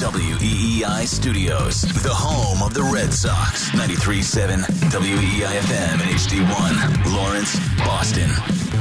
WEEI 0.00 1.06
Studios, 1.06 1.82
the 2.02 2.08
home 2.08 2.62
of 2.66 2.72
the 2.72 2.82
Red 2.82 3.12
Sox. 3.12 3.70
93.7 3.72 4.62
WEEI 4.90 5.60
FM 5.60 5.92
and 5.92 6.10
HD1. 6.16 7.14
Lawrence, 7.14 7.58
Boston. 7.80 8.30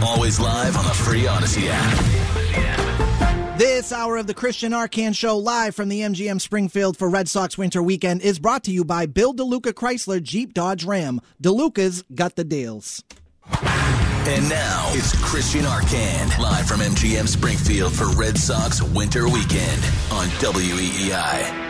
Always 0.02 0.40
live 0.40 0.78
on 0.78 0.86
the 0.86 0.94
free 0.94 1.28
Odyssey 1.28 1.68
app. 1.68 3.58
This 3.58 3.92
hour 3.92 4.16
of 4.16 4.28
the 4.28 4.34
Christian 4.34 4.72
Arcand 4.72 5.18
Show, 5.18 5.38
live 5.38 5.76
from 5.76 5.90
the 5.90 6.00
MGM 6.00 6.40
Springfield 6.40 6.96
for 6.96 7.10
Red 7.10 7.28
Sox 7.28 7.58
Winter 7.58 7.84
Weekend, 7.84 8.22
is 8.22 8.40
brought 8.40 8.64
to 8.64 8.72
you 8.72 8.86
by 8.86 9.06
Bill 9.06 9.34
DeLuca 9.34 9.74
Chrysler 9.74 10.24
Jeep 10.24 10.54
Dodge 10.54 10.86
Ram. 10.86 11.20
DeLuca's 11.44 12.06
got 12.16 12.38
the 12.38 12.46
deals. 12.46 13.04
And 14.28 14.48
now 14.50 14.90
it's 14.94 15.18
Christian 15.24 15.62
Arcand, 15.62 16.38
live 16.40 16.68
from 16.68 16.82
MGM 16.82 17.28
Springfield 17.28 17.94
for 17.94 18.10
Red 18.10 18.38
Sox 18.38 18.82
Winter 18.82 19.28
Weekend 19.28 19.84
on 20.12 20.28
WEEI. 20.40 21.69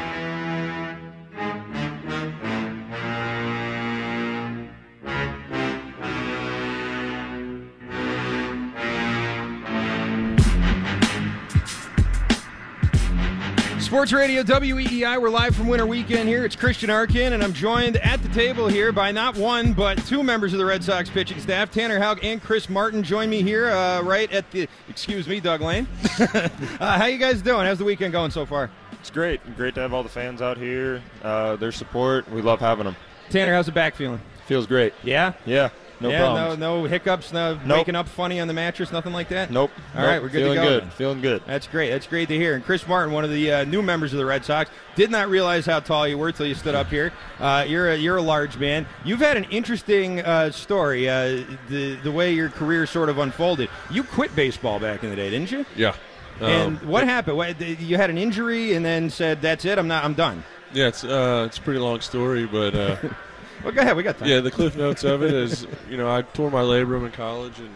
Sports 13.90 14.14
Radio 14.14 14.44
WEEI. 14.44 15.20
We're 15.20 15.32
live 15.32 15.56
from 15.56 15.68
Winter 15.68 15.88
Weekend 15.88 16.30
here. 16.30 16.46
It's 16.46 16.56
Christian 16.56 16.92
Arcand, 16.92 17.32
and 17.32 17.44
I'm 17.44 17.54
joined 17.54 17.98
at 17.98 18.22
the 18.22 18.30
table 18.30 18.68
here 18.68 18.92
by 18.92 19.12
not 19.12 19.36
one 19.36 19.74
but 19.74 19.98
two 20.06 20.22
members 20.22 20.54
of 20.54 20.60
the 20.60 20.66
Red 20.66 20.84
Sox 20.84 21.10
pitching 21.10 21.40
staff. 21.40 21.72
Tanner 21.72 21.98
Houck 21.98 22.24
and 22.24 22.40
Chris 22.40 22.70
Martin 22.70 23.02
join 23.02 23.32
me 23.32 23.42
here, 23.42 23.72
uh, 23.72 24.04
right 24.04 24.32
at 24.32 24.52
the. 24.52 24.70
Excuse 24.90 25.28
me, 25.28 25.40
Doug 25.40 25.62
Lane. 25.62 25.88
uh, 26.20 26.50
how 26.80 27.08
you 27.08 27.18
guys 27.18 27.42
doing? 27.42 27.66
How's 27.66 27.80
the 27.80 27.84
weekend 27.84 28.12
going 28.12 28.30
so 28.30 28.46
far? 28.46 28.70
It's 28.92 29.10
great. 29.10 29.42
Great 29.56 29.74
to 29.74 29.82
have 29.82 29.92
all 29.92 30.04
the 30.04 30.08
fans 30.08 30.40
out 30.40 30.60
here. 30.60 31.02
Uh, 31.24 31.56
their 31.56 31.72
support. 31.72 32.30
We 32.30 32.44
love 32.44 32.60
having 32.60 32.86
them. 32.86 32.96
Tanner, 33.32 33.56
how's 33.56 33.66
the 33.66 33.72
back 33.72 33.96
feeling? 33.96 34.22
Feels 34.46 34.68
great. 34.68 34.94
Yeah. 35.04 35.34
Yeah. 35.48 35.70
No 36.02 36.10
yeah, 36.10 36.20
problems. 36.20 36.60
no, 36.60 36.82
no 36.82 36.86
hiccups, 36.86 37.34
no 37.34 37.60
Nope. 37.66 37.78
waking 37.80 37.96
up 37.96 38.08
funny 38.08 38.40
on 38.40 38.48
the 38.48 38.54
mattress, 38.54 38.92
nothing 38.92 39.12
like 39.12 39.30
that. 39.30 39.52
Nope. 39.52 39.72
All 39.96 40.02
Nope. 40.02 40.10
right, 40.10 40.22
we're 40.22 40.30
good 40.30 40.42
Feeling 40.44 40.56
to 40.58 40.64
go. 40.64 40.70
good. 40.70 40.84
then. 40.84 40.90
Feeling 40.92 41.22
good. 41.22 41.44
That's 41.46 41.68
great. 41.68 41.90
That's 41.90 42.08
great 42.08 42.28
to 42.30 42.36
hear. 42.38 42.56
And 42.56 42.64
Chris 42.64 42.88
Martin, 42.88 43.14
one 43.14 43.24
of 43.26 43.32
the 43.32 43.52
uh, 43.52 43.64
new 43.66 43.82
members 43.82 44.14
of 44.14 44.20
the 44.20 44.26
Red 44.26 44.46
Sox, 44.46 44.72
did 44.96 45.12
not 45.12 45.28
realize 45.30 45.66
how 45.66 45.80
tall 45.82 46.08
you 46.08 46.18
were 46.18 46.32
till 46.32 46.46
you 46.46 46.56
stood 46.56 46.76
up 46.76 46.88
here. 46.88 47.12
Uh, 47.40 47.66
you're 47.68 47.90
a, 47.92 47.98
you're 47.98 48.18
a 48.18 48.22
large 48.22 48.58
man. 48.58 48.86
You've 49.04 49.20
had 49.20 49.36
an 49.38 49.44
interesting 49.46 50.22
uh, 50.22 50.52
story. 50.52 51.10
Uh, 51.10 51.44
the 51.70 51.96
the 52.04 52.12
way 52.12 52.34
your 52.34 52.50
career 52.50 52.86
sort 52.86 53.10
of 53.10 53.18
unfolded. 53.18 53.70
You 53.92 54.04
quit 54.04 54.34
baseball 54.36 54.80
back 54.80 55.04
in 55.04 55.10
the 55.10 55.16
day, 55.18 55.30
didn't 55.30 55.52
you? 55.52 55.66
Yeah. 55.76 55.96
And 56.40 56.78
Um, 56.80 56.88
what 56.88 57.04
happened? 57.04 57.36
What, 57.36 57.60
you 57.60 57.98
had 57.98 58.10
an 58.10 58.18
injury, 58.18 58.74
and 58.74 58.86
then 58.86 59.10
said, 59.10 59.42
"That's 59.42 59.66
it. 59.66 59.78
I'm 59.78 59.90
not. 59.90 60.06
I'm 60.06 60.14
done." 60.14 60.46
Yeah, 60.72 60.88
it's 60.88 61.04
uh, 61.04 61.44
it's 61.48 61.58
a 61.58 61.62
pretty 61.62 61.80
long 61.82 62.00
story, 62.00 62.46
but 62.46 62.74
uh, 62.76 62.96
Well, 63.64 63.74
go 63.74 63.82
ahead. 63.82 63.96
We 63.96 64.04
got 64.04 64.18
time. 64.18 64.30
yeah, 64.30 64.40
the 64.40 64.52
cliff 64.52 64.76
notes 64.76 65.04
of 65.04 65.22
it 65.24 65.34
is, 65.34 65.68
you 65.90 65.98
know, 65.98 66.10
I 66.10 66.22
tore 66.22 66.50
my 66.50 66.62
labrum 66.62 67.06
in 67.06 67.12
college, 67.12 67.60
and 67.60 67.70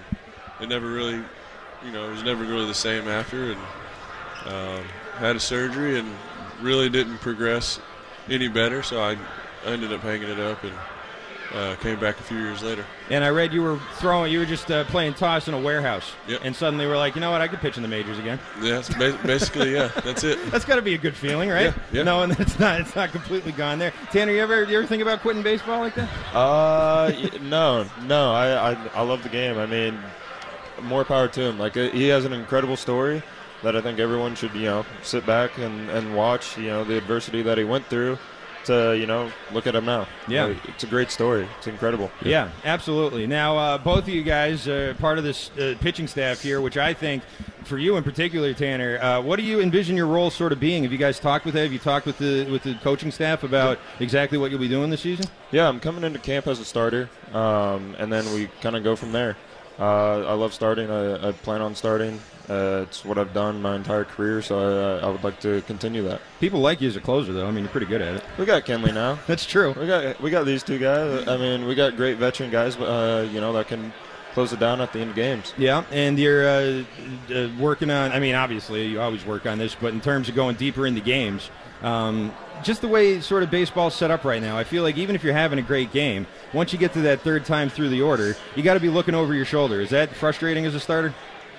it 0.61 0.69
never 0.69 0.89
really, 0.89 1.21
you 1.83 1.91
know, 1.91 2.07
it 2.07 2.11
was 2.11 2.23
never 2.23 2.43
really 2.43 2.65
the 2.67 2.73
same 2.73 3.07
after, 3.07 3.51
and 3.51 3.59
um, 4.45 4.83
had 5.15 5.35
a 5.35 5.39
surgery, 5.39 5.99
and 5.99 6.09
really 6.61 6.89
didn't 6.89 7.17
progress 7.17 7.79
any 8.29 8.47
better, 8.47 8.81
so 8.81 9.01
I 9.01 9.17
ended 9.65 9.91
up 9.91 10.01
hanging 10.01 10.29
it 10.29 10.39
up 10.39 10.63
and 10.63 10.73
uh, 11.53 11.75
came 11.75 11.99
back 11.99 12.19
a 12.19 12.23
few 12.23 12.37
years 12.37 12.63
later. 12.63 12.83
And 13.09 13.23
I 13.23 13.29
read 13.29 13.53
you 13.53 13.61
were 13.61 13.79
throwing. 13.97 14.31
You 14.31 14.39
were 14.39 14.45
just 14.45 14.71
uh, 14.71 14.83
playing 14.85 15.13
toss 15.13 15.47
in 15.47 15.53
a 15.53 15.59
warehouse, 15.59 16.11
Yep. 16.27 16.41
and 16.43 16.55
suddenly 16.55 16.87
we're 16.87 16.97
like, 16.97 17.15
you 17.15 17.21
know 17.21 17.31
what? 17.31 17.41
I 17.41 17.47
could 17.47 17.59
pitch 17.59 17.77
in 17.77 17.83
the 17.83 17.89
majors 17.89 18.17
again. 18.19 18.39
Yeah, 18.61 18.79
it's 18.79 18.89
ba- 18.89 19.19
basically, 19.25 19.73
yeah, 19.73 19.89
that's 20.03 20.23
it. 20.23 20.39
That's 20.51 20.65
got 20.65 20.75
to 20.77 20.81
be 20.81 20.93
a 20.95 20.97
good 20.97 21.15
feeling, 21.15 21.49
right? 21.49 21.65
Yeah, 21.65 21.73
yeah. 21.91 22.03
Knowing 22.03 22.29
that 22.29 22.39
it's 22.39 22.59
not 22.59 22.79
it's 22.81 22.95
not 22.95 23.11
completely 23.11 23.51
gone 23.51 23.77
there. 23.79 23.93
Tanner, 24.11 24.31
you 24.31 24.41
ever 24.41 24.63
you 24.63 24.77
ever 24.77 24.87
think 24.87 25.01
about 25.01 25.21
quitting 25.21 25.43
baseball 25.43 25.79
like 25.79 25.95
that? 25.95 26.09
Uh, 26.33 27.11
no, 27.41 27.85
no. 28.05 28.31
I, 28.33 28.71
I 28.71 28.87
I 28.95 29.01
love 29.03 29.21
the 29.23 29.29
game. 29.29 29.57
I 29.57 29.65
mean, 29.65 29.97
more 30.81 31.05
power 31.05 31.27
to 31.27 31.41
him. 31.41 31.59
Like 31.59 31.77
uh, 31.77 31.89
he 31.89 32.07
has 32.07 32.25
an 32.25 32.33
incredible 32.33 32.75
story 32.77 33.21
that 33.63 33.75
I 33.75 33.81
think 33.81 33.99
everyone 33.99 34.35
should 34.35 34.53
you 34.53 34.65
know 34.65 34.85
sit 35.03 35.25
back 35.25 35.57
and 35.57 35.89
and 35.91 36.15
watch. 36.15 36.57
You 36.57 36.67
know 36.67 36.83
the 36.83 36.97
adversity 36.97 37.41
that 37.43 37.57
he 37.57 37.63
went 37.63 37.85
through. 37.87 38.17
To 38.65 38.97
you 38.97 39.05
know, 39.05 39.29
look 39.51 39.67
at 39.67 39.75
him 39.75 39.85
now. 39.85 40.07
Yeah. 40.27 40.45
Like, 40.45 40.69
it's 40.69 40.83
a 40.85 40.87
great 40.87 41.11
story. 41.11 41.47
It's 41.57 41.67
incredible. 41.67 42.09
Yeah, 42.23 42.49
absolutely. 42.63 43.27
Now, 43.27 43.57
uh, 43.57 43.77
both 43.77 44.03
of 44.03 44.09
you 44.09 44.23
guys 44.23 44.69
are 44.69 44.93
part 44.95 45.17
of 45.17 45.25
this 45.25 45.51
uh, 45.57 45.75
pitching 45.81 46.07
staff 46.07 46.39
here, 46.39 46.61
which 46.61 46.77
I 46.77 46.93
think, 46.93 47.23
for 47.65 47.77
you 47.77 47.97
in 47.97 48.03
particular, 48.03 48.53
Tanner, 48.53 48.99
uh, 49.01 49.21
what 49.21 49.37
do 49.37 49.43
you 49.43 49.59
envision 49.59 49.97
your 49.97 50.07
role 50.07 50.29
sort 50.29 50.53
of 50.53 50.59
being? 50.61 50.83
Have 50.83 50.93
you 50.93 50.97
guys 50.97 51.19
talked 51.19 51.45
with 51.45 51.57
it? 51.57 51.63
Have 51.63 51.73
you 51.73 51.79
talked 51.79 52.05
with 52.05 52.17
the 52.17 52.45
with 52.45 52.63
the 52.63 52.75
coaching 52.75 53.11
staff 53.11 53.43
about 53.43 53.79
exactly 53.99 54.37
what 54.37 54.49
you'll 54.49 54.61
be 54.61 54.69
doing 54.69 54.89
this 54.89 55.01
season? 55.01 55.25
Yeah, 55.51 55.67
I'm 55.67 55.79
coming 55.81 56.03
into 56.05 56.19
camp 56.19 56.47
as 56.47 56.59
a 56.59 56.65
starter, 56.65 57.09
um, 57.33 57.95
and 57.99 58.11
then 58.11 58.25
we 58.33 58.47
kind 58.61 58.75
of 58.77 58.83
go 58.83 58.95
from 58.95 59.11
there. 59.11 59.35
Uh, 59.79 60.25
I 60.25 60.33
love 60.33 60.53
starting. 60.53 60.89
I, 60.89 61.29
I 61.29 61.31
plan 61.31 61.61
on 61.61 61.75
starting. 61.75 62.19
Uh, 62.49 62.81
it's 62.83 63.05
what 63.05 63.17
I've 63.17 63.33
done 63.33 63.61
my 63.61 63.75
entire 63.75 64.03
career, 64.03 64.41
so 64.41 64.99
I, 64.99 65.05
I 65.05 65.09
would 65.09 65.23
like 65.23 65.39
to 65.41 65.61
continue 65.61 66.03
that. 66.03 66.19
People 66.41 66.59
like 66.59 66.81
you 66.81 66.89
as 66.89 66.95
a 66.97 67.01
closer, 67.01 67.31
though. 67.31 67.47
I 67.47 67.51
mean, 67.51 67.63
you're 67.63 67.71
pretty 67.71 67.85
good 67.87 68.01
at 68.01 68.15
it. 68.15 68.23
We 68.37 68.45
got 68.45 68.65
Kenley 68.65 68.93
now. 68.93 69.17
That's 69.27 69.45
true. 69.45 69.73
We 69.79 69.87
got 69.87 70.19
we 70.21 70.29
got 70.29 70.45
these 70.45 70.61
two 70.61 70.77
guys. 70.77 71.27
I 71.27 71.37
mean, 71.37 71.65
we 71.65 71.75
got 71.75 71.95
great 71.95 72.17
veteran 72.17 72.51
guys, 72.51 72.75
uh, 72.77 73.29
you 73.31 73.39
know, 73.39 73.53
that 73.53 73.67
can 73.67 73.93
close 74.33 74.51
it 74.51 74.59
down 74.59 74.81
at 74.81 74.91
the 74.91 74.99
end 74.99 75.11
of 75.11 75.15
games. 75.15 75.53
Yeah, 75.57 75.83
and 75.91 76.19
you're 76.19 76.47
uh, 76.47 76.83
uh, 77.33 77.49
working 77.59 77.89
on. 77.89 78.11
I 78.11 78.19
mean, 78.19 78.35
obviously, 78.35 78.87
you 78.87 78.99
always 78.99 79.25
work 79.25 79.45
on 79.45 79.57
this, 79.57 79.75
but 79.75 79.93
in 79.93 80.01
terms 80.01 80.27
of 80.27 80.35
going 80.35 80.55
deeper 80.57 80.85
into 80.85 81.01
games, 81.01 81.49
um, 81.81 82.33
just 82.63 82.81
the 82.81 82.87
way 82.87 83.21
sort 83.21 83.43
of 83.43 83.51
baseball's 83.51 83.93
set 83.93 84.11
up 84.11 84.23
right 84.23 84.41
now, 84.41 84.57
I 84.57 84.63
feel 84.63 84.83
like 84.83 84.97
even 84.97 85.15
if 85.15 85.23
you're 85.23 85.33
having 85.33 85.59
a 85.59 85.63
great 85.63 85.91
game, 85.91 86.25
once 86.53 86.73
you 86.73 86.79
get 86.79 86.93
to 86.93 87.01
that 87.01 87.21
third 87.21 87.45
time 87.45 87.69
through 87.69 87.89
the 87.89 88.01
order, 88.01 88.35
you 88.55 88.63
got 88.63 88.73
to 88.73 88.79
be 88.79 88.89
looking 88.89 89.15
over 89.15 89.33
your 89.33 89.45
shoulder. 89.45 89.79
Is 89.81 89.91
that 89.91 90.13
frustrating 90.15 90.65
as 90.65 90.75
a 90.75 90.79
starter? 90.79 91.13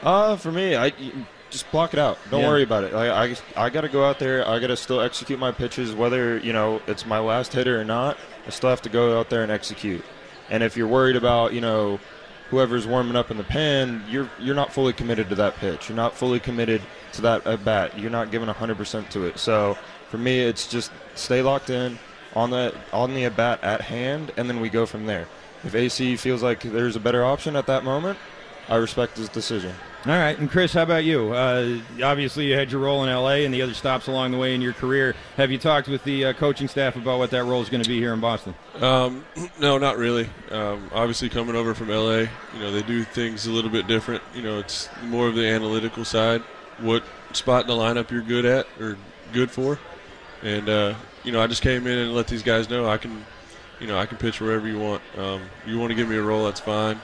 Uh, 0.04 0.36
for 0.36 0.52
me, 0.52 0.76
I 0.76 0.92
just 1.50 1.70
block 1.72 1.94
it 1.94 1.98
out. 1.98 2.18
Don't 2.30 2.42
Yeah. 2.42 2.48
worry 2.48 2.62
about 2.62 2.84
it. 2.84 2.94
I, 2.94 3.24
I, 3.26 3.36
I 3.56 3.70
got 3.70 3.80
to 3.82 3.88
go 3.88 4.04
out 4.04 4.18
there. 4.18 4.46
I 4.46 4.58
got 4.58 4.66
to 4.68 4.76
still 4.76 5.00
execute 5.00 5.38
my 5.38 5.50
pitches, 5.50 5.94
whether 5.94 6.38
you 6.38 6.52
know 6.52 6.82
it's 6.86 7.06
my 7.06 7.18
last 7.18 7.52
hitter 7.52 7.80
or 7.80 7.84
not. 7.84 8.18
I 8.46 8.50
still 8.50 8.70
have 8.70 8.82
to 8.82 8.88
go 8.90 9.18
out 9.18 9.30
there 9.30 9.42
and 9.42 9.50
execute. 9.50 10.04
And 10.50 10.62
if 10.62 10.76
you're 10.76 10.88
worried 10.88 11.16
about 11.16 11.54
you 11.54 11.60
know 11.62 11.98
whoever's 12.50 12.86
warming 12.86 13.16
up 13.16 13.30
in 13.30 13.38
the 13.38 13.44
pen, 13.44 14.04
you're 14.08 14.28
you're 14.38 14.54
not 14.54 14.72
fully 14.72 14.92
committed 14.92 15.30
to 15.30 15.34
that 15.36 15.56
pitch. 15.56 15.88
You're 15.88 15.96
not 15.96 16.14
fully 16.14 16.38
committed 16.38 16.82
to 17.14 17.22
that 17.22 17.46
at 17.46 17.64
bat. 17.64 17.98
You're 17.98 18.10
not 18.10 18.30
giving 18.30 18.48
100% 18.48 19.08
to 19.10 19.24
it. 19.24 19.38
So 19.38 19.78
for 20.10 20.18
me, 20.18 20.40
it's 20.40 20.66
just 20.66 20.92
stay 21.14 21.40
locked 21.40 21.70
in 21.70 21.98
on 22.36 22.50
the 22.50 22.74
on 22.92 23.14
the 23.14 23.24
at 23.24 23.36
bat 23.36 23.64
at 23.64 23.80
hand, 23.80 24.32
and 24.36 24.50
then 24.50 24.60
we 24.60 24.68
go 24.68 24.84
from 24.84 25.06
there. 25.06 25.26
If 25.62 25.74
AC 25.74 26.16
feels 26.16 26.42
like 26.42 26.60
there's 26.62 26.96
a 26.96 27.00
better 27.00 27.24
option 27.24 27.56
at 27.56 27.66
that 27.68 27.84
moment, 27.84 28.18
I 28.68 28.76
respect 28.76 29.16
his 29.16 29.30
decision. 29.30 29.72
All 30.06 30.12
right, 30.12 30.38
and 30.38 30.50
Chris, 30.50 30.74
how 30.74 30.82
about 30.82 31.04
you? 31.04 31.32
Uh, 31.32 31.80
obviously, 32.02 32.48
you 32.48 32.54
had 32.54 32.70
your 32.70 32.82
role 32.82 33.04
in 33.04 33.10
LA 33.10 33.36
and 33.46 33.54
the 33.54 33.62
other 33.62 33.72
stops 33.72 34.06
along 34.06 34.32
the 34.32 34.36
way 34.36 34.54
in 34.54 34.60
your 34.60 34.74
career. 34.74 35.14
Have 35.38 35.50
you 35.50 35.56
talked 35.56 35.88
with 35.88 36.04
the 36.04 36.26
uh, 36.26 36.32
coaching 36.34 36.68
staff 36.68 36.96
about 36.96 37.18
what 37.18 37.30
that 37.30 37.44
role 37.44 37.62
is 37.62 37.70
going 37.70 37.82
to 37.82 37.88
be 37.88 37.98
here 38.00 38.12
in 38.12 38.20
Boston? 38.20 38.54
Um, 38.80 39.24
no, 39.60 39.78
not 39.78 39.96
really. 39.96 40.28
Um, 40.50 40.90
obviously, 40.92 41.30
coming 41.30 41.56
over 41.56 41.72
from 41.72 41.88
LA, 41.88 42.26
you 42.52 42.58
know, 42.58 42.70
they 42.70 42.82
do 42.82 43.02
things 43.02 43.46
a 43.46 43.50
little 43.50 43.70
bit 43.70 43.86
different. 43.86 44.22
You 44.34 44.42
know, 44.42 44.58
it's 44.58 44.90
more 45.04 45.26
of 45.26 45.36
the 45.36 45.46
analytical 45.46 46.04
side. 46.04 46.42
What 46.80 47.02
spot 47.32 47.62
in 47.62 47.68
the 47.68 47.74
lineup 47.74 48.10
you're 48.10 48.20
good 48.20 48.44
at 48.44 48.66
or 48.78 48.98
good 49.32 49.50
for, 49.50 49.78
and 50.42 50.68
uh, 50.68 50.94
you 51.22 51.32
know, 51.32 51.40
I 51.40 51.46
just 51.46 51.62
came 51.62 51.86
in 51.86 51.96
and 51.96 52.14
let 52.14 52.26
these 52.26 52.42
guys 52.42 52.68
know 52.68 52.86
I 52.86 52.98
can, 52.98 53.24
you 53.80 53.86
know, 53.86 53.96
I 53.96 54.04
can 54.04 54.18
pitch 54.18 54.38
wherever 54.38 54.68
you 54.68 54.78
want. 54.78 55.00
Um, 55.16 55.40
you 55.66 55.78
want 55.78 55.92
to 55.92 55.94
give 55.94 56.10
me 56.10 56.16
a 56.16 56.22
role, 56.22 56.44
that's 56.44 56.60
fine. 56.60 57.00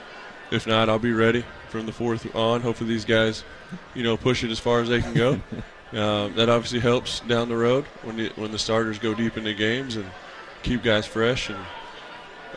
If 0.51 0.67
not, 0.67 0.89
I'll 0.89 0.99
be 0.99 1.13
ready 1.13 1.45
from 1.69 1.85
the 1.85 1.91
fourth 1.91 2.35
on. 2.35 2.61
Hopefully, 2.61 2.89
these 2.89 3.05
guys, 3.05 3.43
you 3.93 4.03
know, 4.03 4.17
push 4.17 4.43
it 4.43 4.51
as 4.51 4.59
far 4.59 4.81
as 4.81 4.89
they 4.89 5.01
can 5.01 5.13
go. 5.13 5.33
um, 5.93 6.35
that 6.35 6.49
obviously 6.49 6.79
helps 6.79 7.21
down 7.21 7.49
the 7.49 7.55
road 7.55 7.85
when 8.03 8.17
the, 8.17 8.29
when 8.35 8.51
the 8.51 8.59
starters 8.59 8.99
go 8.99 9.13
deep 9.13 9.37
into 9.37 9.53
games 9.53 9.95
and 9.95 10.05
keep 10.63 10.83
guys 10.83 11.05
fresh 11.05 11.49
and 11.49 11.59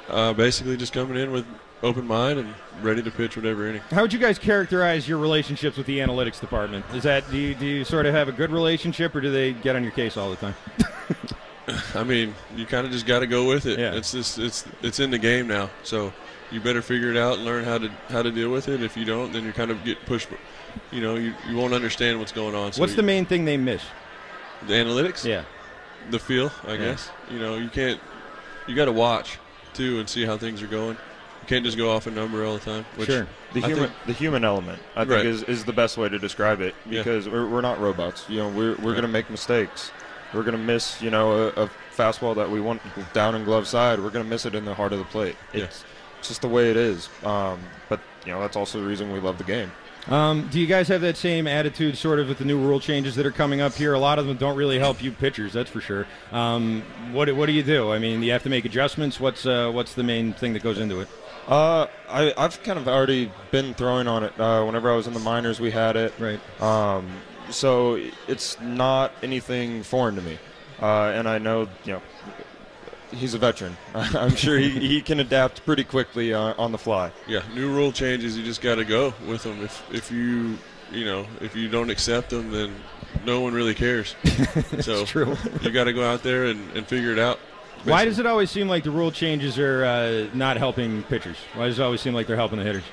uh, 0.08 0.32
basically 0.32 0.76
just 0.76 0.92
coming 0.92 1.16
in 1.16 1.32
with 1.32 1.46
open 1.82 2.06
mind 2.06 2.38
and 2.38 2.54
ready 2.82 3.02
to 3.02 3.10
pitch 3.10 3.36
whatever 3.36 3.68
inning. 3.68 3.82
How 3.90 4.02
would 4.02 4.12
you 4.12 4.18
guys 4.18 4.38
characterize 4.38 5.08
your 5.08 5.18
relationships 5.18 5.76
with 5.76 5.86
the 5.86 5.98
analytics 5.98 6.40
department? 6.40 6.84
Is 6.94 7.02
that 7.04 7.30
do 7.30 7.38
you, 7.38 7.54
do 7.54 7.66
you 7.66 7.84
sort 7.84 8.06
of 8.06 8.14
have 8.14 8.28
a 8.28 8.32
good 8.32 8.50
relationship, 8.50 9.14
or 9.14 9.20
do 9.20 9.30
they 9.30 9.52
get 9.52 9.76
on 9.76 9.82
your 9.82 9.92
case 9.92 10.16
all 10.16 10.30
the 10.30 10.36
time? 10.36 10.54
I 11.94 12.04
mean, 12.04 12.34
you 12.56 12.66
kind 12.66 12.86
of 12.86 12.92
just 12.92 13.06
got 13.06 13.20
to 13.20 13.26
go 13.26 13.46
with 13.48 13.66
it. 13.66 13.78
Yeah. 13.78 13.94
It's 13.94 14.12
just 14.12 14.38
it's 14.38 14.64
it's 14.82 15.00
in 15.00 15.10
the 15.10 15.18
game 15.18 15.46
now, 15.46 15.70
so 15.82 16.12
you 16.50 16.60
better 16.60 16.82
figure 16.82 17.10
it 17.10 17.16
out 17.16 17.36
and 17.36 17.44
learn 17.44 17.64
how 17.64 17.78
to 17.78 17.88
how 18.08 18.22
to 18.22 18.30
deal 18.30 18.50
with 18.50 18.68
it. 18.68 18.82
If 18.82 18.96
you 18.96 19.04
don't, 19.04 19.32
then 19.32 19.44
you're 19.44 19.52
kind 19.52 19.70
of 19.70 19.82
get 19.84 20.04
pushed. 20.06 20.28
You 20.90 21.00
know, 21.00 21.16
you, 21.16 21.34
you 21.48 21.56
won't 21.56 21.72
understand 21.74 22.18
what's 22.18 22.32
going 22.32 22.54
on. 22.54 22.72
So 22.72 22.80
What's 22.80 22.92
you- 22.92 22.96
the 22.96 23.02
main 23.02 23.26
thing 23.26 23.44
they 23.44 23.56
miss? 23.56 23.82
the 24.66 24.74
analytics? 24.74 25.24
Yeah, 25.24 25.44
the 26.10 26.18
feel, 26.18 26.50
I 26.66 26.76
guess. 26.76 27.10
You 27.30 27.38
know, 27.38 27.56
you 27.56 27.68
can't. 27.68 28.00
You 28.66 28.74
got 28.74 28.86
to 28.86 28.92
watch 28.92 29.38
too 29.74 29.98
and 30.00 30.08
see 30.08 30.24
how 30.24 30.36
things 30.38 30.62
are 30.62 30.66
going. 30.66 30.96
You 31.42 31.48
can't 31.48 31.64
just 31.64 31.76
go 31.76 31.90
off 31.90 32.06
a 32.06 32.10
number 32.10 32.44
all 32.46 32.54
the 32.54 32.60
time. 32.60 32.86
Which 32.96 33.08
Sure. 33.08 33.26
The 33.52 33.62
I 33.62 33.66
human, 33.66 33.84
think- 33.90 34.06
the 34.06 34.12
human 34.14 34.44
element, 34.44 34.78
I 34.96 35.00
think, 35.00 35.10
Right. 35.10 35.26
is, 35.26 35.42
is 35.42 35.64
the 35.64 35.74
best 35.74 35.98
way 35.98 36.08
to 36.08 36.18
describe 36.18 36.60
it 36.62 36.74
Yeah. 36.88 37.00
because 37.02 37.28
we're, 37.28 37.46
we're 37.46 37.60
not 37.60 37.78
robots. 37.80 38.24
You 38.30 38.38
know, 38.38 38.48
we're, 38.48 38.74
we're 38.76 38.92
going 38.92 39.02
to 39.02 39.08
make 39.08 39.28
mistakes, 39.28 39.90
We're 40.32 40.42
going 40.44 40.56
to 40.56 40.62
miss, 40.64 41.02
you 41.02 41.10
know, 41.10 41.32
a, 41.56 41.64
a 41.64 41.70
fastball 41.94 42.34
that 42.36 42.50
we 42.50 42.62
want 42.62 42.80
down 43.12 43.34
and 43.34 43.44
glove 43.44 43.66
side. 43.68 44.00
We're 44.00 44.08
going 44.10 44.24
to 44.24 44.30
miss 44.30 44.46
it 44.46 44.54
in 44.54 44.64
the 44.64 44.74
heart 44.74 44.92
of 44.94 44.98
the 44.98 45.04
plate. 45.04 45.36
Yeah. 45.52 45.66
It's 46.24 46.30
just 46.30 46.40
the 46.40 46.48
way 46.48 46.70
it 46.70 46.76
is. 46.78 47.10
Um, 47.22 47.60
but 47.90 48.00
you 48.24 48.32
know, 48.32 48.40
that's 48.40 48.56
also 48.56 48.80
the 48.80 48.86
reason 48.86 49.12
we 49.12 49.20
love 49.20 49.36
the 49.36 49.44
game. 49.44 49.70
Um, 50.08 50.48
do 50.50 50.58
you 50.58 50.66
guys 50.66 50.88
have 50.88 51.02
that 51.02 51.18
same 51.18 51.46
attitude, 51.46 51.98
sort 51.98 52.18
of, 52.18 52.30
with 52.30 52.38
the 52.38 52.46
new 52.46 52.58
rule 52.58 52.80
changes 52.80 53.14
that 53.16 53.26
are 53.26 53.30
coming 53.30 53.60
up 53.60 53.74
here? 53.74 53.92
A 53.92 53.98
lot 53.98 54.18
of 54.18 54.26
them 54.26 54.38
don't 54.38 54.56
really 54.56 54.78
help 54.78 55.02
you 55.02 55.12
pitchers, 55.12 55.52
that's 55.52 55.68
for 55.68 55.82
sure. 55.82 56.06
Um, 56.32 56.82
what 57.12 57.30
what 57.36 57.44
do 57.44 57.52
you 57.52 57.62
do? 57.62 57.92
I 57.92 57.98
mean, 57.98 58.22
you 58.22 58.32
have 58.32 58.42
to 58.44 58.48
make 58.48 58.64
adjustments. 58.64 59.20
What's 59.20 59.44
uh, 59.44 59.70
what's 59.70 59.92
the 59.92 60.02
main 60.02 60.32
thing 60.32 60.54
that 60.54 60.62
goes 60.62 60.78
into 60.78 61.00
it? 61.00 61.08
Uh, 61.46 61.88
I, 62.08 62.32
I've 62.38 62.62
kind 62.62 62.78
of 62.78 62.88
already 62.88 63.30
been 63.50 63.74
throwing 63.74 64.08
on 64.08 64.24
it. 64.24 64.40
Uh, 64.40 64.64
whenever 64.64 64.90
I 64.90 64.96
was 64.96 65.06
in 65.06 65.12
the 65.12 65.20
minors, 65.20 65.60
we 65.60 65.70
had 65.70 65.94
it. 65.94 66.14
Right. 66.18 66.40
Um, 66.62 67.06
so 67.50 68.00
it's 68.28 68.58
not 68.62 69.12
anything 69.22 69.82
foreign 69.82 70.14
to 70.14 70.22
me. 70.22 70.38
Uh, 70.80 71.12
and 71.14 71.28
I 71.28 71.36
know, 71.36 71.68
you 71.84 71.92
know, 71.92 72.02
he's 73.14 73.34
a 73.34 73.38
veteran. 73.38 73.76
I'm 73.94 74.34
sure 74.34 74.58
he, 74.58 74.70
he 74.70 75.02
can 75.02 75.20
adapt 75.20 75.64
pretty 75.64 75.84
quickly 75.84 76.34
uh, 76.34 76.54
on 76.58 76.72
the 76.72 76.78
fly. 76.78 77.12
Yeah, 77.26 77.42
new 77.54 77.72
rule 77.72 77.92
changes. 77.92 78.36
You 78.36 78.44
just 78.44 78.60
got 78.60 78.76
to 78.76 78.84
go 78.84 79.14
with 79.26 79.42
them. 79.42 79.62
If 79.62 79.82
if 79.92 80.10
you 80.10 80.58
you 80.92 81.04
know 81.04 81.26
if 81.40 81.56
you 81.56 81.68
don't 81.68 81.90
accept 81.90 82.30
them, 82.30 82.50
then 82.50 82.74
no 83.24 83.40
one 83.40 83.54
really 83.54 83.74
cares. 83.74 84.14
so 84.80 85.04
true. 85.04 85.36
you 85.62 85.70
got 85.70 85.84
to 85.84 85.92
go 85.92 86.04
out 86.04 86.22
there 86.22 86.46
and, 86.46 86.76
and 86.76 86.86
figure 86.86 87.12
it 87.12 87.18
out. 87.18 87.38
Why 87.84 88.06
does 88.06 88.18
it 88.18 88.24
always 88.24 88.50
seem 88.50 88.66
like 88.66 88.82
the 88.82 88.90
rule 88.90 89.10
changes 89.10 89.58
are 89.58 89.84
uh, 89.84 90.26
not 90.32 90.56
helping 90.56 91.02
pitchers? 91.02 91.36
Why 91.54 91.66
does 91.66 91.78
it 91.78 91.82
always 91.82 92.00
seem 92.00 92.14
like 92.14 92.26
they're 92.26 92.36
helping 92.36 92.58
the 92.58 92.64
hitters? 92.64 92.84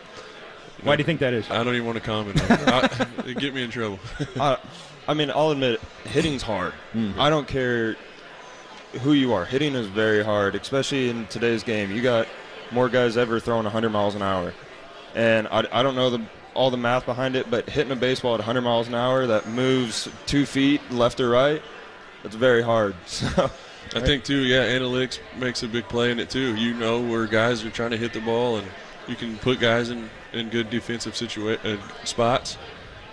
Why 0.84 0.96
do 0.96 1.02
you 1.02 1.06
think 1.06 1.22
that 1.22 1.34
is? 1.34 1.50
I 1.50 1.64
don't 1.64 1.76
even 1.76 1.86
want 1.86 1.98
to 1.98 2.04
comment. 2.04 2.42
I, 2.52 3.08
it 3.26 3.38
get 3.38 3.54
me 3.54 3.64
in 3.64 3.70
trouble. 3.70 4.00
I, 4.38 4.58
I 5.08 5.14
mean, 5.14 5.32
I'll 5.32 5.52
admit, 5.52 5.76
it, 5.76 6.10
hitting's 6.10 6.42
hard. 6.42 6.74
I 7.18 7.30
don't 7.30 7.48
care 7.48 7.96
who 9.02 9.14
you 9.14 9.34
are. 9.34 9.46
Hitting 9.46 9.76
is 9.76 9.88
very 9.88 10.24
hard, 10.24 10.56
especially 10.56 11.10
in 11.10 11.26
today's 11.28 11.64
game. 11.64 11.92
You 11.92 12.02
got 12.02 12.28
more 12.72 12.90
guys 12.90 13.18
ever 13.18 13.40
throwing 13.40 13.64
100 13.64 13.90
miles 13.90 14.16
an 14.16 14.22
hour, 14.22 14.54
and 15.16 15.48
I, 15.48 15.66
I 15.72 15.84
don't 15.84 15.96
know 15.96 16.10
the 16.10 16.22
all 16.54 16.70
the 16.70 16.78
math 16.78 17.06
behind 17.06 17.36
it, 17.38 17.50
but 17.50 17.70
hitting 17.70 17.94
a 17.94 17.96
baseball 17.96 18.34
at 18.34 18.40
100 18.40 18.62
miles 18.62 18.88
an 18.90 18.96
hour 18.96 19.26
that 19.28 19.48
moves 19.48 20.10
two 20.26 20.46
feet 20.46 20.82
left 20.92 21.20
or 21.22 21.30
right, 21.30 21.62
it's 22.24 22.36
very 22.36 22.62
hard. 22.62 22.96
So 23.92 24.00
I 24.00 24.06
think 24.06 24.24
too. 24.24 24.44
Yeah, 24.44 24.64
analytics 24.68 25.20
makes 25.38 25.64
a 25.64 25.68
big 25.68 25.86
play 25.90 26.12
in 26.12 26.20
it 26.20 26.30
too. 26.30 26.56
You 26.56 26.74
know 26.76 27.02
where 27.02 27.26
guys 27.26 27.66
are 27.66 27.70
trying 27.70 27.92
to 27.92 27.98
hit 27.98 28.14
the 28.14 28.22
ball, 28.22 28.56
and 28.58 28.68
you 29.08 29.16
can 29.16 29.38
put 29.40 29.60
guys 29.60 29.90
in 29.90 30.10
in 30.32 30.48
good 30.50 30.70
defensive 30.70 31.14
situa- 31.14 31.60
uh, 31.66 32.06
spots, 32.06 32.58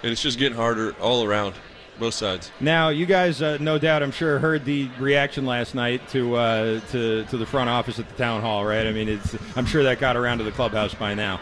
and 0.04 0.12
it's 0.12 0.22
just 0.22 0.38
getting 0.38 0.56
harder 0.56 0.92
all 1.00 1.24
around, 1.24 1.54
both 1.98 2.14
sides. 2.14 2.50
Now, 2.60 2.88
you 2.88 3.06
guys, 3.06 3.42
uh, 3.42 3.58
no 3.60 3.78
doubt, 3.78 4.02
I'm 4.02 4.10
sure, 4.12 4.38
heard 4.38 4.64
the 4.64 4.88
reaction 4.98 5.46
last 5.46 5.74
night 5.74 6.06
to 6.10 6.36
uh, 6.36 6.80
to 6.92 7.24
to 7.24 7.36
the 7.36 7.46
front 7.46 7.68
office 7.70 7.98
at 7.98 8.08
the 8.08 8.14
town 8.16 8.40
hall, 8.42 8.64
right? 8.64 8.86
I 8.86 8.92
mean, 8.92 9.08
it's 9.08 9.36
I'm 9.56 9.66
sure 9.66 9.82
that 9.84 9.98
got 10.00 10.16
around 10.16 10.38
to 10.38 10.44
the 10.44 10.52
clubhouse 10.52 10.94
by 10.94 11.14
now. 11.14 11.40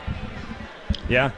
Yeah, 1.09 1.31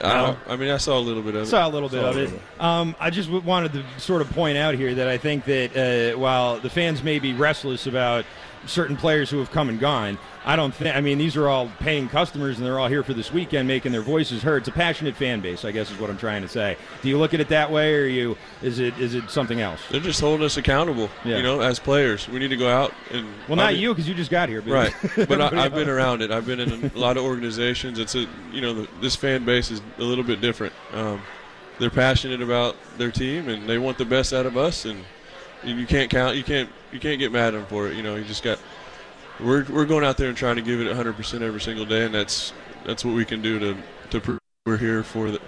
I, 0.00 0.36
I 0.48 0.56
mean, 0.56 0.70
I 0.70 0.76
saw 0.78 0.98
a 0.98 1.00
little 1.00 1.22
bit 1.22 1.34
of 1.34 1.42
it. 1.42 1.46
saw 1.46 1.66
a 1.66 1.70
little 1.70 1.88
bit 1.88 2.02
of 2.02 2.16
it. 2.16 2.40
Um, 2.58 2.96
I 2.98 3.10
just 3.10 3.28
w- 3.28 3.46
wanted 3.46 3.72
to 3.74 3.84
sort 3.98 4.22
of 4.22 4.30
point 4.30 4.58
out 4.58 4.74
here 4.74 4.94
that 4.94 5.08
I 5.08 5.18
think 5.18 5.44
that 5.44 6.14
uh, 6.14 6.18
while 6.18 6.58
the 6.58 6.70
fans 6.70 7.02
may 7.02 7.18
be 7.18 7.32
restless 7.32 7.86
about 7.86 8.24
certain 8.66 8.96
players 8.96 9.30
who 9.30 9.38
have 9.38 9.50
come 9.50 9.68
and 9.68 9.78
gone, 9.78 10.18
I 10.44 10.56
don't 10.56 10.74
think. 10.74 10.94
I 10.94 11.00
mean, 11.00 11.18
these 11.18 11.36
are 11.36 11.48
all 11.48 11.70
paying 11.80 12.08
customers, 12.08 12.58
and 12.58 12.66
they're 12.66 12.78
all 12.78 12.88
here 12.88 13.02
for 13.02 13.14
this 13.14 13.32
weekend, 13.32 13.66
making 13.66 13.92
their 13.92 14.02
voices 14.02 14.42
heard. 14.42 14.58
It's 14.58 14.68
a 14.68 14.72
passionate 14.72 15.16
fan 15.16 15.40
base, 15.40 15.64
I 15.64 15.72
guess, 15.72 15.90
is 15.90 15.98
what 15.98 16.10
I'm 16.10 16.18
trying 16.18 16.42
to 16.42 16.48
say. 16.48 16.76
Do 17.02 17.08
you 17.08 17.18
look 17.18 17.32
at 17.34 17.40
it 17.40 17.48
that 17.48 17.70
way, 17.70 17.94
or 17.94 18.04
you 18.06 18.36
is 18.62 18.78
it 18.78 18.98
is 18.98 19.14
it 19.14 19.30
something 19.30 19.60
else? 19.60 19.80
They're 19.90 20.00
just 20.00 20.20
holding 20.20 20.44
us 20.44 20.56
accountable. 20.56 21.08
Yeah. 21.24 21.38
You 21.38 21.42
know, 21.42 21.60
as 21.60 21.78
players, 21.78 22.28
we 22.28 22.38
need 22.38 22.48
to 22.48 22.56
go 22.56 22.70
out 22.70 22.92
and. 23.10 23.26
Well, 23.48 23.56
not 23.56 23.68
I 23.68 23.72
mean- 23.72 23.80
you, 23.80 23.88
because 23.94 24.08
you 24.08 24.14
just 24.14 24.30
got 24.30 24.48
here. 24.48 24.60
But 24.60 24.70
Right, 24.70 24.94
but 25.28 25.40
I, 25.40 25.64
I've 25.64 25.74
been 25.74 25.88
around 25.88 26.22
it. 26.22 26.30
I've 26.30 26.46
been 26.46 26.60
in 26.60 26.90
a 26.94 26.98
lot 26.98 27.16
of 27.16 27.24
organizations. 27.24 27.98
It's 27.98 28.14
a 28.14 28.26
you 28.52 28.60
know 28.60 28.74
the, 28.74 28.88
this 29.00 29.16
fan 29.16 29.44
base 29.44 29.70
is 29.70 29.80
a 29.98 30.02
little 30.02 30.24
bit 30.24 30.40
different. 30.40 30.74
Um, 30.92 31.22
they're 31.78 31.90
passionate 31.90 32.40
about 32.40 32.76
their 32.98 33.10
team 33.10 33.48
and 33.48 33.68
they 33.68 33.78
want 33.78 33.98
the 33.98 34.04
best 34.04 34.32
out 34.32 34.46
of 34.46 34.56
us, 34.56 34.84
and, 34.84 35.04
and 35.62 35.78
you 35.78 35.86
can't 35.86 36.10
count. 36.10 36.36
You 36.36 36.44
can't 36.44 36.70
you 36.94 37.00
can't 37.00 37.18
get 37.18 37.32
mad 37.32 37.54
at 37.54 37.58
them 37.58 37.66
for 37.66 37.88
it. 37.88 37.96
You 37.96 38.02
know, 38.02 38.14
you 38.14 38.24
just 38.24 38.42
got. 38.42 38.58
We're 39.40 39.64
we're 39.64 39.84
going 39.84 40.04
out 40.04 40.16
there 40.16 40.28
and 40.28 40.36
trying 40.36 40.56
to 40.56 40.62
give 40.62 40.80
it 40.80 40.86
100 40.86 41.16
percent 41.16 41.42
every 41.42 41.60
single 41.60 41.84
day, 41.84 42.04
and 42.06 42.14
that's 42.14 42.52
that's 42.86 43.04
what 43.04 43.14
we 43.14 43.24
can 43.24 43.42
do 43.42 43.58
to 43.58 43.76
to 44.10 44.20
prove 44.20 44.38
we're 44.64 44.78
here 44.78 45.02
for 45.02 45.30
the 45.30 45.40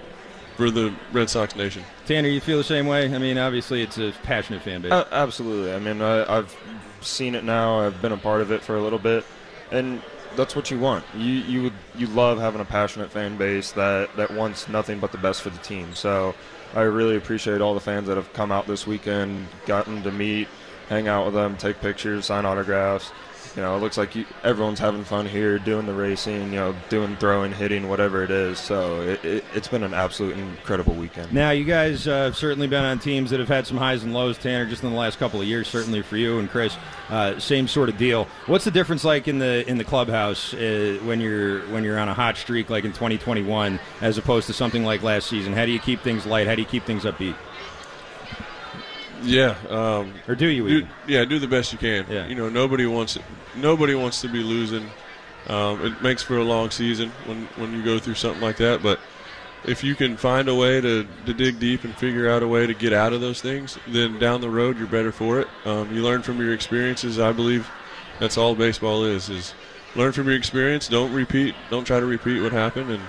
for 0.57 0.71
the 0.71 0.93
Red 1.13 1.31
Sox 1.31 1.55
nation. 1.55 1.85
Tanner, 2.05 2.29
you 2.29 2.41
feel 2.41 2.59
the 2.59 2.65
same 2.65 2.87
way? 2.87 3.15
I 3.15 3.19
mean, 3.19 3.39
obviously, 3.39 3.83
it's 3.83 3.97
a 3.97 4.13
passionate 4.25 4.63
fan 4.63 4.83
base. 4.83 4.93
A- 4.93 5.07
absolutely. 5.13 5.73
I 5.73 5.79
mean, 5.79 6.03
I, 6.03 6.39
I've 6.39 6.55
seen 7.01 7.35
it 7.35 7.45
now. 7.45 7.79
I've 7.79 8.03
been 8.03 8.13
a 8.13 8.17
part 8.17 8.41
of 8.41 8.51
it 8.51 8.63
for 8.63 8.77
a 8.77 8.83
little 8.83 8.99
bit, 8.99 9.25
and 9.71 10.03
that's 10.35 10.57
what 10.57 10.71
you 10.71 10.81
want. 10.81 11.05
You 11.15 11.33
you 11.33 11.63
would 11.63 11.75
you 11.95 12.09
love 12.09 12.41
having 12.41 12.61
a 12.61 12.65
passionate 12.65 13.13
fan 13.13 13.37
base 13.37 13.71
that 13.73 14.15
that 14.17 14.33
wants 14.33 14.69
nothing 14.69 14.99
but 14.99 15.13
the 15.13 15.19
best 15.19 15.43
for 15.43 15.51
the 15.51 15.59
team. 15.59 15.95
So 15.95 16.35
I 16.75 16.83
really 16.83 17.17
appreciate 17.17 17.61
all 17.61 17.75
the 17.75 17.81
fans 17.81 18.09
that 18.09 18.17
have 18.17 18.33
come 18.33 18.51
out 18.51 18.67
this 18.67 18.85
weekend, 18.85 19.47
gotten 19.67 20.03
to 20.03 20.11
meet, 20.11 20.49
hang 20.89 21.09
out 21.09 21.27
with 21.27 21.35
them, 21.35 21.57
take 21.57 21.81
pictures, 21.81 22.27
sign 22.27 22.45
autographs. 22.45 23.13
You 23.57 23.63
know, 23.63 23.75
it 23.75 23.81
looks 23.81 23.97
like 23.97 24.15
you, 24.15 24.27
everyone's 24.45 24.79
having 24.79 25.03
fun 25.03 25.25
here, 25.25 25.59
doing 25.59 25.87
the 25.87 25.95
racing, 25.95 26.53
you 26.53 26.57
know, 26.57 26.75
doing 26.91 27.17
throwing, 27.17 27.53
hitting, 27.53 27.89
whatever 27.89 28.23
it 28.23 28.31
is. 28.31 28.59
So 28.59 29.01
it, 29.01 29.25
it, 29.25 29.45
it's 29.55 29.67
been 29.67 29.83
an 29.83 29.95
absolute 29.95 30.37
incredible 30.37 30.93
weekend. 30.93 31.33
Now, 31.33 31.53
you 31.53 31.65
guys 31.65 32.07
uh, 32.07 32.25
have 32.25 32.37
certainly 32.37 32.67
been 32.67 32.85
on 32.85 32.99
teams 32.99 33.31
that 33.31 33.41
have 33.41 33.49
had 33.49 33.67
some 33.67 33.79
highs 33.79 34.03
and 34.03 34.13
lows, 34.13 34.37
Tanner, 34.37 34.67
just 34.67 34.83
in 34.83 34.91
the 34.91 34.97
last 34.97 35.19
couple 35.19 35.41
of 35.41 35.47
years. 35.47 35.69
Certainly 35.69 36.03
for 36.03 36.19
you 36.19 36.39
and 36.39 36.51
Chris, 36.51 36.77
uh, 37.09 37.39
same 37.39 37.67
sort 37.67 37.89
of 37.89 37.97
deal. 37.97 38.29
What's 38.45 38.67
the 38.67 38.71
difference 38.71 39.05
like 39.05 39.27
in 39.27 39.39
the 39.39 39.67
in 39.67 39.79
the 39.79 39.85
clubhouse 39.85 40.53
uh, 40.53 40.99
when 41.05 41.23
you're 41.23 41.61
when 41.69 41.83
you're 41.83 41.99
on 41.99 42.11
a 42.11 42.15
hot 42.15 42.37
streak 42.37 42.69
like 42.69 42.85
in 42.85 42.93
2021, 42.93 43.81
as 44.03 44.19
opposed 44.19 44.49
to 44.49 44.53
something 44.53 44.85
like 44.85 45.03
last 45.03 45.29
season? 45.31 45.55
How 45.55 45.65
do 45.65 45.73
you 45.73 45.81
keep 45.81 46.01
things 46.01 46.27
light? 46.27 46.47
How 46.47 46.57
do 46.57 46.61
you 46.61 46.69
keep 46.69 46.85
things 46.85 47.05
upbeat? 47.05 47.37
Yeah, 49.23 49.55
um, 49.69 50.13
Or 50.29 50.35
do 50.35 50.47
you? 50.47 50.69
do, 50.69 50.77
Even? 50.79 50.89
yeah, 51.07 51.25
do 51.25 51.39
the 51.39 51.47
best 51.49 51.73
you 51.73 51.79
can. 51.79 52.07
Yeah. 52.09 52.27
You 52.27 52.35
know, 52.35 52.49
nobody 52.49 52.87
wants 52.87 53.19
nobody 53.57 53.95
wants 53.95 54.21
to 54.23 54.29
be 54.29 54.43
losing. 54.43 54.89
Um, 55.49 55.85
it 55.85 56.03
makes 56.03 56.23
for 56.23 56.39
a 56.39 56.45
long 56.45 56.71
season 56.71 57.11
when 57.27 57.47
when 57.57 57.73
you 57.73 57.83
go 57.85 57.99
through 57.99 58.15
something 58.15 58.43
like 58.43 58.57
that. 58.59 58.83
But 58.83 58.99
if 59.65 59.83
you 59.83 59.95
can 59.95 60.17
find 60.17 60.49
a 60.49 60.55
way 60.55 60.81
to, 60.81 61.07
to 61.25 61.33
dig 61.35 61.59
deep 61.59 61.85
and 61.85 61.95
figure 61.97 62.29
out 62.29 62.43
a 62.43 62.49
way 62.49 62.67
to 62.67 62.75
get 62.75 62.93
out 62.93 63.13
of 63.13 63.21
those 63.21 63.41
things, 63.41 63.79
then 63.89 64.19
down 64.19 64.41
the 64.41 64.51
road 64.51 64.77
you're 64.79 64.87
better 64.87 65.13
for 65.13 65.41
it. 65.41 65.49
Um, 65.65 65.93
you 65.95 66.03
learn 66.03 66.23
from 66.23 66.39
your 66.41 66.53
experiences. 66.53 67.19
I 67.19 67.33
believe 67.33 67.69
that's 68.21 68.37
all 68.37 68.55
baseball 68.55 69.05
is: 69.05 69.29
is 69.31 69.55
learn 69.95 70.13
from 70.13 70.27
your 70.27 70.37
experience. 70.37 70.89
Don't 70.89 71.13
repeat. 71.13 71.55
Don't 71.71 71.85
try 71.85 72.01
to 72.01 72.07
repeat 72.07 72.43
what 72.43 72.53
happened, 72.53 72.91
and 72.91 73.03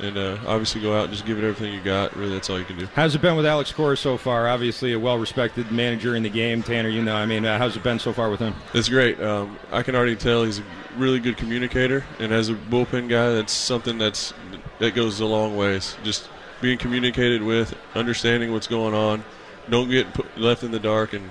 and 0.00 0.16
uh, 0.16 0.38
obviously 0.46 0.80
go 0.80 0.96
out 0.96 1.04
and 1.04 1.12
just 1.12 1.26
give 1.26 1.38
it 1.38 1.44
everything 1.44 1.72
you 1.72 1.80
got. 1.80 2.16
Really, 2.16 2.32
that's 2.32 2.50
all 2.50 2.58
you 2.58 2.64
can 2.64 2.78
do. 2.78 2.86
How's 2.94 3.14
it 3.14 3.20
been 3.20 3.36
with 3.36 3.46
Alex 3.46 3.72
Cora 3.72 3.96
so 3.96 4.16
far? 4.16 4.48
Obviously, 4.48 4.92
a 4.92 4.98
well-respected 4.98 5.70
manager 5.70 6.16
in 6.16 6.22
the 6.22 6.28
game. 6.28 6.62
Tanner, 6.62 6.88
you 6.88 7.02
know, 7.02 7.14
I 7.14 7.26
mean, 7.26 7.44
uh, 7.44 7.58
how's 7.58 7.76
it 7.76 7.82
been 7.82 7.98
so 7.98 8.12
far 8.12 8.30
with 8.30 8.40
him? 8.40 8.54
It's 8.74 8.88
great. 8.88 9.20
Um, 9.20 9.58
I 9.70 9.82
can 9.82 9.94
already 9.94 10.16
tell 10.16 10.44
he's 10.44 10.58
a 10.58 10.64
really 10.96 11.20
good 11.20 11.36
communicator, 11.36 12.04
and 12.18 12.32
as 12.32 12.48
a 12.48 12.54
bullpen 12.54 13.08
guy, 13.08 13.30
that's 13.30 13.52
something 13.52 13.98
that's 13.98 14.34
that 14.78 14.94
goes 14.94 15.20
a 15.20 15.26
long 15.26 15.56
ways. 15.56 15.96
Just 16.02 16.28
being 16.60 16.78
communicated 16.78 17.42
with, 17.42 17.74
understanding 17.94 18.52
what's 18.52 18.66
going 18.66 18.94
on, 18.94 19.24
don't 19.68 19.90
get 19.90 20.12
put, 20.12 20.38
left 20.38 20.62
in 20.62 20.70
the 20.70 20.78
dark, 20.78 21.12
and 21.12 21.30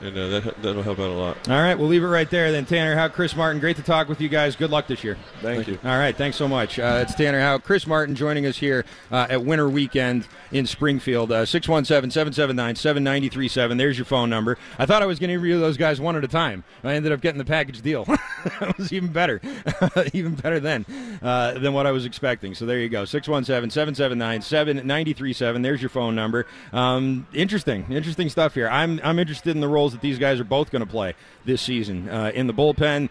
and 0.00 0.16
uh, 0.16 0.28
that 0.28 0.62
that'll 0.62 0.82
help 0.82 0.98
out 0.98 1.10
a 1.10 1.14
lot. 1.14 1.48
All 1.48 1.60
right, 1.60 1.74
we'll 1.74 1.88
leave 1.88 2.02
it 2.02 2.08
right 2.08 2.28
there 2.30 2.52
then. 2.52 2.66
Tanner 2.66 2.94
Houck, 2.94 3.12
Chris 3.12 3.34
Martin, 3.34 3.60
great 3.60 3.76
to 3.76 3.82
talk 3.82 4.08
with 4.08 4.20
you 4.20 4.28
guys. 4.28 4.56
Good 4.56 4.70
luck 4.70 4.86
this 4.86 5.02
year. 5.02 5.16
Thank 5.40 5.68
you. 5.68 5.78
All 5.84 5.98
right, 5.98 6.16
thanks 6.16 6.36
so 6.36 6.48
much. 6.48 6.78
Uh, 6.78 7.00
it's 7.02 7.14
Tanner 7.14 7.40
Houck, 7.40 7.64
Chris 7.64 7.86
Martin 7.86 8.14
joining 8.14 8.46
us 8.46 8.56
here 8.58 8.84
uh, 9.10 9.26
at 9.30 9.44
Winter 9.44 9.68
Weekend 9.68 10.26
in 10.52 10.66
Springfield. 10.66 11.32
Uh, 11.32 11.44
617 11.44 12.10
779 12.10 12.76
7937. 12.76 13.76
There's 13.76 13.98
your 13.98 14.04
phone 14.04 14.30
number. 14.30 14.58
I 14.78 14.86
thought 14.86 15.02
I 15.02 15.06
was 15.06 15.18
going 15.18 15.28
to 15.28 15.34
interview 15.34 15.58
those 15.58 15.76
guys 15.76 16.00
one 16.00 16.16
at 16.16 16.24
a 16.24 16.28
time. 16.28 16.64
I 16.84 16.94
ended 16.94 17.12
up 17.12 17.20
getting 17.20 17.38
the 17.38 17.44
package 17.44 17.82
deal. 17.82 18.04
it 18.60 18.78
was 18.78 18.92
even 18.92 19.12
better. 19.12 19.40
even 20.12 20.34
better 20.34 20.60
then 20.60 20.86
uh, 21.22 21.58
than 21.58 21.72
what 21.72 21.86
I 21.86 21.92
was 21.92 22.04
expecting. 22.04 22.54
So 22.54 22.66
there 22.66 22.78
you 22.78 22.88
go 22.88 23.04
617 23.04 23.70
779 23.70 24.42
7937. 24.42 25.62
There's 25.62 25.82
your 25.82 25.88
phone 25.88 26.14
number. 26.14 26.46
Um, 26.72 27.26
interesting, 27.32 27.86
interesting 27.90 28.28
stuff 28.28 28.54
here. 28.54 28.68
I'm, 28.68 29.00
I'm 29.02 29.18
interested 29.18 29.50
in 29.50 29.60
the 29.60 29.68
roles 29.88 29.94
that 29.94 30.02
these 30.02 30.18
guys 30.18 30.38
are 30.38 30.44
both 30.44 30.70
going 30.70 30.84
to 30.84 30.90
play 30.90 31.14
this 31.44 31.62
season. 31.62 32.08
Uh, 32.08 32.30
in 32.34 32.46
the 32.46 32.54
bullpen, 32.54 33.08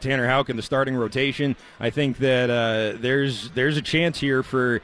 Tanner 0.00 0.26
Houck 0.26 0.50
in 0.50 0.56
the 0.56 0.62
starting 0.62 0.96
rotation. 0.96 1.56
I 1.78 1.90
think 1.90 2.18
that 2.18 2.50
uh, 2.50 2.98
there's 3.00 3.50
there's 3.50 3.76
a 3.76 3.82
chance 3.82 4.18
here 4.18 4.42
for 4.42 4.80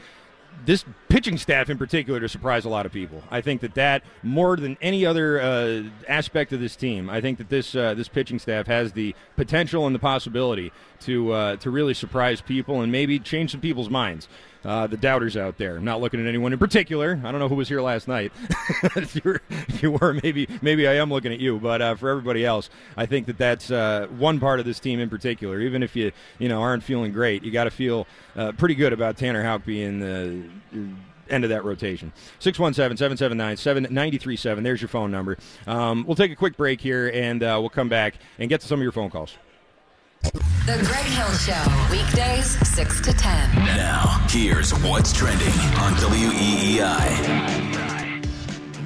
this 0.64 0.84
pitching 1.08 1.38
staff 1.38 1.70
in 1.70 1.78
particular 1.78 2.20
to 2.20 2.28
surprise 2.28 2.64
a 2.64 2.68
lot 2.68 2.86
of 2.86 2.92
people. 2.92 3.22
I 3.30 3.40
think 3.40 3.62
that 3.62 3.74
that 3.74 4.04
more 4.22 4.56
than 4.56 4.76
any 4.80 5.04
other 5.04 5.40
uh, 5.40 5.82
aspect 6.06 6.52
of 6.52 6.60
this 6.60 6.76
team, 6.76 7.10
I 7.10 7.20
think 7.20 7.38
that 7.38 7.48
this 7.48 7.74
uh, 7.74 7.94
this 7.94 8.08
pitching 8.08 8.38
staff 8.38 8.66
has 8.66 8.92
the 8.92 9.14
potential 9.36 9.86
and 9.86 9.94
the 9.94 10.00
possibility 10.00 10.70
to 11.00 11.32
uh, 11.32 11.56
to 11.56 11.70
really 11.70 11.94
surprise 11.94 12.40
people 12.40 12.80
and 12.82 12.92
maybe 12.92 13.18
change 13.18 13.50
some 13.50 13.60
people's 13.60 13.90
minds. 13.90 14.28
Uh, 14.64 14.86
the 14.86 14.96
doubters 14.96 15.36
out 15.36 15.58
there. 15.58 15.76
I'm 15.76 15.84
not 15.84 16.00
looking 16.00 16.20
at 16.20 16.26
anyone 16.26 16.52
in 16.52 16.58
particular. 16.58 17.20
I 17.24 17.30
don't 17.30 17.40
know 17.40 17.48
who 17.48 17.56
was 17.56 17.68
here 17.68 17.80
last 17.80 18.08
night. 18.08 18.32
if, 18.96 19.14
you 19.16 19.22
were, 19.24 19.42
if, 19.50 19.82
you 19.82 19.92
were, 19.92 20.14
maybe 20.22 20.48
maybe 20.60 20.86
I 20.86 20.94
am 20.94 21.10
looking 21.10 21.32
at 21.32 21.40
you. 21.40 21.58
But 21.58 21.82
uh, 21.82 21.94
for 21.94 22.08
everybody 22.10 22.44
else, 22.44 22.70
I 22.96 23.06
think 23.06 23.26
that 23.26 23.38
that's 23.38 23.70
uh, 23.70 24.06
one 24.16 24.40
part 24.40 24.60
of 24.60 24.66
this 24.66 24.80
team 24.80 25.00
in 25.00 25.10
particular. 25.10 25.60
Even 25.60 25.82
if 25.82 25.96
you 25.96 26.12
you 26.38 26.48
know 26.48 26.60
aren't 26.60 26.82
feeling 26.82 27.12
great, 27.12 27.42
you 27.42 27.50
got 27.50 27.64
to 27.64 27.70
feel 27.70 28.06
uh, 28.36 28.52
pretty 28.52 28.74
good 28.74 28.92
about 28.92 29.16
Tanner 29.16 29.42
Houck 29.42 29.64
being 29.64 30.00
the 30.00 30.42
end 31.28 31.44
of 31.44 31.50
that 31.50 31.64
rotation. 31.64 32.12
617 32.38 32.96
779 32.96 33.56
7937. 33.56 34.64
There's 34.64 34.80
your 34.80 34.88
phone 34.88 35.10
number. 35.10 35.38
Um, 35.66 36.04
we'll 36.06 36.16
take 36.16 36.30
a 36.30 36.36
quick 36.36 36.56
break 36.56 36.80
here 36.80 37.10
and 37.12 37.42
uh, 37.42 37.56
we'll 37.60 37.70
come 37.70 37.88
back 37.88 38.14
and 38.38 38.48
get 38.48 38.60
to 38.60 38.66
some 38.66 38.78
of 38.78 38.82
your 38.82 38.92
phone 38.92 39.10
calls. 39.10 39.36
The 40.22 40.78
Greg 40.86 41.04
Hill 41.06 41.32
Show, 41.32 41.64
weekdays 41.90 42.56
6 42.68 43.00
to 43.02 43.12
10. 43.12 43.54
Now, 43.56 44.24
here's 44.30 44.70
what's 44.82 45.12
trending 45.12 45.48
on 45.80 45.94
WEEI. 45.94 47.62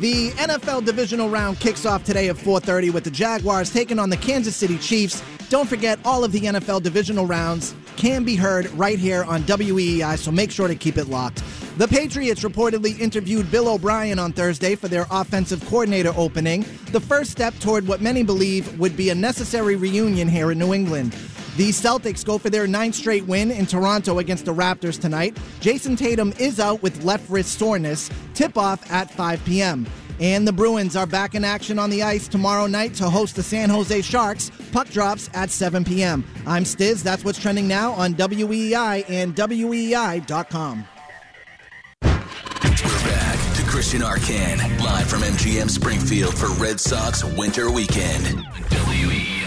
The 0.00 0.30
NFL 0.32 0.84
divisional 0.84 1.28
round 1.28 1.58
kicks 1.58 1.84
off 1.86 2.04
today 2.04 2.28
at 2.28 2.36
4:30 2.36 2.90
with 2.90 3.04
the 3.04 3.10
Jaguars 3.10 3.70
taking 3.70 3.98
on 3.98 4.10
the 4.10 4.16
Kansas 4.16 4.56
City 4.56 4.78
Chiefs. 4.78 5.22
Don't 5.48 5.68
forget 5.68 5.98
all 6.04 6.24
of 6.24 6.32
the 6.32 6.46
NFL 6.46 6.80
divisional 6.80 7.26
rounds 7.26 7.74
can 7.96 8.24
be 8.24 8.36
heard 8.36 8.70
right 8.72 8.98
here 8.98 9.24
on 9.24 9.42
WEEI, 9.44 10.16
so 10.16 10.30
make 10.30 10.50
sure 10.50 10.68
to 10.68 10.74
keep 10.74 10.96
it 10.98 11.08
locked. 11.08 11.42
The 11.76 11.86
Patriots 11.86 12.42
reportedly 12.42 12.98
interviewed 12.98 13.50
Bill 13.50 13.68
O'Brien 13.68 14.18
on 14.18 14.32
Thursday 14.32 14.76
for 14.76 14.88
their 14.88 15.06
offensive 15.10 15.62
coordinator 15.66 16.14
opening, 16.16 16.64
the 16.90 17.00
first 17.00 17.30
step 17.30 17.52
toward 17.58 17.86
what 17.86 18.00
many 18.00 18.22
believe 18.22 18.80
would 18.80 18.96
be 18.96 19.10
a 19.10 19.14
necessary 19.14 19.76
reunion 19.76 20.26
here 20.26 20.50
in 20.50 20.58
New 20.58 20.72
England. 20.72 21.12
The 21.58 21.68
Celtics 21.68 22.24
go 22.24 22.38
for 22.38 22.48
their 22.48 22.66
ninth 22.66 22.94
straight 22.94 23.26
win 23.26 23.50
in 23.50 23.66
Toronto 23.66 24.20
against 24.20 24.46
the 24.46 24.54
Raptors 24.54 24.98
tonight. 24.98 25.36
Jayson 25.60 25.96
Tatum 25.96 26.32
is 26.38 26.60
out 26.60 26.82
with 26.82 27.04
left 27.04 27.28
wrist 27.28 27.58
soreness. 27.58 28.08
Tip 28.32 28.56
off 28.56 28.90
at 28.90 29.10
5 29.10 29.44
p.m. 29.44 29.86
And 30.18 30.48
the 30.48 30.54
Bruins 30.54 30.96
are 30.96 31.06
back 31.06 31.34
in 31.34 31.44
action 31.44 31.78
on 31.78 31.90
the 31.90 32.02
ice 32.02 32.26
tomorrow 32.26 32.66
night 32.66 32.94
to 32.94 33.10
host 33.10 33.36
the 33.36 33.42
San 33.42 33.68
Jose 33.68 34.00
Sharks. 34.00 34.50
Puck 34.72 34.88
drops 34.88 35.28
at 35.34 35.50
7 35.50 35.84
p.m. 35.84 36.24
I'm 36.46 36.64
Stiz. 36.64 37.02
That's 37.02 37.22
what's 37.22 37.38
trending 37.38 37.68
now 37.68 37.92
on 37.92 38.14
WEEI 38.14 39.04
and 39.10 39.36
WEEI.com. 39.36 40.86
We're 43.76 43.82
back 43.82 43.90
to 43.90 43.98
Christian 43.98 44.00
Arcand, 44.00 44.80
live 44.80 45.06
from 45.06 45.20
MGM 45.20 45.68
Springfield 45.68 46.34
for 46.36 46.48
Red 46.62 46.80
Sox 46.80 47.22
Winter 47.22 47.70
Weekend. 47.70 48.24
WEEI. 48.70 49.46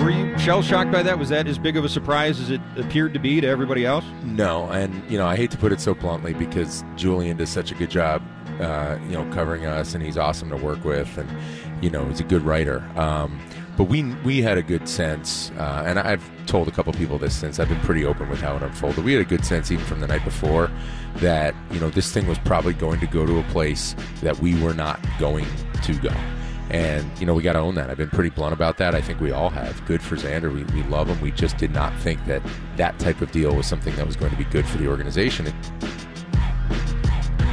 Were 0.00 0.10
you 0.10 0.38
shell 0.38 0.62
shocked 0.62 0.92
by 0.92 1.02
that? 1.02 1.18
Was 1.18 1.28
that 1.30 1.48
as 1.48 1.58
big 1.58 1.76
of 1.76 1.84
a 1.84 1.88
surprise 1.88 2.38
as 2.40 2.50
it 2.50 2.60
appeared 2.76 3.12
to 3.14 3.20
be 3.20 3.40
to 3.40 3.48
everybody 3.48 3.84
else? 3.84 4.04
No, 4.22 4.70
and 4.70 5.02
you 5.10 5.18
know 5.18 5.26
I 5.26 5.34
hate 5.34 5.50
to 5.50 5.58
put 5.58 5.72
it 5.72 5.80
so 5.80 5.92
bluntly 5.92 6.32
because 6.32 6.84
Julian 6.94 7.36
does 7.36 7.50
such 7.50 7.72
a 7.72 7.74
good 7.74 7.90
job, 7.90 8.22
uh, 8.60 8.96
you 9.02 9.12
know, 9.12 9.24
covering 9.32 9.66
us, 9.66 9.94
and 9.94 10.04
he's 10.04 10.18
awesome 10.18 10.50
to 10.50 10.56
work 10.56 10.84
with, 10.84 11.18
and 11.18 11.28
you 11.82 11.90
know 11.90 12.04
he's 12.04 12.20
a 12.20 12.24
good 12.24 12.42
writer. 12.42 12.88
Um, 12.94 13.40
but 13.80 13.88
we 13.88 14.02
we 14.26 14.42
had 14.42 14.58
a 14.58 14.62
good 14.62 14.86
sense, 14.86 15.50
uh, 15.56 15.84
and 15.86 15.98
I've 15.98 16.22
told 16.44 16.68
a 16.68 16.70
couple 16.70 16.92
people 16.92 17.16
this 17.16 17.34
since 17.34 17.58
I've 17.58 17.70
been 17.70 17.80
pretty 17.80 18.04
open 18.04 18.28
with 18.28 18.38
how 18.38 18.54
it 18.54 18.62
unfolded. 18.62 19.02
We 19.02 19.14
had 19.14 19.22
a 19.22 19.24
good 19.24 19.42
sense 19.42 19.70
even 19.70 19.86
from 19.86 20.00
the 20.00 20.06
night 20.06 20.22
before 20.22 20.70
that 21.16 21.54
you 21.70 21.80
know 21.80 21.88
this 21.88 22.12
thing 22.12 22.26
was 22.26 22.38
probably 22.40 22.74
going 22.74 23.00
to 23.00 23.06
go 23.06 23.24
to 23.24 23.38
a 23.38 23.42
place 23.44 23.96
that 24.20 24.38
we 24.40 24.54
were 24.62 24.74
not 24.74 25.00
going 25.18 25.46
to 25.82 25.94
go. 25.94 26.12
And, 26.68 27.10
you 27.18 27.26
know, 27.26 27.34
we 27.34 27.42
got 27.42 27.54
to 27.54 27.58
own 27.58 27.74
that. 27.76 27.90
I've 27.90 27.96
been 27.96 28.10
pretty 28.10 28.30
blunt 28.30 28.52
about 28.52 28.76
that. 28.76 28.94
I 28.94 29.00
think 29.00 29.18
we 29.18 29.32
all 29.32 29.50
have. 29.50 29.84
Good 29.86 30.00
for 30.00 30.14
Xander. 30.14 30.54
We, 30.54 30.62
we 30.72 30.86
love 30.88 31.08
him. 31.08 31.20
We 31.20 31.32
just 31.32 31.56
did 31.56 31.72
not 31.72 31.92
think 32.00 32.24
that 32.26 32.42
that 32.76 32.96
type 33.00 33.22
of 33.22 33.32
deal 33.32 33.56
was 33.56 33.66
something 33.66 33.96
that 33.96 34.06
was 34.06 34.14
going 34.14 34.30
to 34.30 34.36
be 34.36 34.44
good 34.44 34.64
for 34.64 34.78
the 34.78 34.86
organization. 34.86 35.52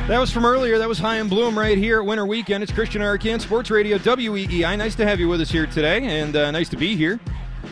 That 0.07 0.19
was 0.19 0.31
from 0.31 0.45
earlier. 0.45 0.77
That 0.77 0.87
was 0.87 0.99
Chaim 0.99 1.27
Bloom 1.27 1.59
right 1.59 1.77
here 1.77 1.99
at 1.99 2.05
Winter 2.05 2.25
Weekend. 2.25 2.63
It's 2.63 2.71
Christian 2.71 3.01
Arcand 3.01 3.41
Sports 3.41 3.69
Radio 3.69 3.97
WEEI. 3.97 4.77
Nice 4.77 4.95
to 4.95 5.05
have 5.05 5.19
you 5.19 5.27
with 5.27 5.41
us 5.41 5.51
here 5.51 5.67
today, 5.67 6.01
and 6.05 6.33
uh, 6.33 6.49
nice 6.51 6.69
to 6.69 6.77
be 6.77 6.95
here 6.95 7.19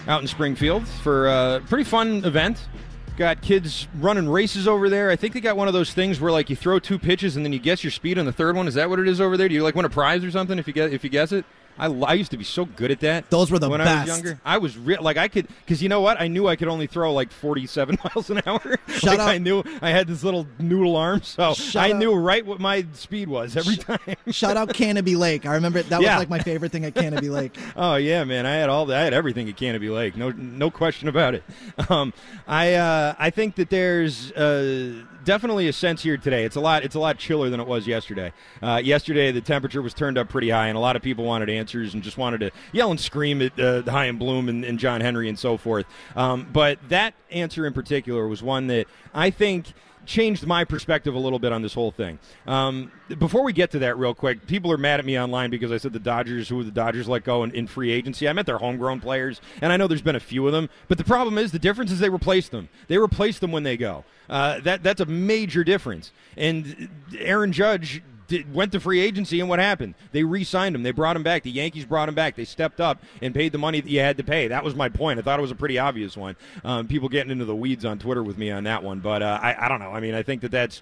out 0.05 0.19
in 0.19 0.27
Springfield 0.27 0.85
for 0.85 1.27
a 1.27 1.61
pretty 1.69 1.85
fun 1.85 2.25
event. 2.25 2.67
Got 3.15 3.41
kids 3.41 3.87
running 3.99 4.27
races 4.27 4.67
over 4.67 4.89
there. 4.89 5.09
I 5.11 5.15
think 5.15 5.33
they 5.33 5.39
got 5.39 5.55
one 5.55 5.69
of 5.69 5.73
those 5.73 5.93
things 5.93 6.19
where 6.19 6.29
like 6.29 6.49
you 6.49 6.57
throw 6.57 6.77
two 6.77 6.99
pitches 6.99 7.37
and 7.37 7.45
then 7.45 7.53
you 7.53 7.59
guess 7.59 7.85
your 7.85 7.91
speed 7.91 8.19
on 8.19 8.25
the 8.25 8.33
third 8.33 8.57
one. 8.57 8.67
Is 8.67 8.73
that 8.73 8.89
what 8.89 8.99
it 8.99 9.07
is 9.07 9.21
over 9.21 9.37
there? 9.37 9.47
Do 9.47 9.55
you 9.55 9.63
like 9.63 9.75
win 9.75 9.85
a 9.85 9.89
prize 9.89 10.21
or 10.21 10.29
something 10.29 10.59
if 10.59 10.67
you 10.67 10.73
get 10.73 10.91
if 10.91 11.05
you 11.05 11.09
guess 11.09 11.31
it? 11.31 11.45
I, 11.77 11.87
I 11.87 12.13
used 12.13 12.31
to 12.31 12.37
be 12.37 12.43
so 12.43 12.65
good 12.65 12.91
at 12.91 12.99
that. 13.01 13.29
Those 13.29 13.51
were 13.51 13.59
the 13.59 13.67
best. 13.69 13.71
when 13.71 13.79
best. 13.79 13.89
I 13.97 13.99
was 14.01 14.07
younger. 14.23 14.39
I 14.45 14.57
was 14.57 14.77
re- 14.77 14.97
like 14.97 15.17
I 15.17 15.27
could 15.27 15.47
because 15.65 15.81
you 15.83 15.89
know 15.89 16.01
what? 16.01 16.19
I 16.19 16.27
knew 16.27 16.47
I 16.47 16.55
could 16.55 16.67
only 16.67 16.87
throw 16.87 17.13
like 17.13 17.31
forty-seven 17.31 17.97
miles 18.03 18.29
an 18.29 18.41
hour. 18.45 18.61
Shut 18.87 19.03
like 19.03 19.19
up. 19.19 19.27
I 19.27 19.37
knew 19.37 19.63
I 19.81 19.89
had 19.89 20.07
this 20.07 20.23
little 20.23 20.47
noodle 20.59 20.95
arm, 20.95 21.21
so 21.21 21.53
Shut 21.53 21.83
I 21.83 21.91
up. 21.91 21.97
knew 21.97 22.13
right 22.13 22.45
what 22.45 22.59
my 22.59 22.85
speed 22.93 23.27
was 23.27 23.57
every 23.57 23.75
time. 23.75 23.99
Shout 24.31 24.57
out 24.57 24.73
Canopy 24.73 25.15
Lake. 25.15 25.45
I 25.45 25.53
remember 25.55 25.81
that 25.83 26.01
Yeah. 26.01 26.15
was 26.15 26.21
like 26.21 26.29
my 26.29 26.39
favorite 26.39 26.71
thing 26.71 26.85
at 26.85 26.95
Canopy 26.95 27.29
Lake. 27.29 27.57
Oh 27.77 27.95
yeah, 27.95 28.23
man! 28.23 28.45
I 28.45 28.53
had 28.55 28.69
all 28.69 28.85
that. 28.87 28.99
I 29.01 29.03
had 29.03 29.13
everything 29.13 29.49
at 29.49 29.57
Canopy 29.57 29.89
Lake. 29.89 30.15
No, 30.15 30.29
no 30.31 30.71
question 30.71 31.07
about 31.09 31.35
it. 31.35 31.43
Um, 31.89 32.13
I 32.47 32.75
uh, 32.75 33.15
I 33.19 33.29
think 33.31 33.55
that 33.55 33.69
there's 33.69 34.31
uh, 34.31 35.03
definitely 35.25 35.67
a 35.67 35.73
sense 35.73 36.03
here 36.03 36.17
today. 36.17 36.45
It's 36.45 36.55
a 36.55 36.61
lot. 36.61 36.83
It's 36.83 36.95
a 36.95 36.99
lot 36.99 37.17
chiller 37.17 37.49
than 37.49 37.59
it 37.59 37.67
was 37.67 37.85
yesterday. 37.85 38.31
Uh, 38.61 38.81
yesterday, 38.83 39.31
the 39.31 39.41
temperature 39.41 39.81
was 39.81 39.93
turned 39.93 40.17
up 40.17 40.29
pretty 40.29 40.49
high, 40.49 40.67
and 40.67 40.77
a 40.77 40.79
lot 40.79 40.95
of 40.95 41.01
people 41.01 41.25
wanted 41.25 41.49
answers 41.49 41.93
and 41.93 42.01
just 42.01 42.17
wanted 42.17 42.39
to 42.39 42.51
yell 42.71 42.91
and 42.91 42.99
scream 42.99 43.41
at 43.41 43.59
uh, 43.59 43.81
Chaim 43.83 44.17
Bloom 44.17 44.47
and, 44.47 44.63
and 44.63 44.79
John 44.79 45.01
Henry 45.01 45.27
and 45.27 45.37
so 45.37 45.57
forth. 45.57 45.85
Um, 46.15 46.47
but 46.53 46.79
that 46.89 47.13
answer 47.29 47.65
in 47.65 47.73
particular 47.73 48.27
was 48.27 48.41
one 48.41 48.67
that 48.67 48.87
I 49.13 49.29
think 49.29 49.73
changed 50.05 50.45
my 50.45 50.63
perspective 50.63 51.15
a 51.15 51.19
little 51.19 51.39
bit 51.39 51.51
on 51.51 51.61
this 51.61 51.73
whole 51.73 51.91
thing. 51.91 52.19
Um, 52.47 52.91
before 53.19 53.43
we 53.43 53.53
get 53.53 53.71
to 53.71 53.79
that, 53.79 53.97
real 53.97 54.13
quick, 54.13 54.47
people 54.47 54.71
are 54.71 54.77
mad 54.77 54.99
at 54.99 55.05
me 55.05 55.19
online 55.19 55.49
because 55.49 55.71
I 55.71 55.77
said 55.77 55.93
the 55.93 55.99
Dodgers, 55.99 56.49
who 56.49 56.63
the 56.63 56.71
Dodgers 56.71 57.07
let 57.07 57.23
go 57.23 57.43
in, 57.43 57.51
in 57.51 57.67
free 57.67 57.91
agency. 57.91 58.27
I 58.27 58.33
meant 58.33 58.47
their 58.47 58.57
homegrown 58.57 59.01
players, 59.01 59.41
and 59.61 59.71
I 59.71 59.77
know 59.77 59.87
there's 59.87 60.01
been 60.01 60.15
a 60.15 60.19
few 60.19 60.45
of 60.47 60.53
them. 60.53 60.69
But 60.87 60.97
the 60.97 61.03
problem 61.03 61.37
is, 61.37 61.51
the 61.51 61.59
difference 61.59 61.91
is 61.91 61.99
they 61.99 62.09
replaced 62.09 62.51
them. 62.51 62.69
They 62.87 62.97
replaced 62.97 63.41
them 63.41 63.51
when 63.51 63.63
they 63.63 63.77
go. 63.77 64.05
Uh, 64.29 64.59
that 64.61 64.83
that's 64.83 65.01
a 65.01 65.05
major 65.05 65.63
difference. 65.63 66.11
And 66.35 66.89
Aaron 67.17 67.51
Judge 67.51 68.01
did, 68.27 68.53
went 68.53 68.71
to 68.73 68.79
free 68.79 68.99
agency, 68.99 69.39
and 69.39 69.49
what 69.49 69.59
happened? 69.59 69.95
They 70.11 70.23
re-signed 70.23 70.75
him. 70.75 70.83
They 70.83 70.91
brought 70.91 71.15
him 71.15 71.23
back. 71.23 71.43
The 71.43 71.51
Yankees 71.51 71.85
brought 71.85 72.09
him 72.09 72.15
back. 72.15 72.35
They 72.35 72.45
stepped 72.45 72.79
up 72.79 73.01
and 73.21 73.33
paid 73.33 73.51
the 73.51 73.57
money 73.57 73.81
that 73.81 73.89
you 73.89 73.99
had 73.99 74.17
to 74.17 74.23
pay. 74.23 74.47
That 74.47 74.63
was 74.63 74.75
my 74.75 74.89
point. 74.89 75.19
I 75.19 75.21
thought 75.21 75.39
it 75.39 75.41
was 75.41 75.51
a 75.51 75.55
pretty 75.55 75.77
obvious 75.79 76.17
one. 76.17 76.35
Um, 76.63 76.87
people 76.87 77.09
getting 77.09 77.31
into 77.31 77.45
the 77.45 77.55
weeds 77.55 77.85
on 77.85 77.99
Twitter 77.99 78.23
with 78.23 78.37
me 78.37 78.51
on 78.51 78.63
that 78.65 78.83
one, 78.83 78.99
but 78.99 79.21
uh, 79.21 79.39
I, 79.41 79.65
I 79.65 79.69
don't 79.69 79.79
know. 79.79 79.91
I 79.91 79.99
mean, 79.99 80.15
I 80.15 80.23
think 80.23 80.41
that 80.41 80.51
that's 80.51 80.81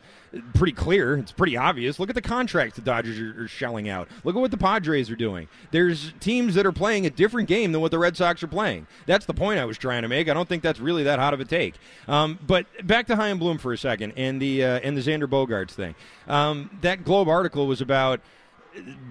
pretty 0.54 0.74
clear. 0.74 1.18
It's 1.18 1.32
pretty 1.32 1.58
obvious. 1.58 2.00
Look 2.00 2.10
at 2.10 2.16
the 2.16 2.22
contracts 2.22 2.76
the 2.76 2.82
Dodgers 2.82 3.20
are, 3.20 3.44
are 3.44 3.48
shelling 3.48 3.90
out. 3.90 4.08
Look 4.24 4.36
at 4.36 4.40
what 4.40 4.52
the 4.52 4.58
Padres 4.58 5.10
are 5.10 5.16
doing. 5.16 5.48
There's 5.72 6.14
teams 6.20 6.56
that 6.56 6.66
are 6.66 6.72
playing 6.72 7.06
a 7.06 7.10
different 7.10 7.48
game 7.48 7.72
than 7.72 7.82
what 7.82 7.92
the 7.92 8.00
Red 8.00 8.18
Sox 8.18 8.42
are 8.44 8.48
playing. 8.48 8.88
That's 9.06 9.26
the 9.26 9.34
point 9.34 9.60
I 9.60 9.66
was 9.66 9.78
trying 9.78 10.02
to 10.04 10.08
make. 10.08 10.30
I 10.30 10.34
don't 10.34 10.48
think 10.48 10.64
that's 10.64 10.80
really 10.80 11.04
that 11.04 11.20
hot 11.20 11.34
of 11.34 11.40
a 11.40 11.46
take. 11.46 11.76
Um, 12.08 12.40
but 12.46 12.66
back 12.86 13.08
to 13.08 13.16
Chaim 13.16 13.40
Bloom 13.40 13.58
for 13.58 13.74
a 13.74 13.78
second 13.78 14.14
and 14.18 14.42
the 14.42 14.64
uh, 14.64 14.80
and 14.80 14.98
the 14.98 15.02
Xander 15.02 15.28
Bogaerts 15.28 15.72
thing. 15.72 15.96
Um, 16.28 16.70
that 16.82 17.04
Globe 17.04 17.28
article 17.28 17.68
was 17.68 17.82
about 17.82 18.22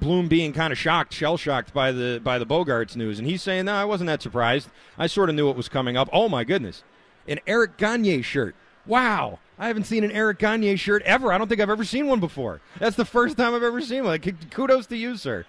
Bloom 0.01 0.29
being 0.29 0.53
kind 0.53 0.73
of 0.73 0.79
shocked, 0.79 1.15
shell 1.15 1.37
shocked 1.37 1.73
by 1.73 1.93
the 1.93 2.21
by 2.23 2.39
the 2.39 2.47
Bogaerts 2.47 2.97
news, 2.97 3.19
and 3.19 3.29
he's 3.29 3.43
saying, 3.43 3.67
"No, 3.67 3.75
I 3.75 3.85
wasn't 3.85 4.09
that 4.09 4.21
surprised. 4.21 4.69
I 4.99 5.07
sort 5.07 5.29
of 5.29 5.37
knew 5.37 5.49
it 5.51 5.57
was 5.57 5.69
coming 5.69 5.97
up." 5.97 6.09
Oh 6.13 6.29
my 6.29 6.43
goodness, 6.43 6.83
an 7.29 7.39
Eric 7.47 7.77
Gagne 7.77 8.23
shirt. 8.23 8.57
Wow, 8.87 9.39
I 9.59 9.69
haven't 9.69 9.85
seen 9.85 10.03
an 10.03 10.11
Eric 10.11 10.41
Gagne 10.41 10.75
shirt 10.77 11.03
ever. 11.03 11.33
I 11.33 11.39
don't 11.39 11.47
think 11.47 11.61
I've 11.61 11.71
ever 11.71 11.85
seen 11.85 12.09
one 12.09 12.19
before. 12.19 12.61
That's 12.81 12.97
the 12.97 13.05
first 13.05 13.37
time 13.37 13.55
I've 13.55 13.63
ever 13.63 13.81
seen 13.81 14.03
one. 14.03 14.19
Kudos 14.19 14.87
to 14.87 14.97
you, 14.97 15.17
sir. 15.17 15.47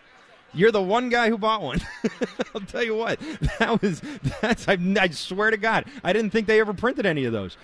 You're 0.53 0.71
the 0.71 0.81
one 0.81 1.09
guy 1.09 1.29
who 1.29 1.37
bought 1.37 1.61
one. 1.61 1.79
I'll 2.55 2.61
tell 2.61 2.83
you 2.83 2.95
what, 2.95 3.19
that 3.59 3.81
was 3.81 4.01
that's. 4.41 4.67
I, 4.67 4.77
I 4.99 5.09
swear 5.09 5.51
to 5.51 5.57
God, 5.57 5.85
I 6.03 6.13
didn't 6.13 6.31
think 6.31 6.47
they 6.47 6.59
ever 6.59 6.73
printed 6.73 7.05
any 7.05 7.25
of 7.25 7.33
those. 7.33 7.57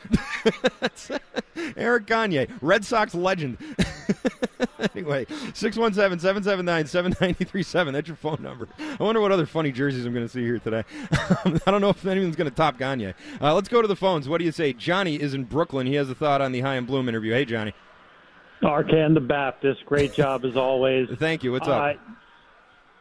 Eric 1.78 2.08
Gagne, 2.08 2.48
Red 2.62 2.84
Sox 2.86 3.14
legend. 3.14 3.58
anyway, 4.96 5.26
617 5.54 6.20
779 6.20 6.88
7937. 6.88 7.94
That's 7.94 8.08
your 8.08 8.18
phone 8.18 8.42
number. 8.42 8.68
I 8.80 9.04
wonder 9.04 9.22
what 9.22 9.32
other 9.32 9.46
funny 9.46 9.72
jerseys 9.72 10.06
I'm 10.06 10.14
going 10.14 10.26
to 10.26 10.32
see 10.32 10.44
here 10.44 10.60
today. 10.60 10.84
I 11.66 11.72
don't 11.72 11.82
know 11.82 11.90
if 11.90 12.06
anyone's 12.06 12.36
going 12.36 12.50
to 12.50 12.56
top 12.56 12.78
Gagne. 12.78 13.14
Uh, 13.42 13.54
let's 13.54 13.70
go 13.70 13.82
to 13.82 13.88
the 13.88 13.96
phones. 13.96 14.28
What 14.28 14.40
do 14.40 14.46
you 14.46 14.52
say? 14.52 14.74
Johnny 14.74 15.20
is 15.20 15.34
in 15.34 15.44
Brooklyn. 15.44 15.86
He 15.86 15.96
has 15.96 16.10
a 16.10 16.16
thought 16.16 16.42
on 16.42 16.52
the 16.52 16.62
Chaim 16.62 16.86
Bloom 16.86 17.08
interview. 17.08 17.34
Hey, 17.34 17.46
Johnny. 17.46 17.74
Arcand 18.64 19.14
the 19.14 19.22
Baptist, 19.22 19.86
great 19.86 20.14
job 20.14 20.44
as 20.44 20.58
always. 20.58 21.08
Thank 21.18 21.44
you. 21.44 21.52
What's 21.54 21.68
up? 21.68 21.96
Uh, 21.96 22.00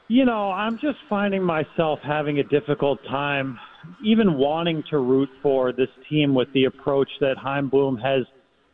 you 0.09 0.25
know, 0.25 0.51
I'm 0.51 0.79
just 0.79 0.99
finding 1.09 1.43
myself 1.43 2.01
having 2.03 2.39
a 2.39 2.45
difficult 2.45 2.99
time 3.05 3.59
even 4.05 4.35
wanting 4.35 4.83
to 4.91 4.99
root 4.99 5.29
for 5.43 5.73
this 5.73 5.89
team 6.11 6.35
with 6.35 6.53
the 6.53 6.65
approach 6.65 7.09
that 7.21 7.37
Chaim 7.39 7.69
Bloom 7.69 7.97
has, 7.99 8.25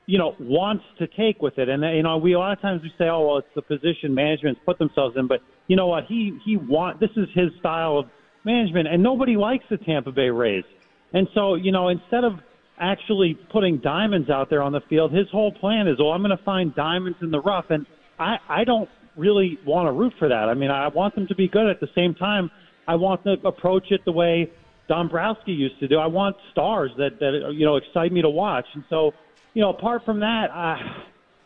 you 0.06 0.18
know, 0.18 0.34
wants 0.40 0.84
to 0.98 1.06
take 1.06 1.42
with 1.42 1.58
it. 1.58 1.68
And 1.68 1.82
you 1.82 2.02
know, 2.02 2.16
we 2.16 2.34
a 2.34 2.38
lot 2.38 2.52
of 2.52 2.60
times 2.60 2.82
we 2.82 2.90
say, 2.98 3.08
"Oh, 3.08 3.26
well, 3.26 3.38
it's 3.38 3.48
the 3.54 3.62
position 3.62 4.14
management's 4.14 4.60
put 4.64 4.78
themselves 4.78 5.16
in," 5.16 5.26
but 5.26 5.40
you 5.66 5.76
know 5.76 5.86
what? 5.86 6.04
He 6.06 6.38
he 6.44 6.56
want 6.56 7.00
this 7.00 7.10
is 7.16 7.28
his 7.34 7.50
style 7.58 7.98
of 7.98 8.06
management, 8.44 8.88
and 8.88 9.02
nobody 9.02 9.36
likes 9.36 9.64
the 9.68 9.76
Tampa 9.76 10.12
Bay 10.12 10.30
Rays. 10.30 10.64
And 11.12 11.28
so, 11.34 11.54
you 11.54 11.72
know, 11.72 11.88
instead 11.88 12.24
of 12.24 12.34
actually 12.78 13.34
putting 13.52 13.78
diamonds 13.78 14.28
out 14.30 14.50
there 14.50 14.62
on 14.62 14.72
the 14.72 14.80
field, 14.88 15.12
his 15.12 15.28
whole 15.30 15.52
plan 15.52 15.86
is, 15.86 15.96
oh, 16.00 16.10
I'm 16.10 16.22
going 16.22 16.36
to 16.36 16.44
find 16.44 16.74
diamonds 16.74 17.18
in 17.22 17.30
the 17.30 17.40
rough. 17.40 17.66
And 17.70 17.86
I, 18.18 18.36
I 18.48 18.64
don't 18.64 18.88
really 19.16 19.58
want 19.64 19.86
to 19.86 19.92
root 19.92 20.12
for 20.18 20.28
that. 20.28 20.48
I 20.48 20.54
mean, 20.54 20.70
I 20.70 20.88
want 20.88 21.14
them 21.14 21.26
to 21.28 21.34
be 21.34 21.48
good. 21.48 21.68
At 21.68 21.80
the 21.80 21.88
same 21.94 22.14
time, 22.14 22.50
I 22.86 22.96
want 22.96 23.24
to 23.24 23.32
approach 23.44 23.90
it 23.90 24.04
the 24.04 24.12
way 24.12 24.50
Dombrowski 24.88 25.52
used 25.52 25.78
to 25.80 25.88
do. 25.88 25.98
I 25.98 26.06
want 26.06 26.36
stars 26.52 26.90
that, 26.98 27.18
that 27.20 27.52
you 27.54 27.64
know, 27.64 27.76
excite 27.76 28.12
me 28.12 28.22
to 28.22 28.30
watch. 28.30 28.66
And 28.74 28.84
so, 28.90 29.12
you 29.54 29.62
know, 29.62 29.70
apart 29.70 30.04
from 30.04 30.20
that, 30.20 30.50
I, 30.52 31.04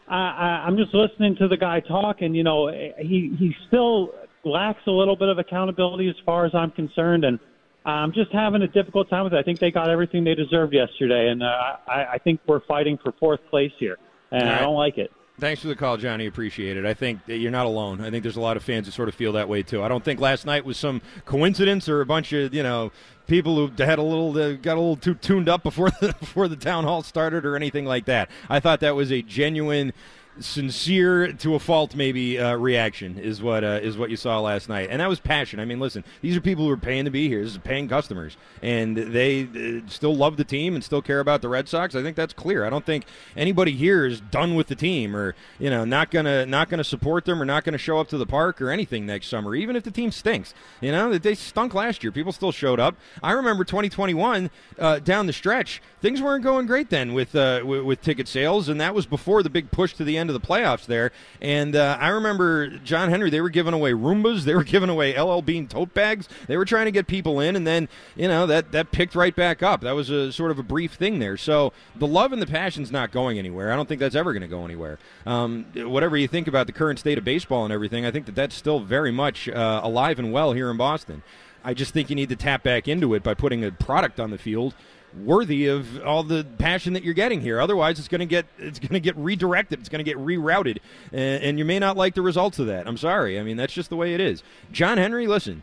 I, 0.08 0.64
I'm 0.66 0.76
just 0.76 0.94
listening 0.94 1.36
to 1.36 1.48
the 1.48 1.56
guy 1.56 1.80
talk, 1.80 2.22
and 2.22 2.34
you 2.34 2.42
know, 2.42 2.68
he 2.68 3.34
he 3.38 3.54
still 3.66 4.14
lacks 4.44 4.80
a 4.86 4.90
little 4.90 5.16
bit 5.16 5.28
of 5.28 5.38
accountability 5.38 6.08
as 6.08 6.16
far 6.24 6.46
as 6.46 6.54
I'm 6.54 6.70
concerned, 6.70 7.24
and 7.24 7.38
I'm 7.84 8.12
just 8.12 8.32
having 8.32 8.62
a 8.62 8.68
difficult 8.68 9.10
time 9.10 9.24
with 9.24 9.34
it. 9.34 9.36
I 9.36 9.42
think 9.42 9.58
they 9.58 9.70
got 9.70 9.90
everything 9.90 10.24
they 10.24 10.34
deserved 10.34 10.72
yesterday, 10.72 11.28
and 11.28 11.42
uh, 11.42 11.76
I, 11.86 12.04
I 12.12 12.18
think 12.18 12.40
we're 12.46 12.60
fighting 12.60 12.98
for 13.02 13.12
fourth 13.12 13.40
place 13.50 13.72
here, 13.78 13.98
and 14.30 14.42
right. 14.42 14.58
I 14.58 14.60
don't 14.60 14.76
like 14.76 14.98
it. 14.98 15.12
Thanks 15.40 15.62
for 15.62 15.68
the 15.68 15.76
call, 15.76 15.96
Johnny. 15.96 16.26
Appreciate 16.26 16.76
it. 16.76 16.84
I 16.84 16.94
think 16.94 17.20
you're 17.26 17.52
not 17.52 17.66
alone. 17.66 18.00
I 18.00 18.10
think 18.10 18.24
there's 18.24 18.36
a 18.36 18.40
lot 18.40 18.56
of 18.56 18.64
fans 18.64 18.86
that 18.86 18.92
sort 18.92 19.08
of 19.08 19.14
feel 19.14 19.32
that 19.34 19.48
way 19.48 19.62
too. 19.62 19.84
I 19.84 19.88
don't 19.88 20.02
think 20.02 20.18
last 20.18 20.44
night 20.44 20.64
was 20.64 20.76
some 20.76 21.00
coincidence 21.26 21.88
or 21.88 22.00
a 22.00 22.06
bunch 22.06 22.32
of 22.32 22.52
you 22.52 22.64
know 22.64 22.90
people 23.28 23.54
who 23.54 23.82
had 23.82 24.00
a 24.00 24.02
little 24.02 24.36
uh, 24.36 24.54
got 24.54 24.76
a 24.76 24.80
little 24.80 24.96
too 24.96 25.14
tuned 25.14 25.48
up 25.48 25.62
before 25.62 25.90
the 26.00 26.12
before 26.18 26.48
the 26.48 26.56
town 26.56 26.82
hall 26.82 27.02
started 27.02 27.46
or 27.46 27.54
anything 27.54 27.84
like 27.84 28.06
that. 28.06 28.28
I 28.48 28.58
thought 28.58 28.80
that 28.80 28.96
was 28.96 29.12
a 29.12 29.22
genuine 29.22 29.92
sincere 30.40 31.32
to 31.32 31.54
a 31.54 31.58
fault 31.58 31.94
maybe 31.94 32.38
uh, 32.38 32.54
reaction 32.54 33.18
is 33.18 33.42
what 33.42 33.64
uh, 33.64 33.80
is 33.82 33.96
what 33.96 34.10
you 34.10 34.16
saw 34.16 34.40
last 34.40 34.68
night, 34.68 34.88
and 34.90 35.00
that 35.00 35.08
was 35.08 35.20
passion. 35.20 35.60
I 35.60 35.64
mean, 35.64 35.80
listen, 35.80 36.04
these 36.20 36.36
are 36.36 36.40
people 36.40 36.64
who 36.64 36.70
are 36.70 36.76
paying 36.76 37.04
to 37.04 37.10
be 37.10 37.28
here. 37.28 37.42
This 37.42 37.52
is 37.52 37.58
paying 37.58 37.88
customers, 37.88 38.36
and 38.62 38.96
they 38.96 39.42
uh, 39.42 39.88
still 39.88 40.14
love 40.14 40.36
the 40.36 40.44
team 40.44 40.74
and 40.74 40.84
still 40.84 41.02
care 41.02 41.20
about 41.20 41.42
the 41.42 41.48
Red 41.48 41.68
Sox. 41.68 41.94
I 41.94 42.02
think 42.02 42.16
that's 42.16 42.32
clear. 42.32 42.64
I 42.64 42.70
don't 42.70 42.84
think 42.86 43.04
anybody 43.36 43.72
here 43.72 44.06
is 44.06 44.20
done 44.20 44.54
with 44.54 44.68
the 44.68 44.74
team 44.74 45.16
or 45.16 45.34
you 45.58 45.70
know 45.70 45.84
not 45.84 46.10
gonna 46.10 46.46
not 46.46 46.68
gonna 46.68 46.84
support 46.84 47.24
them 47.24 47.40
or 47.40 47.44
not 47.44 47.64
gonna 47.64 47.78
show 47.78 47.98
up 47.98 48.08
to 48.08 48.18
the 48.18 48.26
park 48.26 48.60
or 48.60 48.70
anything 48.70 49.06
next 49.06 49.28
summer, 49.28 49.54
even 49.54 49.76
if 49.76 49.84
the 49.84 49.90
team 49.90 50.10
stinks. 50.10 50.54
You 50.80 50.92
know, 50.92 51.18
they 51.18 51.34
stunk 51.34 51.74
last 51.74 52.02
year. 52.02 52.12
People 52.12 52.32
still 52.32 52.52
showed 52.52 52.80
up. 52.80 52.96
I 53.22 53.32
remember 53.32 53.64
2021 53.64 54.50
uh, 54.78 54.98
down 55.00 55.26
the 55.26 55.32
stretch, 55.32 55.82
things 56.00 56.22
weren't 56.22 56.44
going 56.44 56.66
great 56.66 56.90
then 56.90 57.14
with, 57.14 57.34
uh, 57.34 57.62
with 57.64 57.82
with 57.82 58.02
ticket 58.02 58.28
sales, 58.28 58.68
and 58.68 58.80
that 58.80 58.94
was 58.94 59.06
before 59.06 59.42
the 59.42 59.50
big 59.50 59.70
push 59.70 59.94
to 59.94 60.04
the 60.04 60.16
end 60.16 60.27
of 60.28 60.40
the 60.40 60.46
playoffs 60.46 60.86
there. 60.86 61.12
And 61.40 61.74
uh, 61.76 61.96
I 62.00 62.08
remember 62.08 62.68
John 62.78 63.08
Henry, 63.10 63.30
they 63.30 63.40
were 63.40 63.50
giving 63.50 63.74
away 63.74 63.92
Roombas, 63.92 64.44
they 64.44 64.54
were 64.54 64.64
giving 64.74 64.88
away 64.88 65.18
LL 65.18 65.40
Bean 65.40 65.66
tote 65.66 65.94
bags. 65.94 66.28
They 66.46 66.56
were 66.56 66.64
trying 66.64 66.86
to 66.86 66.90
get 66.90 67.06
people 67.06 67.40
in, 67.40 67.56
and 67.56 67.66
then, 67.66 67.88
you 68.16 68.28
know, 68.28 68.46
that, 68.46 68.72
that 68.72 68.92
picked 68.92 69.14
right 69.14 69.34
back 69.34 69.62
up. 69.62 69.80
That 69.82 69.92
was 69.92 70.10
a 70.10 70.32
sort 70.32 70.50
of 70.50 70.58
a 70.58 70.62
brief 70.62 70.94
thing 70.94 71.18
there. 71.18 71.36
So 71.36 71.72
the 71.96 72.06
love 72.06 72.32
and 72.32 72.40
the 72.40 72.46
passion's 72.46 72.90
not 72.90 73.12
going 73.12 73.38
anywhere. 73.38 73.72
I 73.72 73.76
don't 73.76 73.88
think 73.88 74.00
that's 74.00 74.14
ever 74.14 74.32
going 74.32 74.42
to 74.42 74.48
go 74.48 74.64
anywhere. 74.64 74.98
Um, 75.26 75.66
whatever 75.74 76.16
you 76.16 76.28
think 76.28 76.48
about 76.48 76.66
the 76.66 76.72
current 76.72 76.98
state 76.98 77.18
of 77.18 77.24
baseball 77.24 77.64
and 77.64 77.72
everything, 77.72 78.06
I 78.06 78.10
think 78.10 78.26
that 78.26 78.34
that's 78.34 78.54
still 78.54 78.80
very 78.80 79.12
much 79.12 79.48
uh, 79.48 79.80
alive 79.82 80.18
and 80.18 80.32
well 80.32 80.52
here 80.52 80.70
in 80.70 80.76
Boston. 80.76 81.22
I 81.64 81.74
just 81.74 81.92
think 81.92 82.08
you 82.08 82.16
need 82.16 82.28
to 82.28 82.36
tap 82.36 82.62
back 82.62 82.88
into 82.88 83.14
it 83.14 83.22
by 83.22 83.34
putting 83.34 83.64
a 83.64 83.72
product 83.72 84.20
on 84.20 84.30
the 84.30 84.38
field 84.38 84.74
worthy 85.16 85.66
of 85.66 86.02
all 86.02 86.22
the 86.22 86.44
passion 86.58 86.92
that 86.92 87.02
you're 87.02 87.14
getting 87.14 87.40
here. 87.40 87.60
Otherwise, 87.60 87.98
it's 87.98 88.08
going 88.08 88.20
to 88.20 88.26
get 88.26 88.46
it's 88.58 88.78
going 88.78 88.92
to 88.92 89.00
get 89.00 89.16
redirected. 89.16 89.80
It's 89.80 89.88
going 89.88 90.04
to 90.04 90.10
get 90.10 90.18
rerouted, 90.18 90.78
and, 91.12 91.42
and 91.42 91.58
you 91.58 91.64
may 91.64 91.78
not 91.78 91.96
like 91.96 92.14
the 92.14 92.22
results 92.22 92.58
of 92.58 92.66
that. 92.66 92.86
I'm 92.86 92.96
sorry. 92.98 93.38
I 93.38 93.42
mean, 93.42 93.56
that's 93.56 93.72
just 93.72 93.90
the 93.90 93.96
way 93.96 94.14
it 94.14 94.20
is. 94.20 94.42
John 94.72 94.98
Henry, 94.98 95.26
listen, 95.26 95.62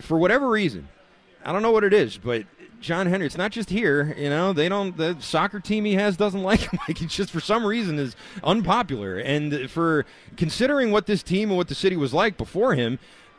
for 0.00 0.18
whatever 0.18 0.48
reason, 0.48 0.88
I 1.44 1.52
don't 1.52 1.62
know 1.62 1.72
what 1.72 1.84
it 1.84 1.92
is, 1.92 2.18
but 2.18 2.44
John 2.80 3.06
Henry. 3.06 3.26
It's 3.26 3.38
not 3.38 3.52
just 3.52 3.70
here, 3.70 4.14
you 4.16 4.30
know. 4.30 4.52
They 4.52 4.68
don't. 4.68 4.96
The 4.96 5.16
soccer 5.20 5.60
team 5.60 5.84
he 5.84 5.94
has 5.94 6.16
doesn't 6.16 6.42
like 6.44 6.60
him. 6.60 6.78
Like 6.88 7.02
it's 7.02 7.14
just 7.14 7.30
for 7.30 7.40
some 7.40 7.64
reason 7.66 7.98
is 7.98 8.16
unpopular. 8.44 9.18
And 9.18 9.70
for 9.70 10.06
considering 10.36 10.90
what 10.90 11.06
this 11.06 11.22
team 11.22 11.50
and 11.50 11.56
what 11.56 11.68
the 11.68 11.74
city 11.74 11.96
was 11.96 12.12
like 12.14 12.36
before 12.36 12.74
him, 12.74 12.98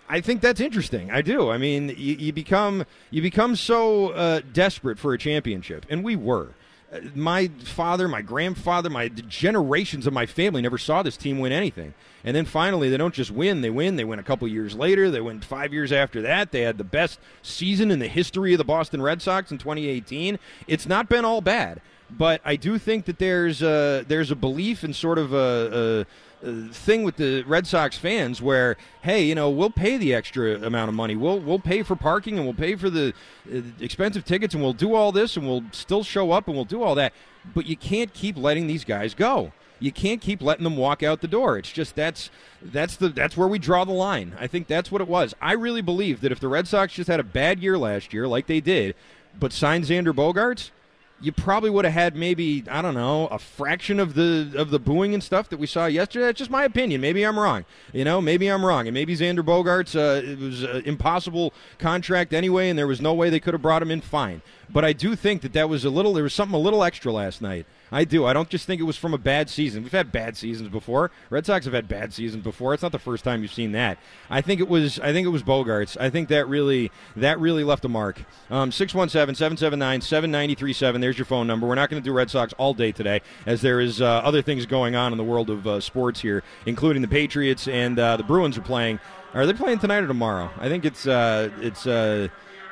I 0.10 0.22
think 0.22 0.42
that's 0.42 0.62
interesting. 0.62 1.12
I 1.12 1.22
do. 1.22 1.50
I 1.50 1.58
mean, 1.58 1.90
you, 1.90 2.16
you 2.16 2.34
become 2.34 2.86
you 3.12 3.22
become 3.22 3.56
so 3.56 4.10
uh, 4.10 4.42
desperate 4.54 5.00
for 5.00 5.14
a 5.14 5.18
championship, 5.18 5.86
and 5.90 6.04
we 6.04 6.16
were. 6.16 6.50
Uh, 6.92 7.00
my 7.14 7.50
father, 7.64 8.08
my 8.08 8.22
grandfather, 8.22 8.90
my 8.90 9.10
generations 9.10 10.08
of 10.08 10.14
my 10.14 10.26
family 10.26 10.62
never 10.62 10.78
saw 10.78 11.04
this 11.04 11.18
team 11.18 11.40
win 11.40 11.52
anything. 11.52 11.94
And 12.24 12.34
then 12.34 12.46
finally, 12.46 12.90
they 12.90 12.96
don't 12.96 13.14
just 13.14 13.32
win; 13.32 13.62
they 13.62 13.70
win. 13.70 13.98
They 13.98 14.06
win 14.06 14.20
a 14.20 14.24
couple 14.24 14.48
years 14.48 14.76
later. 14.76 15.12
They 15.12 15.20
win 15.20 15.42
five 15.42 15.74
years 15.74 15.92
after 15.92 16.22
that. 16.22 16.52
They 16.52 16.62
had 16.62 16.78
the 16.78 16.86
best 16.86 17.20
season 17.42 17.92
in 17.92 18.00
the 18.00 18.08
history 18.08 18.54
of 18.54 18.60
the 18.60 18.64
Boston 18.64 19.02
Red 19.02 19.22
Sox 19.22 19.52
in 19.52 19.58
2018. 19.58 20.40
It's 20.68 20.86
not 20.86 21.10
been 21.10 21.26
all 21.26 21.42
bad, 21.42 21.82
but 22.10 22.40
I 22.46 22.56
do 22.56 22.78
think 22.78 23.06
that 23.06 23.20
there's 23.20 23.62
a, 23.62 24.06
there's 24.08 24.32
a 24.32 24.36
belief 24.36 24.84
in 24.86 24.94
sort 24.94 25.18
of 25.18 25.34
a, 25.34 26.06
a 26.08 26.27
thing 26.72 27.04
with 27.04 27.16
the 27.18 27.44
Red 27.44 27.66
Sox 27.66 27.98
fans 27.98 28.42
where, 28.42 28.78
hey, 29.02 29.24
you 29.24 29.36
know, 29.36 29.50
we'll 29.50 29.70
pay 29.70 29.98
the 29.98 30.14
extra 30.14 30.56
amount 30.56 30.90
of 30.90 30.96
money. 30.96 31.16
We'll 31.16 31.40
we'll 31.40 31.60
pay 31.60 31.84
for 31.84 31.96
parking 31.96 32.38
and 32.38 32.46
we'll 32.46 32.54
pay 32.54 32.76
for 32.76 32.90
the 32.90 33.14
uh, 33.52 33.62
expensive 33.80 34.26
tickets 34.26 34.54
and 34.54 34.64
we'll 34.64 34.74
do 34.74 34.94
all 34.94 35.12
this 35.12 35.36
and 35.38 35.48
we'll 35.48 35.64
still 35.72 36.04
show 36.04 36.32
up 36.32 36.48
and 36.48 36.56
we'll 36.56 36.66
do 36.66 36.84
all 36.84 36.96
that. 36.96 37.14
But 37.56 37.66
you 37.66 37.78
can't 37.78 38.14
keep 38.14 38.38
letting 38.38 38.68
these 38.68 38.84
guys 38.84 39.14
go. 39.14 39.52
You 39.80 39.92
can't 39.92 40.22
keep 40.22 40.42
letting 40.42 40.64
them 40.64 40.76
walk 40.76 41.04
out 41.04 41.22
the 41.22 41.28
door. 41.28 41.58
It's 41.58 41.72
just 41.72 41.96
that's 41.96 42.30
that's 42.62 42.96
the 42.96 43.10
that's 43.10 43.38
where 43.38 43.48
we 43.48 43.60
draw 43.60 43.84
the 43.84 43.92
line. 43.92 44.36
I 44.40 44.48
think 44.48 44.68
that's 44.68 44.92
what 44.92 45.02
it 45.02 45.08
was. 45.08 45.36
I 45.42 45.54
really 45.54 45.82
believe 45.82 46.22
that 46.22 46.32
if 46.32 46.40
the 46.40 46.48
Red 46.48 46.68
Sox 46.68 46.94
just 46.94 47.10
had 47.10 47.20
a 47.20 47.24
bad 47.24 47.60
year 47.60 47.78
last 47.78 48.14
year, 48.14 48.28
like 48.28 48.48
they 48.48 48.60
did, 48.60 48.96
but 49.40 49.54
signed 49.54 49.86
Xander 49.86 50.14
Bogaerts, 50.14 50.72
you 51.20 51.32
probably 51.32 51.70
would 51.70 51.86
have 51.86 51.94
had 51.94 52.16
maybe 52.16 52.64
I 52.70 52.82
don't 52.82 52.94
know 52.94 53.28
a 53.28 53.40
fraction 53.40 54.00
of 54.00 54.14
the 54.14 54.54
of 54.56 54.70
the 54.70 54.80
booing 54.80 55.14
and 55.14 55.24
stuff 55.24 55.50
that 55.50 55.58
we 55.58 55.68
saw 55.68 55.86
yesterday. 55.88 56.26
That's 56.26 56.38
just 56.38 56.52
my 56.52 56.64
opinion. 56.64 57.02
Maybe 57.02 57.24
I'm 57.26 57.40
wrong. 57.40 57.66
You 57.92 58.04
know, 58.04 58.22
maybe 58.22 58.48
I'm 58.48 58.64
wrong. 58.64 58.88
And 58.88 58.94
maybe 58.94 59.16
Xander 59.16 59.40
Bogaerts 59.40 59.96
uh, 59.96 60.26
it 60.26 60.40
was 60.40 60.64
an 60.64 60.84
impossible 60.86 61.54
contract 61.80 62.34
anyway, 62.34 62.70
and 62.70 62.78
there 62.78 62.88
was 62.88 63.02
no 63.02 63.14
way 63.14 63.30
they 63.30 63.40
could 63.40 63.54
have 63.54 63.62
brought 63.62 63.82
him 63.82 63.92
in. 63.92 64.02
Fine, 64.02 64.42
but 64.70 64.86
I 64.86 64.94
do 64.94 65.16
think 65.16 65.42
that 65.42 65.54
that 65.54 65.70
was 65.70 65.86
a 65.86 65.90
little. 65.90 66.14
There 66.14 66.24
was 66.24 66.34
something 66.34 66.56
a 66.56 66.60
little 66.60 66.84
extra 66.84 67.12
last 67.12 67.42
night. 67.42 67.66
I 67.92 68.04
do. 68.04 68.26
I 68.26 68.34
don't 68.34 68.50
just 68.50 68.66
think 68.66 68.82
it 68.82 68.86
was 68.86 68.98
from 68.98 69.14
a 69.14 69.18
bad 69.18 69.50
season. 69.50 69.84
We've 69.84 69.92
had 69.92 70.12
bad 70.12 70.36
seasons 70.36 70.70
before. 70.70 71.12
Red 71.30 71.46
Sox 71.46 71.66
have 71.66 71.74
had 71.74 71.88
bad 71.88 72.14
seasons 72.14 72.44
before. 72.44 72.74
It's 72.74 72.84
not 72.84 72.92
the 72.92 73.00
first 73.00 73.24
time 73.24 73.42
you've 73.42 73.54
seen 73.54 73.72
that. 73.74 73.98
I 74.30 74.42
think 74.42 74.60
it 74.60 74.68
was. 74.68 75.00
I 75.00 75.14
think 75.14 75.26
it 75.26 75.30
was 75.30 75.44
Bogaerts. 75.44 75.98
I 76.00 76.10
think 76.10 76.30
that 76.30 76.48
really 76.48 76.92
that 77.16 77.40
really 77.40 77.64
left 77.64 77.86
a 77.86 77.90
mark. 77.90 78.24
Um, 78.50 78.72
617-779-7937. 78.72 81.02
There's 81.02 81.18
your 81.18 81.26
phone 81.26 81.48
number. 81.48 81.68
We're 81.68 81.76
not 81.76 81.90
going 81.90 82.02
to 82.02 82.06
do 82.06 82.14
Red 82.14 82.30
Sox 82.30 82.54
all 82.58 82.74
day 82.74 82.92
today, 82.92 83.22
as 83.46 83.62
there 83.62 83.80
is 83.80 84.02
uh, 84.02 84.06
other 84.06 84.42
things 84.42 84.66
going 84.66 84.96
on 84.96 85.12
in 85.12 85.18
the 85.18 85.24
world 85.24 85.50
of 85.50 85.68
uh, 85.68 85.80
sports 85.80 86.22
here, 86.22 86.44
including 86.66 87.02
the 87.02 87.08
Patriots 87.08 87.68
and 87.68 88.00
uh, 88.00 88.18
the 88.18 88.24
Bruins 88.24 88.58
are 88.58 88.62
playing. 88.62 89.00
Are 89.34 89.46
they 89.46 89.54
playing 89.54 89.80
tonight 89.80 90.04
or 90.04 90.08
tomorrow? 90.08 90.50
I 90.58 90.70
think 90.70 90.86
it's 90.86 91.08
uh, 91.08 91.50
it's. 91.62 91.86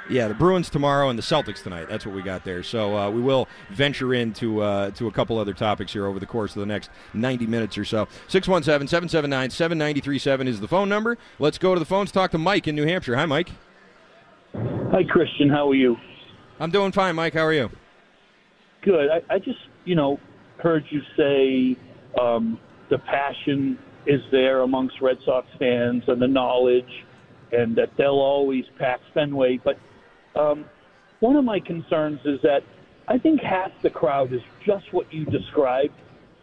Yeah, 0.07 0.27
the 0.27 0.35
Bruins 0.35 0.69
tomorrow 0.69 1.09
and 1.09 1.17
the 1.17 1.23
Celtics 1.23 1.63
tonight. 1.63 1.87
That's 1.89 2.05
what 2.05 2.13
we 2.13 2.21
got 2.21 2.43
there. 2.43 2.61
So 2.61 2.95
uh, 2.95 3.09
we 3.09 3.21
will 3.21 3.47
venture 3.71 4.13
into 4.13 4.61
uh, 4.61 4.91
to 4.91 5.07
a 5.07 5.11
couple 5.11 5.39
other 5.39 5.53
topics 5.53 5.93
here 5.93 6.05
over 6.05 6.19
the 6.19 6.27
course 6.27 6.55
of 6.55 6.59
the 6.59 6.65
next 6.67 6.91
90 7.15 7.47
minutes 7.47 7.75
or 7.77 7.85
so. 7.85 8.07
617 8.27 8.87
779 8.87 9.49
7937 9.49 10.47
is 10.47 10.59
the 10.59 10.67
phone 10.67 10.89
number. 10.89 11.17
Let's 11.39 11.57
go 11.57 11.73
to 11.73 11.79
the 11.79 11.85
phones, 11.85 12.11
talk 12.11 12.31
to 12.31 12.37
Mike 12.37 12.67
in 12.67 12.75
New 12.75 12.85
Hampshire. 12.85 13.15
Hi, 13.15 13.25
Mike. 13.25 13.49
Hi, 14.53 15.03
Christian. 15.03 15.49
How 15.49 15.69
are 15.69 15.75
you? 15.75 15.97
I'm 16.59 16.69
doing 16.69 16.91
fine, 16.91 17.15
Mike. 17.15 17.33
How 17.33 17.43
are 17.43 17.53
you? 17.53 17.71
Good. 18.83 19.09
I, 19.09 19.33
I 19.33 19.39
just, 19.39 19.59
you 19.85 19.95
know, 19.95 20.19
heard 20.59 20.85
you 20.89 21.01
say 21.17 21.77
um, 22.21 22.59
the 22.89 22.99
passion 22.99 23.79
is 24.05 24.21
there 24.31 24.61
amongst 24.61 25.01
Red 25.01 25.17
Sox 25.25 25.47
fans 25.57 26.03
and 26.07 26.21
the 26.21 26.27
knowledge, 26.27 27.05
and 27.51 27.75
that 27.75 27.89
they'll 27.97 28.11
always 28.11 28.65
pack 28.77 28.99
Fenway. 29.13 29.59
But 29.63 29.79
um, 30.35 30.65
one 31.19 31.35
of 31.35 31.45
my 31.45 31.59
concerns 31.59 32.19
is 32.25 32.39
that 32.43 32.61
I 33.07 33.17
think 33.17 33.41
half 33.41 33.71
the 33.83 33.89
crowd 33.89 34.33
is 34.33 34.41
just 34.65 34.85
what 34.91 35.11
you 35.13 35.25
described. 35.25 35.93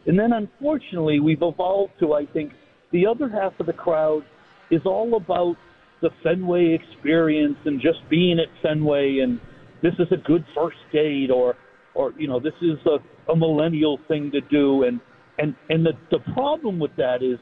And 0.07 0.19
then 0.19 0.33
unfortunately, 0.33 1.21
we've 1.21 1.43
evolved 1.43 1.93
to, 2.01 2.15
I 2.15 2.27
think, 2.27 2.53
the 2.93 3.07
other 3.07 3.29
half 3.29 3.59
of 3.61 3.67
the 3.67 3.73
crowd 3.73 4.25
is 4.71 4.83
all 4.85 5.17
about 5.17 5.57
the 6.01 6.11
Fenway 6.23 6.75
experience 6.75 7.57
and 7.65 7.81
just 7.81 7.99
being 8.11 8.39
at 8.39 8.49
Fenway 8.63 9.19
and 9.19 9.41
this 9.83 9.95
is 9.99 10.07
a 10.13 10.17
good 10.17 10.45
first 10.55 10.77
date 10.93 11.31
or, 11.31 11.57
or 11.95 12.13
you 12.17 12.29
know, 12.29 12.41
this 12.41 12.55
is 12.61 12.79
a, 12.87 13.33
a 13.33 13.37
millennial 13.37 13.99
thing 14.09 14.31
to 14.33 14.41
do. 14.41 14.85
And, 14.85 15.01
and, 15.39 15.55
and 15.69 15.85
the, 15.85 15.93
the 16.11 16.19
problem 16.33 16.79
with 16.79 16.95
that 16.97 17.23
is, 17.23 17.39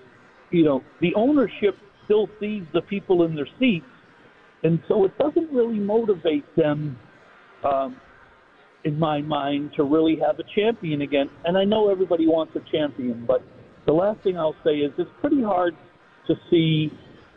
you 0.51 0.65
know, 0.65 0.83
the 1.01 1.15
ownership 1.15 1.77
still 2.05 2.29
sees 2.41 2.65
the 2.73 2.83
people 2.83 3.25
in 3.25 3.35
their 3.35 3.49
seats 3.59 3.87
and 4.63 4.81
so 4.89 5.05
it 5.05 5.17
doesn't 5.19 5.51
really 5.53 5.79
motivate 5.79 6.45
them, 6.57 6.99
um, 7.65 7.97
in 8.85 8.99
my 8.99 9.21
mind, 9.21 9.73
to 9.77 9.85
really 9.85 10.17
have 10.17 10.39
a 10.39 10.45
champion 10.55 11.03
again. 11.03 11.29
And 11.45 11.57
I 11.57 11.65
know 11.65 11.91
everybody 11.91 12.27
wants 12.27 12.57
a 12.57 12.61
champion, 12.71 13.25
but 13.27 13.43
the 13.87 13.93
last 13.93 14.21
thing 14.21 14.39
I'll 14.39 14.57
say 14.65 14.79
is 14.79 14.93
it's 14.99 15.11
pretty 15.21 15.43
hard 15.43 15.77
to 16.27 16.35
see 16.51 16.93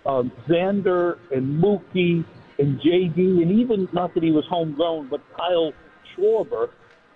um, 0.05 0.31
Xander 0.47 1.17
and 1.31 1.61
Mookie 1.61 2.25
and 2.59 2.79
JD, 2.79 3.17
and 3.17 3.51
even 3.59 3.87
not 3.93 4.13
that 4.13 4.23
he 4.23 4.31
was 4.31 4.45
homegrown, 4.49 5.07
but 5.09 5.21
Kyle 5.35 5.73
Schwarber, 6.15 6.69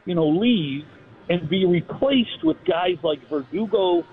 you 0.05 0.15
know, 0.15 0.27
leave 0.27 0.85
and 1.29 1.49
be 1.49 1.65
replaced 1.65 2.43
with 2.43 2.57
guys 2.65 2.97
like 3.03 3.19
Verdugo, 3.29 4.03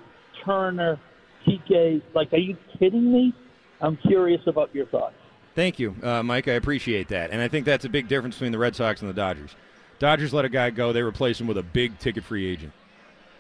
Turner, 0.45 0.99
TK. 1.47 2.03
Like, 2.15 2.33
are 2.33 2.39
you 2.39 2.57
kidding 2.79 3.13
me? 3.13 3.33
I'm 3.81 3.97
curious 3.97 4.41
about 4.47 4.75
your 4.75 4.87
thoughts. 4.87 5.15
Thank 5.55 5.79
you, 5.79 5.95
uh, 6.03 6.23
Mike. 6.23 6.49
I 6.49 6.53
appreciate 6.53 7.09
that. 7.09 7.31
And 7.31 7.41
I 7.41 7.49
think 7.49 7.65
that's 7.65 7.85
a 7.85 7.89
big 7.89 8.09
difference 8.09 8.35
between 8.35 8.53
the 8.53 8.59
Red 8.59 8.75
Sox 8.75 9.01
and 9.01 9.09
the 9.09 9.15
Dodgers. 9.15 9.55
Dodgers 9.99 10.35
let 10.35 10.45
a 10.45 10.49
guy 10.49 10.71
go, 10.71 10.93
they 10.93 11.03
replace 11.03 11.41
him 11.41 11.47
with 11.47 11.59
a 11.59 11.63
big 11.63 11.99
ticket 11.99 12.25
free 12.25 12.47
agent, 12.47 12.73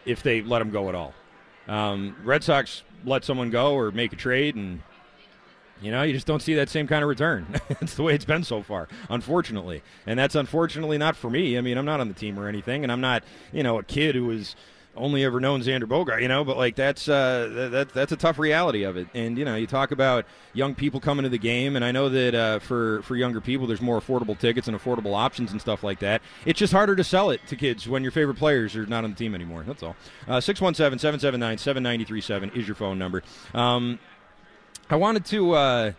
if 0.04 0.22
they 0.22 0.40
let 0.40 0.62
him 0.62 0.70
go 0.70 0.88
at 0.88 0.94
all. 0.94 1.12
Um, 1.66 2.16
Red 2.22 2.44
Sox 2.44 2.82
let 3.04 3.24
someone 3.24 3.50
go 3.50 3.74
or 3.74 3.90
make 3.90 4.12
a 4.12 4.16
trade, 4.16 4.54
and 4.54 4.80
you 5.82 5.90
know, 5.90 6.02
you 6.02 6.12
just 6.12 6.26
don't 6.26 6.40
see 6.40 6.54
that 6.54 6.68
same 6.68 6.86
kind 6.86 7.02
of 7.02 7.08
return. 7.08 7.46
It's 7.80 7.94
the 7.94 8.02
way 8.02 8.14
it's 8.14 8.24
been 8.24 8.44
so 8.44 8.62
far, 8.62 8.88
unfortunately. 9.10 9.82
And 10.06 10.18
that's 10.18 10.34
unfortunately 10.34 10.96
not 10.96 11.16
for 11.16 11.28
me. 11.28 11.58
I 11.58 11.60
mean, 11.60 11.76
I'm 11.76 11.84
not 11.84 12.00
on 12.00 12.08
the 12.08 12.14
team 12.14 12.38
or 12.38 12.48
anything, 12.48 12.82
and 12.84 12.92
I'm 12.92 13.00
not, 13.00 13.24
you 13.52 13.62
know, 13.62 13.78
a 13.78 13.82
kid 13.82 14.14
who 14.14 14.26
was 14.26 14.54
only 14.96 15.24
ever 15.24 15.40
known 15.40 15.62
Xander 15.62 15.88
Bogart, 15.88 16.22
you 16.22 16.28
know, 16.28 16.44
but 16.44 16.56
like 16.56 16.76
that's 16.76 17.08
uh, 17.08 17.68
that, 17.70 17.88
that's 17.90 18.12
a 18.12 18.16
tough 18.16 18.38
reality 18.38 18.84
of 18.84 18.96
it. 18.96 19.08
And 19.14 19.36
you 19.38 19.44
know, 19.44 19.56
you 19.56 19.66
talk 19.66 19.90
about 19.90 20.26
young 20.52 20.74
people 20.74 21.00
coming 21.00 21.24
to 21.24 21.28
the 21.28 21.38
game, 21.38 21.76
and 21.76 21.84
I 21.84 21.92
know 21.92 22.08
that 22.08 22.34
uh, 22.34 22.58
for 22.60 23.02
for 23.02 23.16
younger 23.16 23.40
people, 23.40 23.66
there's 23.66 23.80
more 23.80 24.00
affordable 24.00 24.38
tickets 24.38 24.68
and 24.68 24.78
affordable 24.78 25.14
options 25.14 25.52
and 25.52 25.60
stuff 25.60 25.82
like 25.82 26.00
that. 26.00 26.22
It's 26.46 26.58
just 26.58 26.72
harder 26.72 26.96
to 26.96 27.04
sell 27.04 27.30
it 27.30 27.40
to 27.48 27.56
kids 27.56 27.88
when 27.88 28.02
your 28.02 28.12
favorite 28.12 28.36
players 28.36 28.76
are 28.76 28.86
not 28.86 29.04
on 29.04 29.10
the 29.10 29.16
team 29.16 29.34
anymore. 29.34 29.64
That's 29.66 29.82
all. 29.82 29.96
Uh, 30.28 30.40
six 30.40 30.60
one 30.60 30.74
seven 30.74 30.98
seven 30.98 31.20
seven 31.20 31.40
nine 31.40 31.58
seven 31.58 31.82
ninety 31.82 32.04
three 32.04 32.20
seven 32.20 32.50
is 32.50 32.66
your 32.66 32.76
phone 32.76 32.98
number. 32.98 33.22
Um, 33.52 33.98
I 34.90 34.96
wanted 34.96 35.24
to. 35.26 35.52
Uh, 35.52 35.92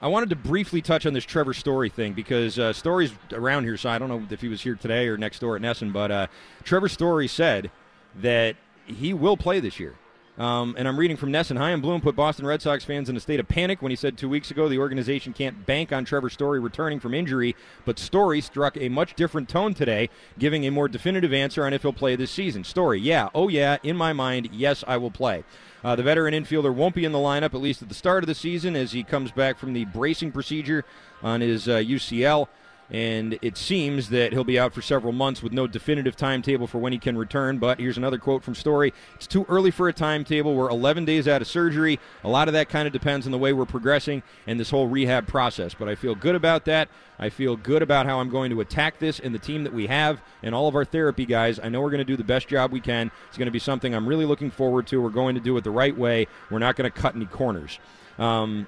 I 0.00 0.08
wanted 0.08 0.30
to 0.30 0.36
briefly 0.36 0.82
touch 0.82 1.06
on 1.06 1.12
this 1.12 1.24
Trevor 1.24 1.54
Story 1.54 1.88
thing 1.88 2.12
because 2.12 2.58
uh, 2.58 2.72
Story's 2.72 3.12
around 3.32 3.62
here, 3.62 3.76
so 3.76 3.88
I 3.88 3.98
don't 3.98 4.08
know 4.08 4.26
if 4.28 4.40
he 4.40 4.48
was 4.48 4.60
here 4.60 4.74
today 4.74 5.06
or 5.06 5.16
next 5.16 5.38
door 5.38 5.54
at 5.54 5.62
NESN, 5.62 5.92
but 5.92 6.10
uh, 6.10 6.26
Trevor 6.64 6.88
Story 6.88 7.28
said 7.28 7.70
that 8.16 8.56
he 8.86 9.14
will 9.14 9.36
play 9.36 9.60
this 9.60 9.78
year. 9.80 9.94
Um, 10.38 10.74
and 10.78 10.88
I'm 10.88 10.98
reading 10.98 11.18
from 11.18 11.30
NESN. 11.30 11.58
Chaim 11.58 11.82
Bloom 11.82 12.00
put 12.00 12.16
Boston 12.16 12.46
Red 12.46 12.62
Sox 12.62 12.84
fans 12.84 13.10
in 13.10 13.16
a 13.16 13.20
state 13.20 13.38
of 13.38 13.48
panic 13.48 13.82
when 13.82 13.90
he 13.90 13.96
said 13.96 14.16
two 14.16 14.30
weeks 14.30 14.50
ago 14.50 14.66
the 14.66 14.78
organization 14.78 15.34
can't 15.34 15.66
bank 15.66 15.92
on 15.92 16.06
Trevor 16.06 16.30
Story 16.30 16.58
returning 16.58 17.00
from 17.00 17.12
injury, 17.12 17.54
but 17.84 17.98
Story 17.98 18.40
struck 18.40 18.76
a 18.78 18.88
much 18.88 19.14
different 19.14 19.50
tone 19.50 19.74
today, 19.74 20.08
giving 20.38 20.64
a 20.64 20.70
more 20.70 20.88
definitive 20.88 21.34
answer 21.34 21.66
on 21.66 21.74
if 21.74 21.82
he'll 21.82 21.92
play 21.92 22.16
this 22.16 22.30
season. 22.30 22.64
Story, 22.64 22.98
yeah, 22.98 23.28
oh 23.34 23.48
yeah, 23.48 23.76
in 23.82 23.94
my 23.94 24.14
mind, 24.14 24.48
yes, 24.52 24.82
I 24.88 24.96
will 24.96 25.10
play. 25.10 25.44
Uh, 25.84 25.96
the 25.96 26.02
veteran 26.02 26.32
infielder 26.32 26.72
won't 26.72 26.94
be 26.94 27.04
in 27.04 27.12
the 27.12 27.18
lineup, 27.18 27.54
at 27.54 27.60
least 27.60 27.82
at 27.82 27.88
the 27.90 27.94
start 27.94 28.22
of 28.22 28.28
the 28.28 28.34
season, 28.34 28.74
as 28.74 28.92
he 28.92 29.02
comes 29.02 29.32
back 29.32 29.58
from 29.58 29.74
the 29.74 29.84
bracing 29.86 30.32
procedure 30.32 30.84
on 31.22 31.42
his 31.42 31.68
uh, 31.68 31.76
UCL 31.76 32.48
and 32.92 33.38
it 33.40 33.56
seems 33.56 34.10
that 34.10 34.32
he'll 34.32 34.44
be 34.44 34.58
out 34.58 34.74
for 34.74 34.82
several 34.82 35.14
months 35.14 35.42
with 35.42 35.50
no 35.50 35.66
definitive 35.66 36.14
timetable 36.14 36.66
for 36.66 36.76
when 36.76 36.92
he 36.92 36.98
can 36.98 37.16
return. 37.16 37.56
But 37.56 37.80
here's 37.80 37.96
another 37.96 38.18
quote 38.18 38.42
from 38.42 38.54
Story 38.54 38.92
It's 39.14 39.26
too 39.26 39.46
early 39.48 39.70
for 39.70 39.88
a 39.88 39.94
timetable. 39.94 40.54
We're 40.54 40.68
11 40.68 41.06
days 41.06 41.26
out 41.26 41.40
of 41.40 41.48
surgery. 41.48 41.98
A 42.22 42.28
lot 42.28 42.48
of 42.48 42.54
that 42.54 42.68
kind 42.68 42.86
of 42.86 42.92
depends 42.92 43.24
on 43.24 43.32
the 43.32 43.38
way 43.38 43.54
we're 43.54 43.64
progressing 43.64 44.22
and 44.46 44.60
this 44.60 44.68
whole 44.68 44.88
rehab 44.88 45.26
process. 45.26 45.72
But 45.72 45.88
I 45.88 45.94
feel 45.94 46.14
good 46.14 46.34
about 46.34 46.66
that. 46.66 46.90
I 47.18 47.30
feel 47.30 47.56
good 47.56 47.80
about 47.80 48.04
how 48.04 48.20
I'm 48.20 48.28
going 48.28 48.50
to 48.50 48.60
attack 48.60 48.98
this 48.98 49.20
and 49.20 49.34
the 49.34 49.38
team 49.38 49.64
that 49.64 49.72
we 49.72 49.86
have 49.86 50.20
and 50.42 50.54
all 50.54 50.68
of 50.68 50.74
our 50.74 50.84
therapy 50.84 51.24
guys. 51.24 51.58
I 51.58 51.70
know 51.70 51.80
we're 51.80 51.90
going 51.90 51.98
to 51.98 52.04
do 52.04 52.16
the 52.16 52.24
best 52.24 52.46
job 52.46 52.72
we 52.72 52.80
can. 52.80 53.10
It's 53.28 53.38
going 53.38 53.46
to 53.46 53.52
be 53.52 53.58
something 53.58 53.94
I'm 53.94 54.06
really 54.06 54.26
looking 54.26 54.50
forward 54.50 54.86
to. 54.88 55.00
We're 55.00 55.08
going 55.08 55.34
to 55.34 55.40
do 55.40 55.56
it 55.56 55.64
the 55.64 55.70
right 55.70 55.96
way. 55.96 56.26
We're 56.50 56.58
not 56.58 56.76
going 56.76 56.90
to 56.90 56.98
cut 56.98 57.16
any 57.16 57.24
corners. 57.24 57.78
Um, 58.18 58.66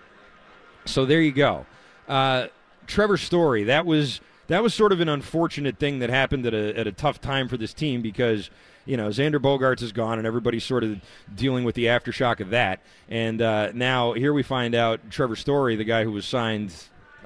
so 0.87 1.05
there 1.05 1.21
you 1.21 1.33
go. 1.33 1.67
Uh, 2.09 2.47
Trevor 2.87 3.17
Story, 3.17 3.65
that 3.65 3.87
was 3.87 4.21
that 4.49 4.63
was 4.63 4.75
sort 4.75 4.93
of 4.93 5.01
an 5.01 5.09
unfortunate 5.09 5.79
thing 5.79 6.01
that 6.01 6.11
happened 6.11 6.47
at 6.47 6.55
a 6.55 6.79
at 6.79 6.87
a 6.87 6.93
tough 6.93 7.21
time 7.21 7.49
for 7.49 7.57
this 7.57 7.73
team 7.73 8.03
because 8.03 8.51
you 8.85 8.97
know 8.97 9.09
Xander 9.09 9.41
Bogaerts 9.41 9.83
is 9.83 9.93
gone 9.93 10.19
and 10.19 10.27
everybody's 10.27 10.65
sort 10.65 10.85
of 10.85 11.01
dealing 11.35 11.65
with 11.65 11.75
the 11.75 11.87
aftershock 11.87 12.41
of 12.41 12.51
that. 12.51 12.81
And 13.09 13.41
uh, 13.41 13.73
now 13.73 14.13
here 14.13 14.33
we 14.33 14.43
find 14.43 14.75
out 14.75 15.11
Trevor 15.11 15.37
Story, 15.37 15.77
the 15.77 15.85
guy 15.85 16.05
who 16.05 16.13
was 16.13 16.27
signed, 16.27 16.75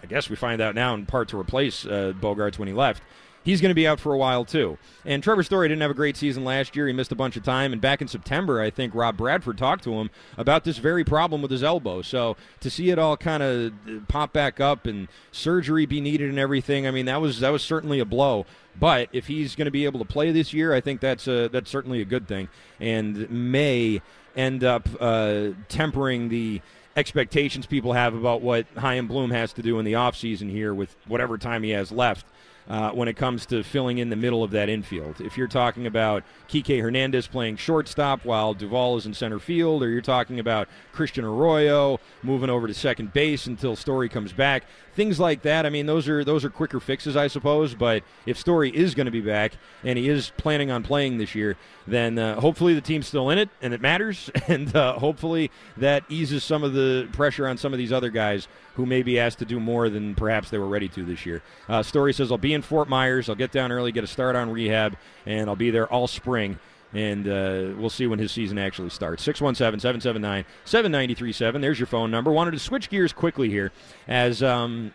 I 0.02 0.06
guess 0.06 0.30
we 0.30 0.36
find 0.36 0.60
out 0.60 0.74
now 0.74 0.94
in 0.94 1.06
part 1.06 1.28
to 1.30 1.38
replace 1.38 1.84
uh, 1.84 2.12
Bogaerts 2.20 2.58
when 2.58 2.68
he 2.68 2.74
left 2.74 3.02
he's 3.48 3.62
going 3.62 3.70
to 3.70 3.74
be 3.74 3.86
out 3.86 3.98
for 3.98 4.12
a 4.12 4.18
while 4.18 4.44
too. 4.44 4.76
And 5.06 5.22
Trevor 5.22 5.42
Story 5.42 5.68
didn't 5.68 5.80
have 5.80 5.90
a 5.90 5.94
great 5.94 6.18
season 6.18 6.44
last 6.44 6.76
year. 6.76 6.86
He 6.86 6.92
missed 6.92 7.12
a 7.12 7.16
bunch 7.16 7.34
of 7.34 7.42
time. 7.42 7.72
And 7.72 7.80
back 7.80 8.02
in 8.02 8.08
September, 8.08 8.60
I 8.60 8.68
think 8.68 8.94
Rob 8.94 9.16
Bradford 9.16 9.56
talked 9.56 9.84
to 9.84 9.94
him 9.94 10.10
about 10.36 10.64
this 10.64 10.76
very 10.76 11.02
problem 11.02 11.40
with 11.40 11.50
his 11.50 11.62
elbow. 11.62 12.02
So 12.02 12.36
to 12.60 12.68
see 12.68 12.90
it 12.90 12.98
all 12.98 13.16
kind 13.16 13.42
of 13.42 13.72
pop 14.06 14.34
back 14.34 14.60
up 14.60 14.86
and 14.86 15.08
surgery 15.32 15.86
be 15.86 15.98
needed 15.98 16.28
and 16.28 16.38
everything, 16.38 16.86
I 16.86 16.90
mean 16.90 17.06
that 17.06 17.22
was 17.22 17.40
that 17.40 17.48
was 17.48 17.62
certainly 17.62 18.00
a 18.00 18.04
blow. 18.04 18.44
But 18.78 19.08
if 19.12 19.28
he's 19.28 19.56
going 19.56 19.64
to 19.64 19.70
be 19.70 19.86
able 19.86 19.98
to 20.00 20.04
play 20.04 20.30
this 20.30 20.52
year, 20.52 20.74
I 20.74 20.82
think 20.82 21.00
that's 21.00 21.26
a, 21.26 21.48
that's 21.48 21.70
certainly 21.70 22.02
a 22.02 22.04
good 22.04 22.28
thing, 22.28 22.48
and 22.78 23.28
may 23.30 24.02
end 24.36 24.62
up 24.62 24.86
uh, 25.00 25.48
tempering 25.68 26.28
the 26.28 26.60
expectations 26.96 27.64
people 27.64 27.94
have 27.94 28.14
about 28.14 28.42
what 28.42 28.66
Chaim 28.76 29.06
Bloom 29.08 29.30
has 29.30 29.52
to 29.54 29.62
do 29.62 29.78
in 29.78 29.84
the 29.84 29.94
offseason 29.94 30.50
here 30.50 30.74
with 30.74 30.94
whatever 31.06 31.38
time 31.38 31.62
he 31.62 31.70
has 31.70 31.90
left 31.90 32.26
uh, 32.68 32.90
when 32.90 33.08
it 33.08 33.16
comes 33.16 33.46
to 33.46 33.62
filling 33.62 33.98
in 33.98 34.10
the 34.10 34.16
middle 34.16 34.44
of 34.44 34.50
that 34.50 34.68
infield. 34.68 35.20
If 35.20 35.38
you're 35.38 35.48
talking 35.48 35.86
about 35.86 36.22
Kike 36.48 36.80
Hernandez 36.80 37.26
playing 37.26 37.56
shortstop 37.56 38.24
while 38.24 38.54
Duvall 38.54 38.96
is 38.98 39.06
in 39.06 39.14
center 39.14 39.38
field, 39.38 39.82
or 39.82 39.88
you're 39.88 40.00
talking 40.02 40.38
about 40.38 40.68
Christian 40.92 41.24
Arroyo 41.24 41.98
moving 42.22 42.50
over 42.50 42.66
to 42.66 42.74
second 42.74 43.12
base 43.12 43.46
until 43.46 43.74
Story 43.76 44.08
comes 44.08 44.32
back, 44.32 44.64
things 44.94 45.20
like 45.20 45.42
that. 45.42 45.64
I 45.64 45.70
mean, 45.70 45.86
those 45.86 46.08
are 46.08 46.24
those 46.24 46.44
are 46.44 46.50
quicker 46.50 46.80
fixes, 46.80 47.16
I 47.16 47.28
suppose. 47.28 47.74
But 47.74 48.02
if 48.26 48.36
Story 48.36 48.74
is 48.74 48.94
going 48.94 49.06
to 49.06 49.12
be 49.12 49.20
back 49.20 49.52
and 49.84 49.98
he 49.98 50.08
is 50.08 50.32
planning 50.36 50.70
on 50.70 50.82
playing 50.82 51.18
this 51.18 51.34
year, 51.34 51.56
then 51.86 52.18
uh, 52.18 52.40
hopefully 52.40 52.74
the 52.74 52.80
team's 52.80 53.06
still 53.06 53.30
in 53.30 53.38
it 53.38 53.48
and 53.62 53.72
it 53.72 53.80
matters, 53.80 54.30
and 54.48 54.74
uh, 54.76 54.94
hopefully 54.94 55.50
that 55.76 56.04
eases 56.08 56.44
some 56.44 56.62
of 56.64 56.74
the 56.74 57.08
pressure 57.12 57.46
on 57.46 57.56
some 57.56 57.72
of 57.72 57.78
these 57.78 57.92
other 57.92 58.10
guys 58.10 58.48
who 58.74 58.86
may 58.86 59.02
be 59.02 59.18
asked 59.18 59.38
to 59.38 59.44
do 59.44 59.58
more 59.58 59.88
than 59.88 60.14
perhaps 60.14 60.50
they 60.50 60.58
were 60.58 60.68
ready 60.68 60.88
to 60.88 61.04
this 61.04 61.26
year. 61.26 61.42
Uh, 61.68 61.82
Story 61.82 62.12
says, 62.12 62.30
"I'll 62.30 62.38
be 62.38 62.54
in 62.54 62.57
Fort 62.62 62.88
Myers. 62.88 63.28
I'll 63.28 63.34
get 63.34 63.52
down 63.52 63.72
early, 63.72 63.92
get 63.92 64.04
a 64.04 64.08
start 64.08 64.36
on 64.36 64.50
rehab, 64.50 64.96
and 65.26 65.48
I'll 65.48 65.56
be 65.56 65.70
there 65.70 65.86
all 65.86 66.06
spring." 66.06 66.58
and 66.94 67.28
uh, 67.28 67.76
we'll 67.78 67.90
see 67.90 68.06
when 68.06 68.18
his 68.18 68.32
season 68.32 68.58
actually 68.58 68.90
starts. 68.90 69.22
617 69.22 69.80
779 69.80 70.44
7937. 70.64 71.60
There's 71.60 71.78
your 71.78 71.86
phone 71.86 72.10
number. 72.10 72.32
Wanted 72.32 72.52
to 72.52 72.58
switch 72.58 72.88
gears 72.88 73.12
quickly 73.12 73.50
here 73.50 73.72
as 74.06 74.42
um, 74.42 74.92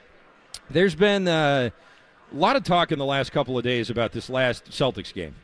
there's 0.69 0.95
been 0.95 1.27
uh, 1.27 1.69
a 2.31 2.35
lot 2.35 2.55
of 2.55 2.63
talk 2.63 2.91
in 2.91 2.99
the 2.99 3.05
last 3.05 3.31
couple 3.31 3.57
of 3.57 3.63
days 3.63 3.89
about 3.89 4.11
this 4.11 4.29
last 4.29 4.65
Celtics 4.65 5.13
game. 5.13 5.35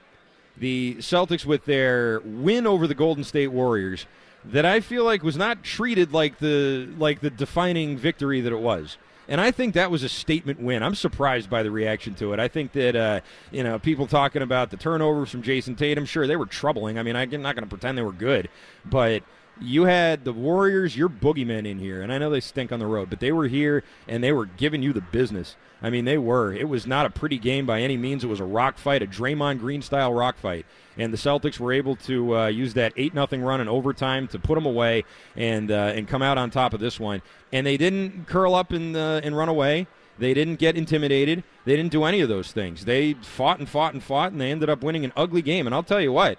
The 0.58 0.96
Celtics, 0.96 1.46
with 1.46 1.66
their 1.66 2.20
win 2.22 2.68
over 2.68 2.88
the 2.88 2.96
Golden 2.96 3.24
State 3.24 3.48
Warriors, 3.48 4.06
that 4.44 4.66
I 4.66 4.80
feel 4.82 5.06
like 5.06 5.24
was 5.24 5.38
not 5.38 5.64
treated 5.64 6.12
like 6.12 6.40
the 6.40 6.90
like 6.98 7.22
the 7.22 7.30
defining 7.30 7.98
victory 7.98 8.42
that 8.42 8.52
it 8.52 8.60
was. 8.60 8.98
And 9.30 9.40
I 9.40 9.52
think 9.52 9.76
that 9.76 9.92
was 9.92 10.02
a 10.02 10.10
statement 10.10 10.60
win. 10.60 10.82
I'm 10.82 10.96
surprised 10.96 11.52
by 11.52 11.62
the 11.62 11.70
reaction 11.70 12.16
to 12.16 12.34
it. 12.34 12.40
I 12.40 12.48
think 12.48 12.72
that, 12.72 12.96
uh, 12.96 13.22
you 13.52 13.64
know, 13.64 13.78
people 13.78 14.08
talking 14.08 14.42
about 14.42 14.72
the 14.72 14.78
turnovers 14.78 15.30
from 15.30 15.44
Jayson 15.44 15.76
Tatum, 15.78 16.06
sure, 16.06 16.26
they 16.26 16.36
were 16.36 16.48
troubling. 16.48 16.98
I 16.98 17.04
mean, 17.04 17.16
I'm 17.16 17.30
not 17.30 17.56
going 17.56 17.64
to 17.64 17.70
pretend 17.70 17.96
they 17.96 18.02
were 18.02 18.12
good, 18.12 18.50
but 18.84 19.22
you 19.62 19.84
had 19.84 20.26
the 20.26 20.34
Warriors, 20.34 20.98
your 20.98 21.10
boogeymen 21.10 21.68
in 21.68 21.78
here, 21.78 22.02
and 22.02 22.12
I 22.12 22.18
know 22.18 22.30
they 22.30 22.40
stink 22.40 22.72
on 22.72 22.80
the 22.80 22.88
road, 22.88 23.10
but 23.10 23.20
they 23.20 23.32
were 23.32 23.48
here 23.48 23.84
and 24.08 24.24
they 24.24 24.32
were 24.32 24.46
giving 24.46 24.82
you 24.82 24.94
the 24.94 25.02
business. 25.02 25.56
I 25.82 25.90
mean, 25.90 26.06
they 26.06 26.18
were. 26.18 26.52
It 26.52 26.68
was 26.68 26.88
not 26.88 27.06
a 27.06 27.10
pretty 27.10 27.38
game 27.38 27.66
by 27.66 27.82
any 27.82 27.98
means. 27.98 28.24
It 28.24 28.28
was 28.28 28.40
a 28.40 28.46
rock 28.46 28.78
fight, 28.78 29.04
a 29.04 29.08
Draymond 29.08 29.60
Green 29.60 29.82
style 29.82 30.14
rock 30.14 30.38
fight, 30.38 30.66
and 31.00 31.14
the 31.14 31.18
Celtics 31.18 31.60
were 31.60 31.72
able 31.72 31.96
to 31.96 32.38
uh, 32.38 32.48
use 32.48 32.74
that 32.76 32.94
eight 32.98 33.14
nothing 33.14 33.42
run 33.42 33.62
in 33.62 33.68
overtime 33.68 34.28
to 34.28 34.38
put 34.38 34.56
them 34.56 34.66
away 34.66 35.06
and 35.36 35.72
uh, 35.72 35.94
and 35.96 36.08
come 36.08 36.22
out 36.22 36.38
on 36.38 36.52
top 36.52 36.74
of 36.74 36.80
this 36.80 37.00
one. 37.00 37.22
And 37.52 37.66
they 37.66 37.78
didn't 37.78 38.28
curl 38.28 38.54
up 38.54 38.72
and 38.72 38.96
uh, 38.96 39.22
and 39.24 39.36
run 39.36 39.50
away. 39.50 39.88
They 40.20 40.34
didn't 40.34 40.58
get 40.58 40.76
intimidated. 40.76 41.44
They 41.64 41.78
didn't 41.78 41.94
do 41.94 42.04
any 42.04 42.20
of 42.20 42.28
those 42.28 42.52
things. 42.52 42.84
They 42.84 43.14
fought 43.14 43.60
and 43.60 43.70
fought 43.70 43.94
and 43.94 44.04
fought, 44.04 44.34
and 44.34 44.42
they 44.42 44.52
ended 44.52 44.70
up 44.70 44.84
winning 44.84 45.06
an 45.06 45.14
ugly 45.16 45.42
game. 45.42 45.66
And 45.66 45.74
I'll 45.74 45.82
tell 45.82 46.02
you 46.02 46.12
what, 46.12 46.38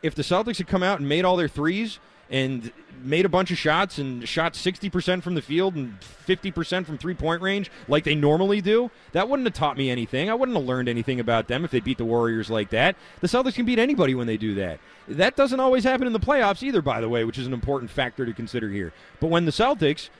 if 0.00 0.14
the 0.14 0.22
Celtics 0.22 0.58
had 0.58 0.68
come 0.68 0.84
out 0.84 1.00
and 1.00 1.08
made 1.08 1.24
all 1.24 1.36
their 1.36 1.48
threes 1.48 1.98
and 2.30 2.72
made 3.02 3.24
a 3.24 3.28
bunch 3.28 3.50
of 3.50 3.58
shots 3.58 3.98
and 3.98 4.28
shot 4.28 4.54
60% 4.54 5.22
from 5.22 5.34
the 5.34 5.42
field 5.42 5.74
and 5.74 5.98
50% 6.00 6.86
from 6.86 6.98
three 6.98 7.14
point 7.14 7.42
range 7.42 7.70
like 7.88 8.04
they 8.04 8.14
normally 8.14 8.60
do, 8.60 8.90
that 9.12 9.28
wouldn't 9.28 9.46
have 9.46 9.54
taught 9.54 9.76
me 9.76 9.90
anything. 9.90 10.30
I 10.30 10.34
wouldn't 10.34 10.56
have 10.56 10.66
learned 10.66 10.88
anything 10.88 11.20
about 11.20 11.48
them 11.48 11.64
if 11.64 11.70
they 11.70 11.80
beat 11.80 11.98
the 11.98 12.04
Warriors 12.04 12.50
like 12.50 12.70
that. 12.70 12.96
The 13.20 13.26
Celtics 13.26 13.54
can 13.54 13.66
beat 13.66 13.78
anybody 13.78 14.14
when 14.14 14.26
they 14.26 14.36
do 14.36 14.54
that. 14.56 14.80
That 15.08 15.36
doesn't 15.36 15.60
always 15.60 15.84
happen 15.84 16.06
in 16.06 16.12
the 16.12 16.20
playoffs 16.20 16.62
either, 16.62 16.82
by 16.82 17.00
the 17.00 17.08
way, 17.08 17.24
which 17.24 17.38
is 17.38 17.46
an 17.46 17.54
important 17.54 17.90
factor 17.90 18.24
to 18.26 18.32
consider 18.32 18.68
here. 18.68 18.92
But 19.18 19.28
when 19.28 19.44
the 19.44 19.52
Celtics 19.52 20.10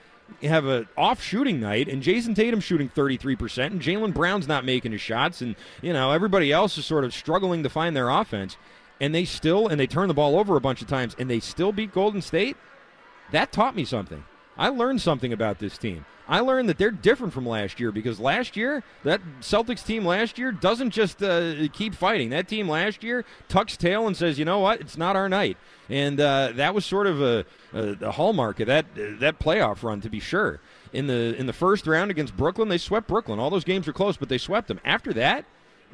have 0.43 0.65
an 0.65 0.87
off 0.97 1.21
shooting 1.21 1.59
night 1.59 1.87
and 1.87 2.01
Jayson 2.01 2.33
Tatum 2.35 2.61
shooting 2.61 2.89
33% 2.89 3.65
and 3.65 3.81
Jaylen 3.81 4.13
Brown's 4.13 4.47
not 4.47 4.63
making 4.63 4.93
his 4.93 5.01
shots 5.01 5.41
and 5.41 5.57
you 5.81 5.91
know 5.91 6.11
everybody 6.11 6.53
else 6.53 6.77
is 6.77 6.85
sort 6.85 7.03
of 7.03 7.13
struggling 7.13 7.63
to 7.63 7.69
find 7.69 7.95
their 7.95 8.09
offense 8.09 8.55
and 9.01 9.13
they 9.13 9.25
still 9.25 9.67
and 9.67 9.77
they 9.77 9.87
turn 9.87 10.07
the 10.07 10.13
ball 10.13 10.39
over 10.39 10.55
a 10.55 10.61
bunch 10.61 10.81
of 10.81 10.87
times 10.87 11.13
and 11.19 11.29
they 11.29 11.41
still 11.41 11.73
beat 11.73 11.91
Golden 11.91 12.21
State, 12.21 12.55
that 13.31 13.51
taught 13.51 13.75
me 13.75 13.83
something. 13.83 14.23
I 14.57 14.69
learned 14.69 15.01
something 15.01 15.33
about 15.33 15.59
this 15.59 15.77
team. 15.77 16.05
I 16.27 16.39
learned 16.39 16.69
that 16.69 16.77
they're 16.77 16.91
different 16.91 17.33
from 17.33 17.45
last 17.45 17.79
year 17.79 17.91
because 17.91 18.19
last 18.19 18.55
year, 18.55 18.83
that 19.03 19.21
Celtics 19.41 19.85
team 19.85 20.05
last 20.05 20.37
year 20.37 20.51
doesn't 20.51 20.91
just 20.91 21.21
uh, 21.21 21.67
keep 21.73 21.93
fighting. 21.95 22.29
That 22.29 22.47
team 22.47 22.69
last 22.69 23.03
year 23.03 23.25
tucks 23.49 23.75
tail 23.75 24.07
and 24.07 24.15
says, 24.15 24.39
you 24.39 24.45
know 24.45 24.59
what, 24.59 24.79
it's 24.79 24.97
not 24.97 25.15
our 25.15 25.27
night. 25.27 25.57
And 25.89 26.21
uh, 26.21 26.53
that 26.55 26.73
was 26.73 26.85
sort 26.85 27.07
of 27.07 27.21
a, 27.21 27.45
a, 27.73 27.97
a 28.01 28.11
hallmark 28.11 28.61
of 28.61 28.67
that, 28.67 28.85
uh, 28.95 29.19
that 29.19 29.39
playoff 29.39 29.83
run, 29.83 29.99
to 30.01 30.09
be 30.09 30.21
sure. 30.21 30.61
In 30.93 31.07
the, 31.07 31.35
in 31.37 31.47
the 31.47 31.53
first 31.53 31.87
round 31.87 32.11
against 32.11 32.37
Brooklyn, 32.37 32.69
they 32.69 32.77
swept 32.77 33.07
Brooklyn. 33.07 33.39
All 33.39 33.49
those 33.49 33.65
games 33.65 33.87
were 33.87 33.93
close, 33.93 34.15
but 34.15 34.29
they 34.29 34.37
swept 34.37 34.67
them. 34.67 34.79
After 34.85 35.11
that, 35.13 35.45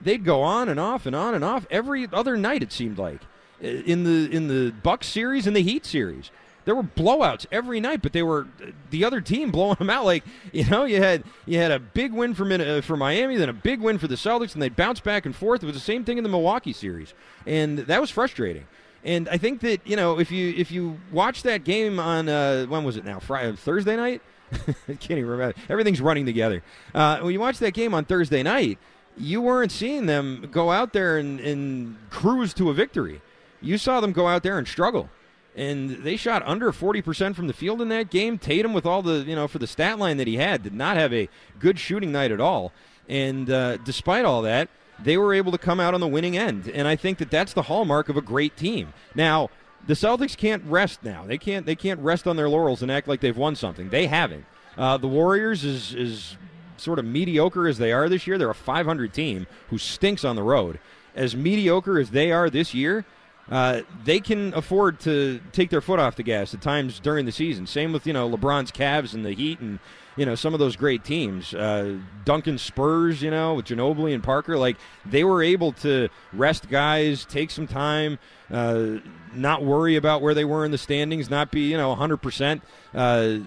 they'd 0.01 0.23
go 0.23 0.41
on 0.41 0.69
and 0.69 0.79
off 0.79 1.05
and 1.05 1.15
on 1.15 1.35
and 1.35 1.43
off 1.43 1.65
every 1.69 2.07
other 2.11 2.37
night, 2.37 2.63
it 2.63 2.71
seemed 2.71 2.97
like. 2.97 3.21
Uh, 3.63 3.67
in 3.67 4.03
the, 4.03 4.35
in 4.35 4.47
the 4.47 4.71
Bucks 4.83 5.07
series 5.07 5.47
and 5.47 5.55
the 5.55 5.63
Heat 5.63 5.85
series 5.85 6.31
there 6.67 6.75
were 6.75 6.83
blowouts 6.83 7.45
every 7.49 7.79
night, 7.79 8.01
but 8.01 8.11
they 8.11 8.21
were 8.21 8.45
the 8.89 9.05
other 9.05 9.21
team 9.21 9.51
blowing 9.51 9.75
them 9.79 9.89
out. 9.89 10.03
Like 10.03 10.25
you 10.51 10.65
know, 10.65 10.83
you 10.83 11.01
had 11.01 11.23
you 11.45 11.57
had 11.57 11.71
a 11.71 11.79
big 11.79 12.11
win 12.11 12.33
for 12.33 12.45
uh, 12.51 12.81
for 12.81 12.97
Miami, 12.97 13.37
then 13.37 13.47
a 13.47 13.53
big 13.53 13.79
win 13.79 13.97
for 13.97 14.07
the 14.07 14.15
Celtics, 14.15 14.53
and 14.53 14.61
they 14.61 14.67
bounced 14.67 15.05
back 15.05 15.25
and 15.25 15.33
forth. 15.33 15.63
It 15.63 15.65
was 15.65 15.75
the 15.75 15.81
same 15.81 16.03
thing 16.03 16.17
in 16.17 16.25
the 16.25 16.29
Milwaukee 16.29 16.73
series, 16.73 17.13
and 17.45 17.79
that 17.79 18.01
was 18.01 18.09
frustrating. 18.09 18.67
And 19.05 19.29
I 19.29 19.37
think 19.37 19.61
that 19.61 19.79
you 19.87 19.95
know 19.95 20.19
if 20.19 20.29
you 20.29 20.53
if 20.57 20.69
you 20.69 20.99
watch 21.09 21.43
that 21.43 21.63
game 21.63 21.99
on 21.99 22.27
uh, 22.27 22.65
when 22.65 22.83
was 22.83 22.97
it 22.97 23.05
now 23.05 23.19
Friday 23.19 23.55
Thursday 23.55 23.95
night. 23.95 24.21
I 24.53 24.93
can't 24.93 25.11
even 25.11 25.27
remember. 25.27 25.55
Everything's 25.69 25.99
running 25.99 26.25
together. 26.25 26.63
Uh, 26.93 27.19
when 27.19 27.33
you 27.33 27.39
watch 27.39 27.59
that 27.59 27.73
game 27.73 27.93
on 27.93 28.05
Thursday 28.05 28.43
night, 28.43 28.77
you 29.17 29.41
weren't 29.41 29.71
seeing 29.71 30.05
them 30.05 30.47
go 30.51 30.71
out 30.71 30.93
there 30.93 31.17
and, 31.17 31.39
and 31.39 31.97
cruise 32.09 32.53
to 32.55 32.69
a 32.69 32.73
victory. 32.73 33.21
You 33.61 33.77
saw 33.77 33.99
them 33.99 34.11
go 34.11 34.27
out 34.27 34.43
there 34.43 34.57
and 34.57 34.67
struggle 34.67 35.09
and 35.57 35.89
they 36.03 36.15
shot 36.15 36.43
under 36.45 36.71
40% 36.71 37.35
from 37.35 37.47
the 37.47 37.53
field 37.53 37.81
in 37.81 37.89
that 37.89 38.11
game. 38.11 38.37
Tatum, 38.37 38.73
with 38.73 38.85
all 38.85 39.01
the, 39.01 39.25
you 39.27 39.35
know, 39.35 39.47
for 39.47 39.57
the 39.57 39.65
stat 39.65 39.97
line 39.97 40.17
that 40.17 40.27
he 40.27 40.37
had, 40.37 40.61
did 40.61 40.73
not 40.73 40.95
have 40.97 41.11
a 41.11 41.27
good 41.59 41.79
shooting 41.79 42.11
night 42.11 42.31
at 42.31 42.39
all. 42.39 42.71
And 43.09 43.49
uh, 43.49 43.77
despite 43.77 44.23
all 44.23 44.43
that, 44.43 44.69
they 44.99 45.17
were 45.17 45.33
able 45.33 45.51
to 45.51 45.57
come 45.57 45.79
out 45.79 45.95
on 45.95 45.99
the 45.99 46.07
winning 46.07 46.37
end. 46.37 46.69
And 46.69 46.87
I 46.87 46.95
think 46.95 47.17
that 47.17 47.31
that's 47.31 47.53
the 47.53 47.63
hallmark 47.63 48.07
of 48.07 48.17
a 48.17 48.21
great 48.21 48.55
team. 48.55 48.93
Now, 49.15 49.49
the 49.87 49.95
Celtics 49.95 50.37
can't 50.37 50.63
rest 50.65 51.03
now. 51.03 51.25
They 51.25 51.39
can't, 51.39 51.65
they 51.65 51.75
can't 51.75 51.99
rest 52.01 52.27
on 52.27 52.35
their 52.35 52.49
laurels 52.49 52.83
and 52.83 52.91
act 52.91 53.07
like 53.07 53.21
they've 53.21 53.37
won 53.37 53.55
something. 53.55 53.89
They 53.89 54.05
haven't. 54.05 54.45
Uh, 54.77 54.97
the 54.97 55.07
Warriors 55.07 55.63
is, 55.63 55.93
is 55.95 56.37
sort 56.77 56.99
of 56.99 57.05
mediocre 57.05 57.67
as 57.67 57.77
they 57.77 57.91
are 57.91 58.09
this 58.09 58.27
year. 58.27 58.37
They're 58.37 58.49
a 58.49 58.55
500 58.55 59.13
team 59.13 59.47
who 59.69 59.77
stinks 59.77 60.23
on 60.23 60.35
the 60.35 60.43
road. 60.43 60.79
As 61.15 61.35
mediocre 61.35 61.99
as 61.99 62.11
they 62.11 62.31
are 62.31 62.49
this 62.49 62.73
year, 62.73 63.05
uh, 63.49 63.81
they 64.03 64.19
can 64.19 64.53
afford 64.53 64.99
to 65.01 65.39
take 65.51 65.69
their 65.69 65.81
foot 65.81 65.99
off 65.99 66.15
the 66.15 66.23
gas 66.23 66.53
at 66.53 66.61
times 66.61 66.99
during 66.99 67.25
the 67.25 67.31
season. 67.31 67.65
Same 67.65 67.93
with 67.93 68.05
you 68.05 68.13
know 68.13 68.29
LeBron's 68.29 68.71
Cavs 68.71 69.13
and 69.13 69.25
the 69.25 69.31
Heat 69.31 69.59
and 69.59 69.79
you 70.17 70.25
know 70.25 70.35
some 70.35 70.53
of 70.53 70.59
those 70.59 70.75
great 70.75 71.03
teams. 71.03 71.53
Uh, 71.53 71.97
Duncan 72.25 72.57
Spurs, 72.57 73.21
you 73.21 73.31
know, 73.31 73.53
with 73.53 73.65
Ginobili 73.67 74.13
and 74.13 74.23
Parker, 74.23 74.57
like 74.57 74.77
they 75.05 75.23
were 75.23 75.41
able 75.41 75.71
to 75.73 76.09
rest 76.33 76.69
guys, 76.69 77.23
take 77.25 77.51
some 77.51 77.67
time, 77.67 78.19
uh, 78.51 78.97
not 79.33 79.63
worry 79.63 79.95
about 79.95 80.21
where 80.21 80.33
they 80.33 80.45
were 80.45 80.65
in 80.65 80.71
the 80.71 80.77
standings, 80.77 81.29
not 81.29 81.51
be 81.51 81.61
you 81.61 81.77
know 81.77 81.89
100 81.89 82.15
uh, 82.15 82.17
percent 82.17 82.63
uh, 82.93 83.37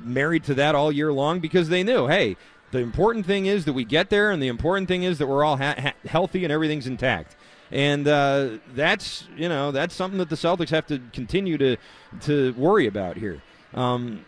married 0.00 0.44
to 0.44 0.54
that 0.54 0.74
all 0.74 0.92
year 0.92 1.12
long 1.12 1.40
because 1.40 1.68
they 1.68 1.82
knew, 1.82 2.06
hey. 2.06 2.36
The 2.72 2.80
important 2.80 3.26
thing 3.26 3.46
is 3.46 3.64
that 3.66 3.74
we 3.74 3.84
get 3.84 4.10
there, 4.10 4.32
and 4.32 4.42
the 4.42 4.48
important 4.48 4.88
thing 4.88 5.04
is 5.04 5.18
that 5.18 5.28
we're 5.28 5.44
all 5.44 5.56
ha- 5.56 5.76
ha- 5.78 5.94
healthy 6.04 6.42
and 6.42 6.52
everything's 6.52 6.88
intact 6.88 7.36
and 7.70 8.06
uh, 8.06 8.48
that's 8.74 9.26
you 9.36 9.48
know 9.48 9.70
that's 9.72 9.94
something 9.94 10.18
that 10.18 10.28
the 10.28 10.36
Celtics 10.36 10.70
have 10.70 10.86
to 10.86 11.00
continue 11.12 11.58
to 11.58 11.76
to 12.22 12.52
worry 12.54 12.86
about 12.86 13.16
here. 13.16 13.40
Um, 13.74 14.24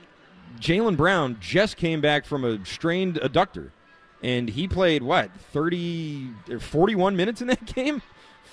Jaylen 0.60 0.96
Brown 0.96 1.36
just 1.40 1.76
came 1.76 2.00
back 2.00 2.24
from 2.24 2.44
a 2.44 2.64
strained 2.64 3.16
adductor, 3.16 3.70
and 4.22 4.48
he 4.48 4.66
played 4.68 5.02
what 5.02 5.30
30 5.52 6.28
or 6.50 6.60
41 6.60 7.16
minutes 7.16 7.40
in 7.40 7.48
that 7.48 7.64
game. 7.74 8.02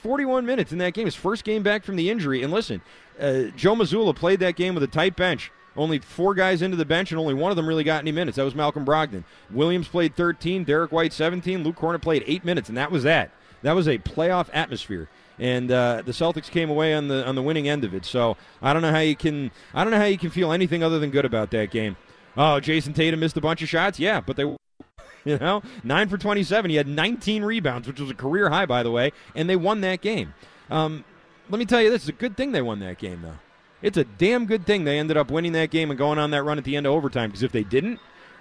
41 0.01 0.45
minutes 0.45 0.71
in 0.71 0.77
that 0.77 0.93
game. 0.93 1.05
His 1.05 1.15
first 1.15 1.43
game 1.43 1.63
back 1.63 1.83
from 1.83 1.95
the 1.95 2.11
injury. 2.11 2.43
And 2.43 2.53
listen, 2.53 2.81
uh, 3.19 3.45
Joe 3.55 3.73
Mazzulla 3.75 4.15
played 4.15 4.39
that 4.41 4.55
game 4.55 4.75
with 4.75 4.83
a 4.83 4.87
tight 4.87 5.15
bench. 5.15 5.51
Only 5.75 5.99
four 5.99 6.35
guys 6.35 6.61
into 6.61 6.77
the 6.77 6.85
bench, 6.85 7.11
and 7.11 7.19
only 7.19 7.33
one 7.33 7.51
of 7.51 7.57
them 7.57 7.67
really 7.67 7.83
got 7.83 8.01
any 8.01 8.11
minutes. 8.11 8.35
That 8.37 8.43
was 8.43 8.55
Malcolm 8.55 8.85
Brogdon. 8.85 9.23
Williams 9.49 9.87
played 9.87 10.15
13, 10.15 10.63
Derrick 10.63 10.91
White 10.91 11.11
17, 11.11 11.63
Luke 11.63 11.75
Kornet 11.75 12.01
played 12.01 12.23
eight 12.27 12.45
minutes, 12.45 12.69
and 12.69 12.77
that 12.77 12.91
was 12.91 13.03
that 13.03 13.31
that 13.61 13.73
was 13.73 13.87
a 13.87 13.97
playoff 13.97 14.47
atmosphere 14.53 15.09
and 15.39 15.71
uh, 15.71 16.01
the 16.05 16.11
Celtics 16.11 16.49
came 16.49 16.69
away 16.69 16.93
on 16.93 17.07
the 17.07 17.25
on 17.27 17.35
the 17.35 17.41
winning 17.41 17.67
end 17.67 17.83
of 17.83 17.93
it. 17.93 18.05
So 18.05 18.37
I 18.61 18.73
don't 18.73 18.81
know 18.81 18.91
how 18.91 18.99
you 18.99 19.15
can 19.15 19.51
I 19.73 19.83
don't 19.83 19.91
know 19.91 19.99
how 19.99 20.05
you 20.05 20.17
can 20.17 20.29
feel 20.29 20.51
anything 20.51 20.83
other 20.83 20.99
than 20.99 21.09
good 21.09 21.25
about 21.25 21.51
that 21.51 21.71
game. 21.71 21.97
Oh, 22.37 22.59
Jayson 22.59 22.93
Tatum 22.93 23.19
missed 23.19 23.37
a 23.37 23.41
bunch 23.41 23.61
of 23.61 23.69
shots, 23.69 23.99
yeah, 23.99 24.19
but 24.19 24.35
they, 24.35 24.43
you 25.25 25.37
know, 25.37 25.61
nine 25.83 26.09
for 26.09 26.17
twenty-seven. 26.17 26.69
He 26.69 26.77
had 26.77 26.87
19 26.87 27.43
rebounds, 27.43 27.87
which 27.87 27.99
was 27.99 28.09
a 28.09 28.15
career 28.15 28.49
high, 28.49 28.65
by 28.65 28.83
the 28.83 28.91
way, 28.91 29.11
and 29.35 29.49
they 29.49 29.55
won 29.55 29.81
that 29.81 30.01
game. 30.01 30.33
Um, 30.69 31.05
let 31.49 31.59
me 31.59 31.65
tell 31.65 31.81
you 31.81 31.89
this: 31.89 32.03
it's 32.03 32.09
a 32.09 32.13
good 32.13 32.35
thing 32.35 32.51
they 32.51 32.61
won 32.61 32.79
that 32.79 32.97
game, 32.97 33.21
though. 33.21 33.39
It's 33.81 33.97
a 33.97 34.03
damn 34.03 34.45
good 34.45 34.65
thing 34.65 34.83
they 34.83 34.97
ended 34.97 35.15
up 35.15 35.29
winning 35.29 35.51
that 35.51 35.69
game 35.69 35.91
and 35.91 35.97
going 35.97 36.17
on 36.17 36.31
that 36.31 36.43
run 36.43 36.57
at 36.57 36.63
the 36.63 36.75
end 36.75 36.87
of 36.87 36.93
overtime. 36.93 37.29
Because 37.29 37.43
if 37.43 37.51
they 37.51 37.63
didn't, 37.63 37.99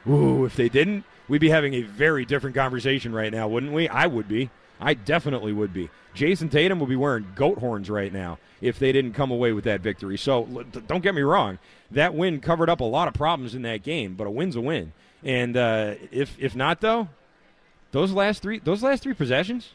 ooh, 0.08 0.44
if 0.44 0.56
they 0.56 0.68
didn't, 0.68 1.04
we'd 1.28 1.40
be 1.40 1.50
having 1.50 1.74
a 1.74 1.82
very 1.82 2.24
different 2.24 2.56
conversation 2.56 3.12
right 3.12 3.30
now, 3.30 3.46
wouldn't 3.46 3.72
we? 3.72 3.88
I 3.88 4.06
would 4.06 4.26
be. 4.26 4.50
I 4.80 4.94
definitely 4.94 5.52
would 5.52 5.72
be. 5.72 5.90
Jayson 6.14 6.48
Tatum 6.48 6.78
would 6.80 6.88
be 6.88 6.96
wearing 6.96 7.26
goat 7.34 7.58
horns 7.58 7.90
right 7.90 8.12
now 8.12 8.38
if 8.60 8.78
they 8.78 8.92
didn't 8.92 9.12
come 9.12 9.30
away 9.30 9.52
with 9.52 9.64
that 9.64 9.80
victory. 9.80 10.16
So 10.16 10.64
don't 10.86 11.02
get 11.02 11.14
me 11.14 11.22
wrong, 11.22 11.58
that 11.90 12.14
win 12.14 12.40
covered 12.40 12.70
up 12.70 12.80
a 12.80 12.84
lot 12.84 13.08
of 13.08 13.14
problems 13.14 13.54
in 13.54 13.62
that 13.62 13.82
game, 13.82 14.14
but 14.14 14.26
a 14.26 14.30
win's 14.30 14.56
a 14.56 14.60
win. 14.60 14.92
And 15.22 15.56
uh, 15.56 15.94
if 16.10 16.36
if 16.38 16.54
not 16.54 16.80
though, 16.80 17.08
those 17.92 18.12
last 18.12 18.42
three 18.42 18.58
those 18.58 18.82
last 18.82 19.02
three 19.02 19.14
possessions, 19.14 19.72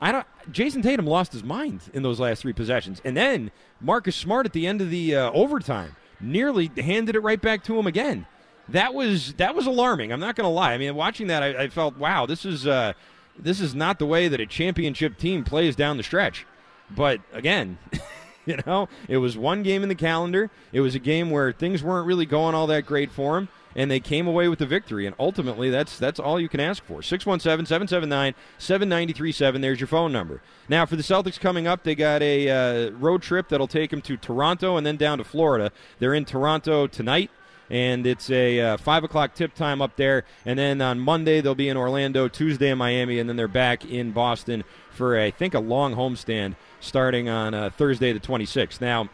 I 0.00 0.12
don't. 0.12 0.26
Jayson 0.52 0.82
Tatum 0.82 1.06
lost 1.06 1.32
his 1.32 1.42
mind 1.42 1.80
in 1.92 2.02
those 2.02 2.20
last 2.20 2.42
three 2.42 2.52
possessions, 2.52 3.00
and 3.04 3.16
then 3.16 3.50
Marcus 3.80 4.14
Smart 4.14 4.46
at 4.46 4.52
the 4.52 4.66
end 4.66 4.80
of 4.80 4.90
the 4.90 5.16
uh, 5.16 5.30
overtime 5.32 5.96
nearly 6.20 6.70
handed 6.76 7.16
it 7.16 7.20
right 7.20 7.40
back 7.40 7.64
to 7.64 7.78
him 7.78 7.86
again. 7.86 8.26
That 8.68 8.94
was 8.94 9.32
that 9.34 9.54
was 9.54 9.66
alarming. 9.66 10.12
I'm 10.12 10.20
not 10.20 10.36
going 10.36 10.44
to 10.44 10.50
lie. 10.50 10.72
I 10.72 10.78
mean, 10.78 10.94
watching 10.94 11.28
that, 11.28 11.42
I, 11.42 11.64
I 11.64 11.68
felt 11.68 11.96
wow, 11.96 12.26
this 12.26 12.44
is. 12.44 12.66
Uh, 12.66 12.92
this 13.38 13.60
is 13.60 13.74
not 13.74 13.98
the 13.98 14.06
way 14.06 14.28
that 14.28 14.40
a 14.40 14.46
championship 14.46 15.18
team 15.18 15.44
plays 15.44 15.76
down 15.76 15.96
the 15.96 16.02
stretch. 16.02 16.46
But 16.90 17.20
again, 17.32 17.78
you 18.46 18.58
know, 18.66 18.88
it 19.08 19.18
was 19.18 19.36
one 19.36 19.62
game 19.62 19.82
in 19.82 19.88
the 19.88 19.94
calendar. 19.94 20.50
It 20.72 20.80
was 20.80 20.94
a 20.94 20.98
game 20.98 21.30
where 21.30 21.52
things 21.52 21.82
weren't 21.82 22.06
really 22.06 22.26
going 22.26 22.54
all 22.54 22.66
that 22.68 22.86
great 22.86 23.10
for 23.10 23.34
them, 23.34 23.48
and 23.74 23.90
they 23.90 24.00
came 24.00 24.26
away 24.26 24.48
with 24.48 24.60
the 24.60 24.66
victory. 24.66 25.06
And 25.06 25.16
ultimately, 25.18 25.70
that's 25.70 25.98
that's 25.98 26.20
all 26.20 26.40
you 26.40 26.48
can 26.48 26.60
ask 26.60 26.84
for. 26.84 27.02
617 27.02 27.66
779 27.66 28.34
7937. 28.58 29.60
There's 29.60 29.80
your 29.80 29.88
phone 29.88 30.12
number. 30.12 30.40
Now, 30.68 30.86
for 30.86 30.96
the 30.96 31.02
Celtics 31.02 31.40
coming 31.40 31.66
up, 31.66 31.82
they 31.82 31.94
got 31.94 32.22
a 32.22 32.48
uh, 32.48 32.90
road 32.92 33.22
trip 33.22 33.48
that'll 33.48 33.66
take 33.66 33.90
them 33.90 34.02
to 34.02 34.16
Toronto 34.16 34.76
and 34.76 34.86
then 34.86 34.96
down 34.96 35.18
to 35.18 35.24
Florida. 35.24 35.72
They're 35.98 36.14
in 36.14 36.24
Toronto 36.24 36.86
tonight 36.86 37.30
and 37.70 38.06
it's 38.06 38.30
a 38.30 38.60
uh, 38.60 38.76
five 38.76 39.04
o'clock 39.04 39.34
tip 39.34 39.54
time 39.54 39.82
up 39.82 39.96
there. 39.96 40.24
And 40.44 40.58
then 40.58 40.80
on 40.80 40.98
Monday 41.00 41.40
they'll 41.40 41.54
be 41.54 41.68
in 41.68 41.76
Orlando, 41.76 42.28
Tuesday 42.28 42.70
in 42.70 42.78
Miami, 42.78 43.18
and 43.18 43.28
then 43.28 43.36
they're 43.36 43.48
back 43.48 43.84
in 43.84 44.12
Boston 44.12 44.64
for 44.90 45.18
I 45.18 45.30
think 45.30 45.54
a 45.54 45.60
long 45.60 45.94
homestand 45.94 46.56
starting 46.80 47.28
on 47.28 47.54
uh, 47.54 47.70
Thursday 47.70 48.12
the 48.12 48.20
26th. 48.20 48.80
Now, 48.80 49.08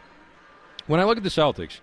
when 0.87 1.01
I 1.01 1.05
look 1.05 1.17
at 1.17 1.23
the 1.23 1.29
Celtics 1.29 1.81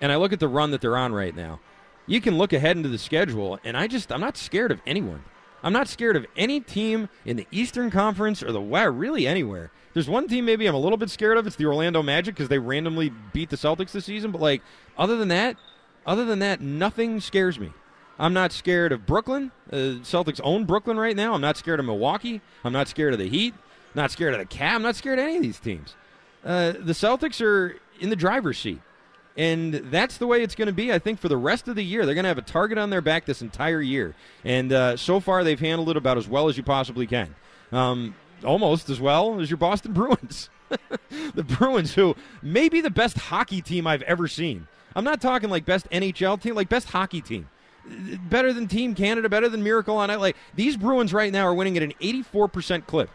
and 0.00 0.12
I 0.12 0.16
look 0.16 0.32
at 0.32 0.40
the 0.40 0.48
run 0.48 0.70
that 0.70 0.80
they're 0.80 0.96
on 0.96 1.12
right 1.12 1.34
now, 1.34 1.60
you 2.06 2.20
can 2.20 2.38
look 2.38 2.52
ahead 2.52 2.76
into 2.76 2.88
the 2.88 2.98
schedule, 2.98 3.58
and 3.64 3.76
I 3.76 3.86
just 3.86 4.12
I'm 4.12 4.20
not 4.20 4.36
scared 4.36 4.70
of 4.70 4.80
anyone. 4.86 5.24
I'm 5.62 5.72
not 5.72 5.88
scared 5.88 6.16
of 6.16 6.26
any 6.36 6.60
team 6.60 7.08
in 7.24 7.36
the 7.36 7.46
Eastern 7.50 7.90
Conference 7.90 8.42
or 8.42 8.52
the 8.52 8.60
West, 8.60 8.92
really 8.92 9.26
anywhere. 9.26 9.72
There's 9.94 10.08
one 10.08 10.28
team 10.28 10.44
maybe 10.44 10.66
I'm 10.66 10.74
a 10.74 10.78
little 10.78 10.98
bit 10.98 11.10
scared 11.10 11.38
of. 11.38 11.46
It's 11.46 11.56
the 11.56 11.66
Orlando 11.66 12.02
Magic 12.02 12.34
because 12.34 12.48
they 12.48 12.58
randomly 12.58 13.10
beat 13.32 13.50
the 13.50 13.56
Celtics 13.56 13.90
this 13.92 14.04
season. 14.04 14.30
But 14.30 14.40
like, 14.40 14.62
other 14.96 15.16
than 15.16 15.28
that, 15.28 15.56
other 16.06 16.24
than 16.24 16.38
that, 16.38 16.60
nothing 16.60 17.20
scares 17.20 17.58
me. 17.58 17.72
I'm 18.18 18.32
not 18.32 18.52
scared 18.52 18.92
of 18.92 19.04
Brooklyn. 19.04 19.50
Uh, 19.70 20.00
Celtics 20.02 20.40
own 20.42 20.64
Brooklyn 20.64 20.98
right 20.98 21.16
now. 21.16 21.34
I'm 21.34 21.40
not 21.40 21.56
scared 21.56 21.80
of 21.80 21.86
Milwaukee. 21.86 22.40
I'm 22.64 22.72
not 22.72 22.88
scared 22.88 23.12
of 23.12 23.18
the 23.18 23.28
Heat. 23.28 23.54
Not 23.94 24.10
scared 24.10 24.34
of 24.34 24.40
the 24.40 24.46
Cavs. 24.46 24.74
I'm 24.76 24.82
not 24.82 24.96
scared 24.96 25.18
of 25.18 25.24
any 25.24 25.36
of 25.36 25.42
these 25.42 25.58
teams. 25.58 25.94
Uh, 26.44 26.72
the 26.72 26.92
Celtics 26.92 27.40
are 27.44 27.76
in 28.00 28.08
the 28.08 28.16
driver's 28.16 28.58
seat. 28.58 28.80
And 29.36 29.74
that's 29.74 30.16
the 30.16 30.26
way 30.26 30.42
it's 30.42 30.54
going 30.54 30.66
to 30.66 30.72
be, 30.72 30.92
I 30.92 30.98
think, 30.98 31.18
for 31.18 31.28
the 31.28 31.36
rest 31.36 31.68
of 31.68 31.76
the 31.76 31.82
year. 31.82 32.06
They're 32.06 32.14
going 32.14 32.24
to 32.24 32.28
have 32.28 32.38
a 32.38 32.42
target 32.42 32.78
on 32.78 32.88
their 32.88 33.02
back 33.02 33.26
this 33.26 33.42
entire 33.42 33.82
year. 33.82 34.14
And 34.44 34.72
uh, 34.72 34.96
so 34.96 35.20
far, 35.20 35.44
they've 35.44 35.60
handled 35.60 35.90
it 35.90 35.96
about 35.98 36.16
as 36.16 36.26
well 36.26 36.48
as 36.48 36.56
you 36.56 36.62
possibly 36.62 37.06
can. 37.06 37.34
Um, 37.70 38.14
almost 38.44 38.88
as 38.88 38.98
well 38.98 39.40
as 39.40 39.50
your 39.50 39.58
Boston 39.58 39.92
Bruins. 39.94 40.48
the 41.34 41.44
Bruins, 41.44 41.94
who 41.94 42.16
may 42.42 42.68
be 42.68 42.80
the 42.80 42.90
best 42.90 43.18
hockey 43.18 43.60
team 43.60 43.86
I've 43.86 44.02
ever 44.02 44.26
seen. 44.26 44.68
I'm 44.96 45.04
not 45.04 45.20
talking 45.20 45.50
like 45.50 45.66
best 45.66 45.88
NHL 45.90 46.40
team, 46.40 46.54
like 46.54 46.70
best 46.70 46.88
hockey 46.88 47.20
team. 47.20 47.48
Better 48.28 48.52
than 48.52 48.66
Team 48.66 48.96
Canada, 48.96 49.28
better 49.28 49.48
than 49.48 49.62
Miracle 49.62 49.96
on 49.96 50.10
Ice. 50.10 50.18
Like 50.18 50.36
these 50.56 50.76
Bruins 50.76 51.12
right 51.12 51.30
now 51.30 51.46
are 51.46 51.54
winning 51.54 51.76
at 51.76 51.82
an 51.82 51.92
84% 52.00 52.86
clip. 52.86 53.10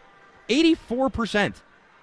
84%. 0.48 1.56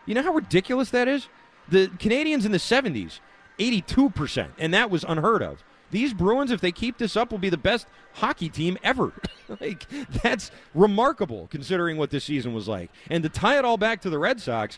You 0.06 0.14
know 0.14 0.22
how 0.22 0.34
ridiculous 0.34 0.92
that 0.92 1.08
is? 1.08 1.30
The 1.70 1.88
Canadiens 1.88 2.46
in 2.46 2.52
the 2.52 2.58
70s, 2.58 3.20
82%, 3.58 4.50
and 4.58 4.74
that 4.74 4.92
was 4.92 5.06
unheard 5.08 5.42
of. 5.42 5.64
These 5.92 6.14
Bruins, 6.14 6.52
if 6.52 6.62
they 6.62 6.72
keep 6.72 6.98
this 6.98 7.16
up, 7.16 7.32
will 7.32 7.40
be 7.40 7.50
the 7.50 7.58
best 7.58 7.88
hockey 8.14 8.50
team 8.50 8.78
ever. 8.84 9.14
like 9.60 9.88
that's 10.22 10.52
remarkable 10.76 11.48
considering 11.50 11.98
what 11.98 12.12
this 12.12 12.26
season 12.26 12.54
was 12.54 12.68
like. 12.68 12.92
And 13.10 13.24
to 13.24 13.30
tie 13.30 13.58
it 13.58 13.66
all 13.66 13.78
back 13.78 14.02
to 14.02 14.10
the 14.10 14.20
Red 14.20 14.42
Sox, 14.42 14.78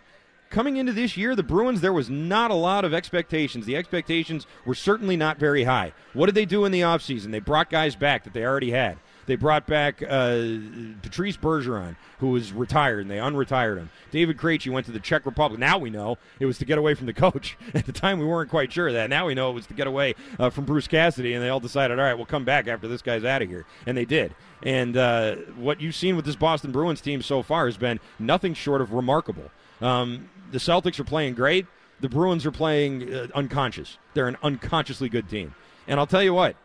coming 0.51 0.77
into 0.77 0.93
this 0.93 1.17
year, 1.17 1.35
the 1.35 1.43
Bruins, 1.43 1.81
there 1.81 1.93
was 1.93 2.09
not 2.09 2.51
a 2.51 2.55
lot 2.55 2.85
of 2.85 2.93
expectations. 2.93 3.65
The 3.65 3.75
expectations 3.75 4.45
were 4.65 4.75
certainly 4.75 5.17
not 5.17 5.39
very 5.39 5.63
high. 5.63 5.93
What 6.13 6.27
did 6.27 6.35
they 6.35 6.45
do 6.45 6.65
in 6.65 6.71
the 6.71 6.81
offseason? 6.81 7.31
They 7.31 7.39
brought 7.39 7.69
guys 7.69 7.95
back 7.95 8.23
that 8.25 8.33
they 8.33 8.45
already 8.45 8.71
had. 8.71 8.97
They 9.27 9.35
brought 9.35 9.67
back 9.67 10.01
uh, 10.01 10.57
Patrice 11.01 11.37
Bergeron, 11.37 11.95
who 12.19 12.29
was 12.29 12.51
retired, 12.51 13.01
and 13.01 13.09
they 13.09 13.17
unretired 13.17 13.77
him. 13.77 13.89
David 14.09 14.37
Krejci 14.37 14.71
went 14.71 14.87
to 14.87 14.91
the 14.91 14.99
Czech 14.99 15.25
Republic. 15.25 15.59
Now 15.59 15.77
we 15.77 15.89
know 15.89 16.17
it 16.39 16.45
was 16.45 16.57
to 16.57 16.65
get 16.65 16.77
away 16.77 16.95
from 16.95 17.05
the 17.05 17.13
coach. 17.13 17.57
At 17.73 17.85
the 17.85 17.91
time, 17.91 18.19
we 18.19 18.25
weren't 18.25 18.49
quite 18.49 18.73
sure 18.73 18.87
of 18.87 18.93
that. 18.93 19.09
Now 19.09 19.27
we 19.27 19.35
know 19.35 19.49
it 19.51 19.53
was 19.53 19.67
to 19.67 19.73
get 19.73 19.87
away 19.87 20.15
uh, 20.39 20.49
from 20.49 20.65
Bruce 20.65 20.87
Cassidy, 20.87 21.33
and 21.33 21.43
they 21.43 21.49
all 21.49 21.59
decided, 21.59 21.99
all 21.99 22.05
right, 22.05 22.15
we'll 22.15 22.25
come 22.25 22.45
back 22.45 22.67
after 22.67 22.87
this 22.87 23.01
guy's 23.01 23.23
out 23.23 23.41
of 23.41 23.49
here. 23.49 23.65
And 23.85 23.95
they 23.95 24.05
did. 24.05 24.35
And 24.63 24.97
uh, 24.97 25.35
what 25.55 25.79
you've 25.81 25.95
seen 25.95 26.15
with 26.15 26.25
this 26.25 26.35
Boston 26.35 26.71
Bruins 26.71 26.99
team 26.99 27.21
so 27.21 27.41
far 27.41 27.67
has 27.67 27.77
been 27.77 27.99
nothing 28.19 28.53
short 28.53 28.81
of 28.81 28.91
remarkable. 28.91 29.49
Um, 29.81 30.29
the 30.51 30.57
Celtics 30.57 30.99
are 30.99 31.03
playing 31.03 31.33
great. 31.33 31.65
The 31.99 32.09
Bruins 32.09 32.45
are 32.45 32.51
playing 32.51 33.13
uh, 33.13 33.27
unconscious. 33.35 33.97
They're 34.13 34.27
an 34.27 34.37
unconsciously 34.43 35.09
good 35.09 35.29
team. 35.29 35.53
And 35.87 35.99
I'll 35.99 36.07
tell 36.07 36.23
you 36.23 36.33
what, 36.33 36.55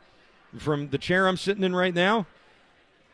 from 0.59 0.89
the 0.89 0.99
chair 0.99 1.29
I'm 1.29 1.37
sitting 1.37 1.63
in 1.63 1.75
right 1.75 1.95
now, 1.95 2.27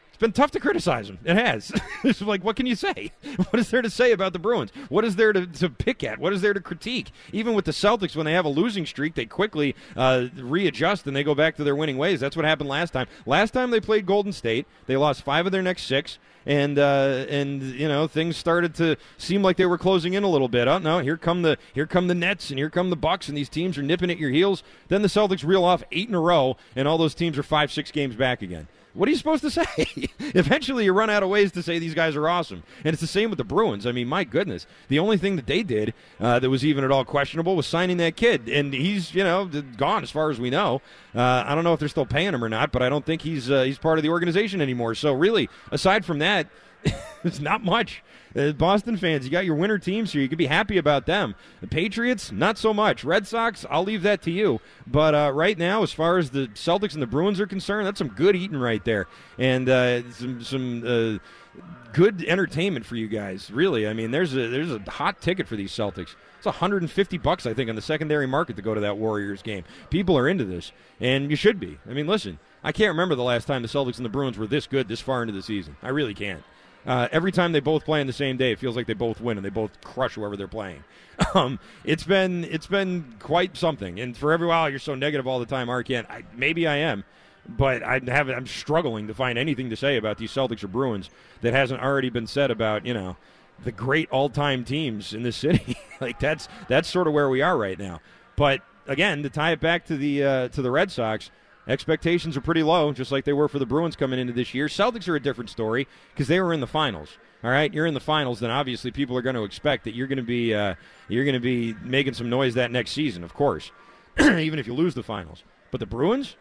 it's 0.09 0.19
been 0.19 0.33
tough 0.33 0.51
to 0.53 0.61
criticize 0.61 1.09
them. 1.09 1.19
It 1.25 1.37
has. 1.37 1.73
it's 2.05 2.21
like, 2.21 2.45
what 2.45 2.55
can 2.57 2.67
you 2.67 2.77
say? 2.77 3.13
What 3.51 3.59
is 3.59 3.71
there 3.71 3.83
to 3.83 3.91
say 3.91 4.13
about 4.13 4.33
the 4.33 4.39
Bruins? 4.39 4.71
What 4.89 5.05
is 5.05 5.17
there 5.17 5.33
to, 5.33 5.47
to 5.47 5.69
pick 5.69 6.05
at? 6.05 6.19
What 6.19 6.33
is 6.33 6.43
there 6.43 6.55
to 6.55 6.61
critique? 6.61 7.11
Even 7.33 7.55
with 7.55 7.65
the 7.65 7.73
Celtics, 7.73 8.15
when 8.15 8.25
they 8.27 8.33
have 8.33 8.45
a 8.45 8.51
losing 8.51 8.87
streak, 8.87 9.15
they 9.15 9.27
quickly 9.27 9.75
uh, 9.97 10.27
readjust 10.37 11.07
and 11.07 11.17
they 11.17 11.25
go 11.25 11.35
back 11.35 11.57
to 11.57 11.65
their 11.65 11.77
winning 11.77 11.99
ways. 11.99 12.21
That's 12.21 12.37
what 12.37 12.45
happened 12.45 12.69
last 12.69 12.93
time. 12.93 13.09
Last 13.27 13.53
time 13.53 13.71
they 13.71 13.81
played 13.81 14.07
Golden 14.07 14.33
State, 14.33 14.67
they 14.87 14.97
lost 14.97 15.23
five 15.23 15.45
of 15.47 15.53
their 15.53 15.63
next 15.63 15.85
six 15.85 16.19
and 16.47 16.79
uh, 16.79 17.25
and 17.29 17.63
you 17.63 17.89
know 17.89 18.07
things 18.07 18.37
started 18.37 18.75
to 18.77 18.97
seem 19.19 19.43
like 19.43 19.57
they 19.57 19.67
were 19.67 19.79
closing 19.79 20.15
in 20.15 20.25
a 20.25 20.29
little 20.29 20.49
bit. 20.49 20.69
Oh 20.69 20.79
no, 20.79 20.99
here 20.99 21.17
come 21.17 21.43
the 21.43 21.59
here 21.75 21.87
come 21.87 22.09
the 22.09 22.15
Nets 22.15 22.51
and 22.51 22.59
here 22.59 22.71
come 22.71 22.91
the 22.91 22.97
Bucks, 22.97 23.29
and 23.29 23.37
these 23.37 23.49
teams 23.49 23.79
are 23.79 23.83
nipping 23.83 24.11
at 24.11 24.19
your 24.19 24.31
heels. 24.31 24.63
Then 24.89 25.03
the 25.03 25.09
Celtics 25.09 25.47
reel 25.47 25.65
off 25.65 25.83
eight 25.93 26.09
in 26.09 26.15
a 26.15 26.21
row, 26.21 26.57
and 26.77 26.87
all 26.87 26.99
those 26.99 27.15
teams 27.15 27.39
are 27.39 27.43
five 27.43 27.73
six 27.73 27.91
games 27.91 28.15
back 28.15 28.43
again. 28.43 28.69
What 28.95 29.09
are 29.09 29.11
you 29.11 29.17
supposed 29.17 29.43
to 29.43 29.51
say? 29.51 29.67
Eventually, 30.19 30.85
you 30.85 30.93
run 30.93 31.09
out 31.09 31.23
of 31.23 31.31
ways 31.31 31.51
to 31.53 31.63
say 31.63 31.79
these 31.79 31.95
guys 31.95 32.15
are 32.15 32.29
awesome. 32.29 32.63
And 32.85 32.93
it's 32.93 33.01
the 33.01 33.07
same 33.07 33.31
with 33.31 33.39
the 33.39 33.45
Bruins. 33.45 33.87
I 33.87 33.93
mean, 33.93 34.07
my 34.07 34.25
goodness. 34.25 34.67
The 34.89 34.99
only 34.99 35.17
thing 35.17 35.37
that 35.37 35.47
they 35.47 35.63
did 35.63 35.95
uh, 36.21 36.39
that 36.39 36.51
was 36.51 36.65
even 36.65 36.85
at 36.85 36.91
all 36.91 37.05
questionable 37.05 37.57
was 37.57 37.67
signing 37.67 37.97
that 37.99 38.17
kid. 38.17 38.49
And 38.49 38.75
he's, 38.75 39.15
you 39.15 39.25
know, 39.25 39.47
gone 39.77 40.03
as 40.03 40.11
far 40.11 40.31
as 40.31 40.39
we 40.39 40.51
know. 40.51 40.83
Uh, 41.15 41.45
I 41.47 41.55
don't 41.55 41.65
know 41.65 41.73
if 41.73 41.81
they're 41.81 41.89
still 41.89 42.07
paying 42.07 42.35
him 42.35 42.45
or 42.45 42.51
not, 42.51 42.71
but 42.71 42.83
I 42.83 42.89
don't 42.89 43.07
think 43.07 43.23
he's, 43.23 43.51
uh, 43.51 43.63
he's 43.63 43.79
part 43.79 43.99
of 43.99 44.03
the 44.03 44.11
organization 44.11 44.61
anymore. 44.61 44.95
So, 44.95 45.13
really, 45.13 45.49
aside 45.71 46.05
from 46.05 46.19
that, 46.19 46.49
it's 47.25 47.41
not 47.41 47.65
much. 47.65 48.03
Uh, 48.37 48.53
Boston 48.53 48.97
fans, 48.97 49.25
you 49.25 49.31
got 49.31 49.45
your 49.45 49.55
winter 49.55 49.79
teams 49.79 50.13
here. 50.13 50.23
You 50.23 50.29
can 50.29 50.39
be 50.39 50.47
happy 50.47 50.79
about 50.79 51.07
them. 51.07 51.35
The 51.61 51.67
Patriots, 51.67 52.33
not 52.33 52.59
so 52.59 52.73
much. 52.73 53.05
Red 53.05 53.27
Sox, 53.27 53.67
I'll 53.69 53.85
leave 53.85 54.03
that 54.03 54.23
to 54.23 54.31
you. 54.31 54.61
But 54.87 55.15
uh, 55.15 55.33
right 55.35 55.59
now, 55.59 55.83
as 55.83 55.93
far 55.93 56.19
as 56.19 56.31
the 56.31 56.49
Celtics 56.49 56.95
and 56.95 57.03
the 57.03 57.07
Bruins 57.07 57.41
are 57.41 57.47
concerned, 57.47 57.87
that's 57.87 57.99
some 57.99 58.09
good 58.09 58.37
eating 58.37 58.59
right 58.59 58.85
there, 58.85 59.07
and 59.39 59.69
uh, 59.69 60.11
some 60.13 60.43
some 60.43 60.83
uh, 60.87 61.63
good 61.93 62.25
entertainment 62.25 62.87
for 62.87 62.97
you 62.97 63.09
guys. 63.09 63.51
Really, 63.51 63.87
I 63.87 63.93
mean, 63.93 64.11
there's 64.11 64.35
a 64.35 64.49
there's 64.49 64.73
a 64.73 64.79
hot 64.91 65.21
ticket 65.21 65.47
for 65.47 65.57
these 65.57 65.73
Celtics. 65.73 66.15
It's 66.39 66.47
150 66.47 67.19
bucks, 67.19 67.47
I 67.47 67.55
think, 67.55 67.71
on 67.71 67.77
the 67.77 67.83
secondary 67.83 68.27
market 68.27 68.57
to 68.57 68.63
go 68.63 68.75
to 68.75 68.81
that 68.81 68.97
Warriors 68.97 69.43
game. 69.43 69.63
People 69.91 70.19
are 70.19 70.27
into 70.27 70.45
this, 70.45 70.73
and 71.01 71.31
you 71.31 71.37
should 71.37 71.61
be. 71.61 71.79
I 71.89 71.93
mean, 71.93 72.09
listen, 72.09 72.41
I 72.65 72.73
can't 72.73 72.89
remember 72.89 73.15
the 73.15 73.23
last 73.23 73.47
time 73.47 73.63
the 73.63 73.69
Celtics 73.69 73.99
and 73.99 74.05
the 74.05 74.11
Bruins 74.11 74.37
were 74.37 74.49
this 74.49 74.67
good 74.67 74.89
this 74.89 75.01
far 75.01 75.23
into 75.23 75.33
the 75.33 75.43
season. 75.43 75.77
I 75.83 75.91
really 75.91 76.15
can't. 76.15 76.43
Uh, 76.87 77.09
every 77.13 77.31
time 77.31 77.53
they 77.53 77.61
both 77.61 77.85
play 77.85 78.01
on 78.01 78.07
the 78.07 78.13
same 78.13 78.37
day, 78.37 78.53
it 78.53 78.59
feels 78.59 78.77
like 78.77 78.87
they 78.87 78.95
both 78.95 79.21
win 79.21 79.39
and 79.39 79.45
they 79.45 79.51
both 79.51 79.81
crush 79.83 80.15
whoever 80.15 80.37
they're 80.37 80.49
playing. 80.49 80.85
Um, 81.35 81.61
it's 81.85 82.03
been 82.03 82.45
it's 82.45 82.67
been 82.67 83.15
quite 83.21 83.57
something. 83.57 84.01
And 84.01 84.17
for 84.17 84.33
every 84.33 84.47
while, 84.47 84.69
you're 84.69 84.81
so 84.81 84.95
negative 84.95 85.27
all 85.27 85.39
the 85.39 85.47
time, 85.47 85.69
Arcand. 85.69 86.11
I, 86.11 86.25
maybe 86.35 86.67
I 86.67 86.77
am, 86.77 87.05
but 87.47 87.83
I 87.83 88.01
have 88.09 88.29
I'm 88.29 88.47
struggling 88.47 89.07
to 89.07 89.15
find 89.15 89.39
anything 89.39 89.71
to 89.71 89.77
say 89.77 89.97
about 89.97 90.19
these 90.19 90.33
Celtics 90.33 90.65
or 90.65 90.69
Bruins 90.69 91.11
that 91.43 91.53
hasn't 91.53 91.81
already 91.81 92.11
been 92.11 92.27
said 92.27 92.51
about 92.51 92.85
you 92.87 92.95
know 92.95 93.17
the 93.63 93.71
great 93.71 94.11
all-time 94.11 94.65
teams 94.65 95.15
in 95.15 95.23
the 95.23 95.33
city. 95.33 95.77
like 96.01 96.19
that's 96.19 96.49
that's 96.67 96.89
sort 96.89 97.07
of 97.07 97.13
where 97.13 97.29
we 97.29 97.41
are 97.41 97.57
right 97.57 97.79
now. 97.79 98.01
But 98.35 98.63
again, 98.87 99.23
to 99.23 99.31
tie 99.31 99.53
it 99.53 99.61
back 99.61 99.85
to 99.87 99.97
the 99.97 100.25
uh, 100.25 100.49
to 100.49 100.63
the 100.63 100.71
Red 100.71 100.91
Sox 100.91 101.31
Expectations 101.69 102.37
are 102.37 102.41
pretty 102.41 102.63
low, 102.63 102.93
just 102.93 103.13
like 103.13 103.25
they 103.25 103.33
were 103.33 103.49
for 103.49 103.61
the 103.61 103.67
Bruins 103.67 103.95
coming 103.95 104.19
into 104.19 104.33
this 104.33 104.53
year. 104.53 104.67
Celtics 104.67 105.09
are 105.09 105.15
a 105.15 105.21
different 105.21 105.51
story 105.51 105.87
because 106.13 106.27
they 106.29 106.41
were 106.41 106.53
in 106.53 106.61
the 106.61 106.67
finals. 106.67 107.19
All 107.45 107.51
right, 107.51 107.73
you're 107.73 107.87
in 107.87 107.95
the 107.95 108.01
finals, 108.01 108.41
then 108.41 108.51
obviously 108.51 108.91
people 108.91 109.17
are 109.17 109.23
going 109.23 109.35
to 109.35 109.45
expect 109.45 109.85
that 109.85 109.95
you're 109.95 110.07
going 110.07 110.17
to 110.17 110.23
be 110.23 110.55
uh, 110.55 110.75
you're 111.09 111.25
going 111.25 111.35
to 111.35 111.41
be 111.41 111.75
making 111.83 112.15
some 112.15 112.31
noise 112.31 112.55
that 112.55 112.71
next 112.71 112.93
season, 112.93 113.25
of 113.25 113.35
course, 113.35 113.71
even 114.21 114.59
if 114.59 114.67
you 114.67 114.75
lose 114.75 114.95
the 114.95 115.03
finals. 115.03 115.43
But 115.71 115.81
the 115.81 115.87
Bruins, 115.87 116.37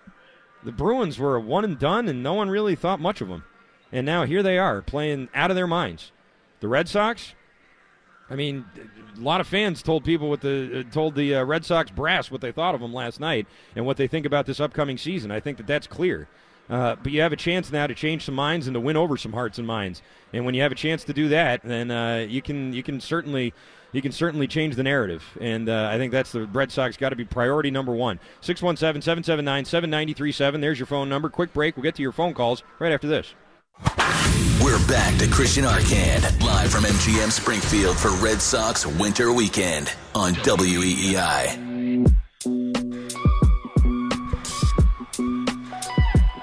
the 0.63 0.71
Bruins 0.71 1.17
were 1.17 1.36
a 1.36 1.41
one 1.41 1.65
and 1.65 1.79
done, 1.79 2.07
and 2.07 2.21
no 2.21 2.34
one 2.34 2.49
really 2.49 2.75
thought 2.75 2.99
much 2.99 3.21
of 3.21 3.29
them. 3.29 3.43
And 3.91 4.05
now 4.05 4.25
here 4.25 4.43
they 4.43 4.57
are 4.57 4.81
playing 4.81 5.29
out 5.34 5.49
of 5.49 5.55
their 5.55 5.67
minds. 5.67 6.12
The 6.60 6.67
Red 6.67 6.88
Sox, 6.88 7.34
I 8.32 8.36
mean, 8.36 8.65
a 9.17 9.20
lot 9.20 9.41
of 9.41 9.48
fans 9.48 9.84
told 9.84 10.06
people 10.06 10.30
what 10.30 10.41
the 10.41 10.80
uh, 10.80 10.94
told 10.94 11.15
the 11.15 11.36
uh, 11.36 11.44
Red 11.44 11.65
Sox 11.65 11.91
brass 11.91 12.32
what 12.32 12.41
they 12.41 12.52
thought 12.52 12.74
of 12.74 12.82
them 12.82 12.94
last 12.94 13.20
night 13.20 13.46
and 13.76 13.86
what 13.86 13.98
they 13.98 14.08
think 14.08 14.26
about 14.26 14.46
this 14.46 14.60
upcoming 14.60 14.98
season. 14.98 15.32
I 15.32 15.39
think 15.39 15.58
that 15.58 15.67
that's 15.67 15.86
clear. 15.86 16.28
Uh, 16.70 16.96
but 17.04 17.12
you 17.12 17.20
have 17.20 17.34
a 17.34 17.38
chance 17.38 17.70
now 17.70 17.86
to 17.86 17.94
change 17.94 18.24
some 18.24 18.36
minds 18.36 18.65
and 18.67 18.74
to 18.76 18.80
win 18.80 18.96
over 18.96 19.17
some 19.17 19.34
hearts 19.34 19.58
and 19.58 19.67
minds. 19.67 20.02
And 20.32 20.46
when 20.46 20.56
you 20.56 20.62
have 20.62 20.72
a 20.72 20.76
chance 20.76 21.04
to 21.04 21.13
do 21.13 21.28
that, 21.28 21.62
then 21.63 21.91
uh, 21.91 22.26
you 22.30 22.41
can 22.41 22.72
you 22.72 22.82
can 22.82 23.02
certainly 23.02 23.54
you 23.91 24.02
can 24.02 24.13
certainly 24.13 24.48
change 24.48 24.76
the 24.76 24.84
narrative. 24.84 25.38
And 25.41 25.67
uh, 25.67 25.89
I 25.91 25.98
think 25.98 26.13
that's 26.13 26.32
the 26.32 26.46
Red 26.46 26.72
Sox 26.72 26.96
got 26.96 27.10
to 27.10 27.17
be 27.17 27.26
priority 27.26 27.72
number 27.72 27.91
one. 27.91 28.20
617 28.39 29.02
779 29.02 29.65
7937. 29.65 30.62
There's 30.62 30.80
your 30.80 30.86
phone 30.86 31.10
number. 31.10 31.30
Quick 31.30 31.52
break. 31.54 31.76
We'll 31.76 31.84
get 31.84 31.96
to 31.96 32.02
your 32.02 32.13
phone 32.13 32.34
calls 32.34 32.63
right 32.80 32.94
after 32.94 33.08
this. 33.08 33.34
We're 34.63 34.88
back 34.88 35.17
to 35.19 35.27
Christian 35.27 35.63
Arcand, 35.65 36.43
live 36.43 36.71
from 36.71 36.84
MGM 36.84 37.31
Springfield 37.31 37.97
for 37.97 38.10
Red 38.23 38.41
Sox 38.41 38.86
Winter 38.86 39.34
Weekend 39.34 39.91
on 40.13 40.34
WEEI. 40.34 41.57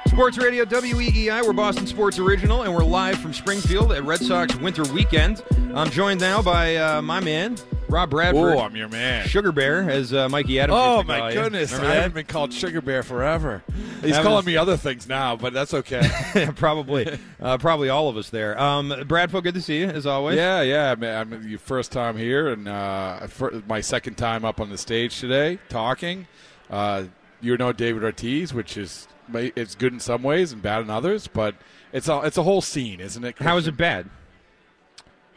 Sports 0.09 0.39
Radio 0.39 0.65
WEEI, 0.65 1.47
we're 1.47 1.53
Boston 1.53 1.87
Sports 1.87 2.19
Original, 2.19 2.63
and 2.63 2.75
we're 2.75 2.83
live 2.83 3.19
from 3.21 3.33
Springfield 3.33 3.93
at 3.93 4.03
Red 4.03 4.19
Sox 4.19 4.57
Winter 4.57 4.83
Weekend. 4.93 5.45
I'm 5.75 5.91
joined 5.91 6.21
now 6.21 6.43
by 6.43 6.75
uh, 6.77 7.01
my 7.01 7.21
man, 7.21 7.57
Rob 7.89 8.11
Bradford. 8.11 8.55
Oh, 8.55 8.61
I'm 8.61 8.77
your 8.77 8.89
man. 8.89 9.27
Sugar 9.27 9.51
Bear, 9.51 9.89
as 9.89 10.13
uh, 10.13 10.29
Mikey 10.29 10.61
Adams. 10.61 10.79
Oh 10.79 11.03
my 11.03 11.33
goodness! 11.33 11.73
I 11.73 11.95
haven't 11.95 12.15
been 12.15 12.27
called 12.27 12.53
Sugar 12.53 12.81
Bear 12.81 13.03
forever. 13.03 13.63
He's 14.03 14.13
That 14.13 14.23
calling 14.23 14.45
me 14.45 14.57
other 14.57 14.77
things 14.77 15.09
now, 15.09 15.37
but 15.37 15.53
that's 15.53 15.73
okay. 15.73 16.49
probably, 16.57 17.19
uh, 17.41 17.59
probably 17.59 17.89
all 17.89 18.09
of 18.09 18.17
us 18.17 18.31
there. 18.31 18.61
Um, 18.61 18.93
Bradford, 19.07 19.45
good 19.45 19.55
to 19.55 19.63
see 19.63 19.81
you 19.81 19.87
as 19.87 20.07
always. 20.07 20.37
yeah, 20.37 20.61
yeah. 20.61 20.93
I'm, 20.93 21.03
I'm 21.03 21.49
your 21.49 21.59
first 21.59 21.91
time 21.91 22.17
here, 22.17 22.49
and 22.49 22.69
uh, 22.69 23.27
my 23.67 23.81
second 23.81 24.17
time 24.17 24.45
up 24.45 24.61
on 24.61 24.71
the 24.71 24.79
stage 24.79 25.19
today 25.19 25.59
talking. 25.69 26.27
Uh, 26.71 27.05
you 27.41 27.57
know 27.57 27.73
David 27.73 28.05
Ortiz, 28.05 28.53
which 28.53 28.77
is 28.77 29.09
it's 29.33 29.75
good 29.75 29.93
in 29.93 30.01
some 30.01 30.23
ways 30.23 30.53
and 30.53 30.61
bad 30.61 30.83
in 30.83 30.91
others, 30.91 31.27
but 31.29 31.55
it's 31.93 32.09
a 32.09 32.21
it's 32.21 32.37
a 32.37 32.43
whole 32.43 32.61
scene, 32.61 33.01
isn't 33.01 33.25
it? 33.25 33.39
How 33.39 33.57
is 33.57 33.67
it 33.67 33.77
bad? 33.77 34.11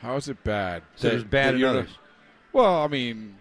How 0.01 0.15
is 0.15 0.27
it 0.27 0.43
bad? 0.43 0.83
So 0.95 1.09
it 1.09 1.13
was 1.13 1.23
bad 1.23 1.55
in 1.55 1.63
others. 1.63 1.89
Well, 2.53 2.83
I 2.83 2.87
mean, 2.87 3.40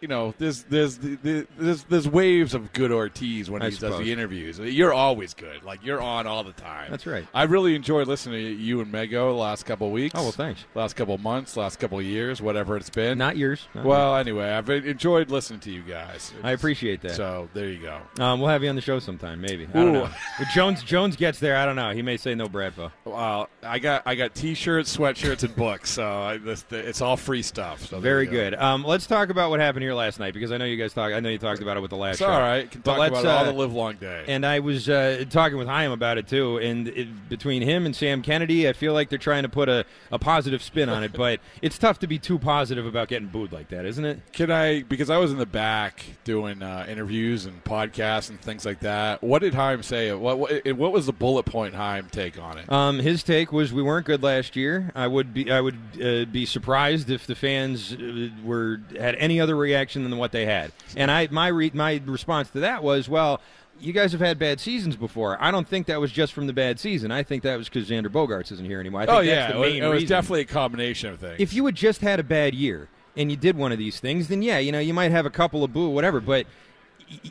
you 0.00 0.08
know, 0.08 0.34
there's 0.38 0.62
there's 0.64 0.98
there's 0.98 1.84
there's 1.84 2.08
waves 2.08 2.54
of 2.54 2.72
good 2.72 2.90
Ortiz 2.90 3.50
when 3.50 3.62
I 3.62 3.70
he 3.70 3.76
does 3.76 3.98
the 3.98 4.12
interviews. 4.12 4.58
You're 4.58 4.92
always 4.92 5.34
good. 5.34 5.62
Like 5.62 5.84
you're 5.84 6.00
on 6.00 6.26
all 6.26 6.42
the 6.42 6.52
time. 6.52 6.90
That's 6.90 7.06
right. 7.06 7.26
I 7.34 7.44
really 7.44 7.74
enjoyed 7.74 8.08
listening 8.08 8.40
to 8.40 8.62
you 8.62 8.80
and 8.80 8.92
Mego 8.92 9.30
the 9.30 9.32
last 9.32 9.66
couple 9.66 9.86
of 9.88 9.92
weeks. 9.92 10.14
Oh 10.16 10.22
well, 10.22 10.32
thanks. 10.32 10.64
Last 10.74 10.94
couple 10.94 11.14
of 11.14 11.20
months, 11.20 11.56
last 11.56 11.78
couple 11.78 11.98
of 11.98 12.04
years, 12.04 12.40
whatever 12.40 12.76
it's 12.76 12.90
been. 12.90 13.18
Not 13.18 13.36
yours. 13.36 13.68
Not 13.74 13.84
well, 13.84 14.16
anyway, 14.16 14.50
I've 14.50 14.68
enjoyed 14.70 15.30
listening 15.30 15.60
to 15.60 15.70
you 15.70 15.82
guys. 15.82 16.32
I 16.42 16.52
appreciate 16.52 17.02
that. 17.02 17.12
So 17.12 17.48
there 17.52 17.68
you 17.68 17.78
go. 17.82 18.00
Um, 18.22 18.40
we'll 18.40 18.48
have 18.48 18.62
you 18.62 18.68
on 18.68 18.76
the 18.76 18.82
show 18.82 18.98
sometime, 18.98 19.40
maybe. 19.40 19.66
I 19.66 19.72
don't 19.72 19.88
Ooh. 19.88 19.92
know. 19.92 20.10
Jones 20.54 20.82
Jones 20.82 21.16
gets 21.16 21.38
there. 21.38 21.56
I 21.56 21.66
don't 21.66 21.76
know. 21.76 21.90
He 21.90 22.02
may 22.02 22.16
say 22.16 22.34
no, 22.34 22.46
Bradfo. 22.46 22.90
Well, 23.04 23.48
I 23.62 23.78
got 23.78 24.02
I 24.06 24.14
got 24.14 24.34
t-shirts, 24.34 24.96
sweatshirts, 24.96 25.44
and 25.44 25.54
books. 25.54 25.90
So 25.90 26.06
I, 26.06 26.38
this, 26.38 26.64
it's 26.70 27.00
all 27.00 27.16
free 27.16 27.42
stuff. 27.42 27.86
So 27.86 28.00
Very 28.00 28.26
go. 28.26 28.32
good. 28.32 28.54
Um, 28.54 28.84
let's 28.84 29.06
talk 29.06 29.30
about 29.30 29.50
what 29.50 29.60
happened 29.60 29.82
here 29.82 29.89
here 29.90 29.96
last 29.96 30.20
night 30.20 30.34
because 30.34 30.52
I 30.52 30.56
know 30.56 30.64
you 30.64 30.76
guys 30.76 30.92
talk. 30.92 31.12
I 31.12 31.20
know 31.20 31.28
you 31.28 31.38
talked 31.38 31.60
about 31.60 31.76
it 31.76 31.80
with 31.80 31.90
the 31.90 31.96
last. 31.96 32.14
It's 32.14 32.22
all 32.22 32.40
right. 32.40 32.70
Can 32.70 32.80
But 32.82 32.96
talk 32.96 33.08
about 33.08 33.24
it 33.24 33.28
all 33.28 33.38
uh, 33.38 33.44
the 33.44 33.52
live 33.52 33.72
long 33.72 33.94
day. 33.94 34.24
And 34.28 34.46
I 34.46 34.60
was 34.60 34.88
uh, 34.88 35.24
talking 35.28 35.58
with 35.58 35.66
Chaim 35.66 35.90
about 35.90 36.18
it 36.18 36.28
too. 36.28 36.58
And 36.58 36.88
it, 36.88 37.28
between 37.28 37.62
him 37.62 37.86
and 37.86 37.94
Sam 37.94 38.22
Kennedy, 38.22 38.68
I 38.68 38.72
feel 38.72 38.92
like 38.92 39.08
they're 39.08 39.18
trying 39.18 39.42
to 39.42 39.48
put 39.48 39.68
a, 39.68 39.84
a 40.12 40.18
positive 40.18 40.62
spin 40.62 40.88
on 40.88 41.02
it. 41.02 41.12
But 41.12 41.40
it's 41.62 41.78
tough 41.78 41.98
to 42.00 42.06
be 42.06 42.18
too 42.18 42.38
positive 42.38 42.86
about 42.86 43.08
getting 43.08 43.28
booed 43.28 43.52
like 43.52 43.68
that, 43.68 43.84
isn't 43.84 44.04
it? 44.04 44.20
Can 44.32 44.50
I? 44.50 44.82
Because 44.82 45.10
I 45.10 45.18
was 45.18 45.32
in 45.32 45.38
the 45.38 45.46
back 45.46 46.04
doing 46.24 46.62
uh, 46.62 46.86
interviews 46.88 47.46
and 47.46 47.62
podcasts 47.64 48.30
and 48.30 48.40
things 48.40 48.64
like 48.64 48.80
that. 48.80 49.22
What 49.22 49.40
did 49.40 49.54
Chaim 49.54 49.82
say? 49.82 50.12
What, 50.12 50.38
what 50.38 50.66
what 50.76 50.92
was 50.92 51.06
the 51.06 51.12
bullet 51.12 51.44
point 51.44 51.74
Chaim 51.74 52.08
take 52.10 52.38
on 52.38 52.58
it? 52.58 52.70
Um, 52.70 52.98
his 52.98 53.22
take 53.22 53.52
was 53.52 53.72
we 53.72 53.82
weren't 53.82 54.06
good 54.06 54.22
last 54.22 54.54
year. 54.56 54.92
I 54.94 55.06
would 55.06 55.34
be 55.34 55.50
I 55.50 55.60
would 55.60 55.78
uh, 56.00 56.24
be 56.26 56.46
surprised 56.46 57.10
if 57.10 57.26
the 57.26 57.34
fans 57.34 57.92
uh, 57.92 58.28
were 58.44 58.80
had 58.96 59.16
any 59.16 59.40
other 59.40 59.56
reaction 59.56 59.79
than 59.88 60.18
what 60.18 60.32
they 60.32 60.46
had. 60.46 60.72
And 60.96 61.10
I 61.10 61.28
my 61.30 61.48
re- 61.48 61.72
my 61.74 62.00
response 62.04 62.50
to 62.50 62.60
that 62.60 62.82
was 62.82 63.08
well. 63.08 63.40
You 63.82 63.94
guys 63.94 64.12
have 64.12 64.20
had 64.20 64.38
bad 64.38 64.60
seasons 64.60 64.94
before. 64.94 65.42
I 65.42 65.50
don't 65.50 65.66
think 65.66 65.86
that 65.86 65.98
was 65.98 66.12
just 66.12 66.34
from 66.34 66.46
the 66.46 66.52
bad 66.52 66.78
season. 66.78 67.10
I 67.10 67.22
think 67.22 67.42
that 67.44 67.56
was 67.56 67.66
because 67.66 67.88
Xander 67.88 68.08
Bogaerts 68.08 68.52
isn't 68.52 68.66
here 68.66 68.78
anymore. 68.78 69.00
I 69.00 69.06
think 69.06 69.16
oh 69.16 69.24
that's 69.24 69.26
yeah, 69.26 69.46
the 69.52 69.56
it 69.56 69.58
was, 69.58 69.72
main 69.72 69.82
it 69.82 69.88
was 69.88 70.04
definitely 70.04 70.42
a 70.42 70.44
combination 70.44 71.08
of 71.08 71.18
things. 71.18 71.36
If 71.38 71.54
you 71.54 71.64
had 71.64 71.76
just 71.76 72.02
had 72.02 72.20
a 72.20 72.22
bad 72.22 72.54
year 72.54 72.90
and 73.16 73.30
you 73.30 73.38
did 73.38 73.56
one 73.56 73.72
of 73.72 73.78
these 73.78 73.98
things, 73.98 74.28
then 74.28 74.42
yeah, 74.42 74.58
you 74.58 74.70
know, 74.70 74.80
you 74.80 74.92
might 74.92 75.12
have 75.12 75.24
a 75.24 75.30
couple 75.30 75.64
of 75.64 75.72
boo, 75.72 75.88
whatever. 75.88 76.20
But 76.20 76.46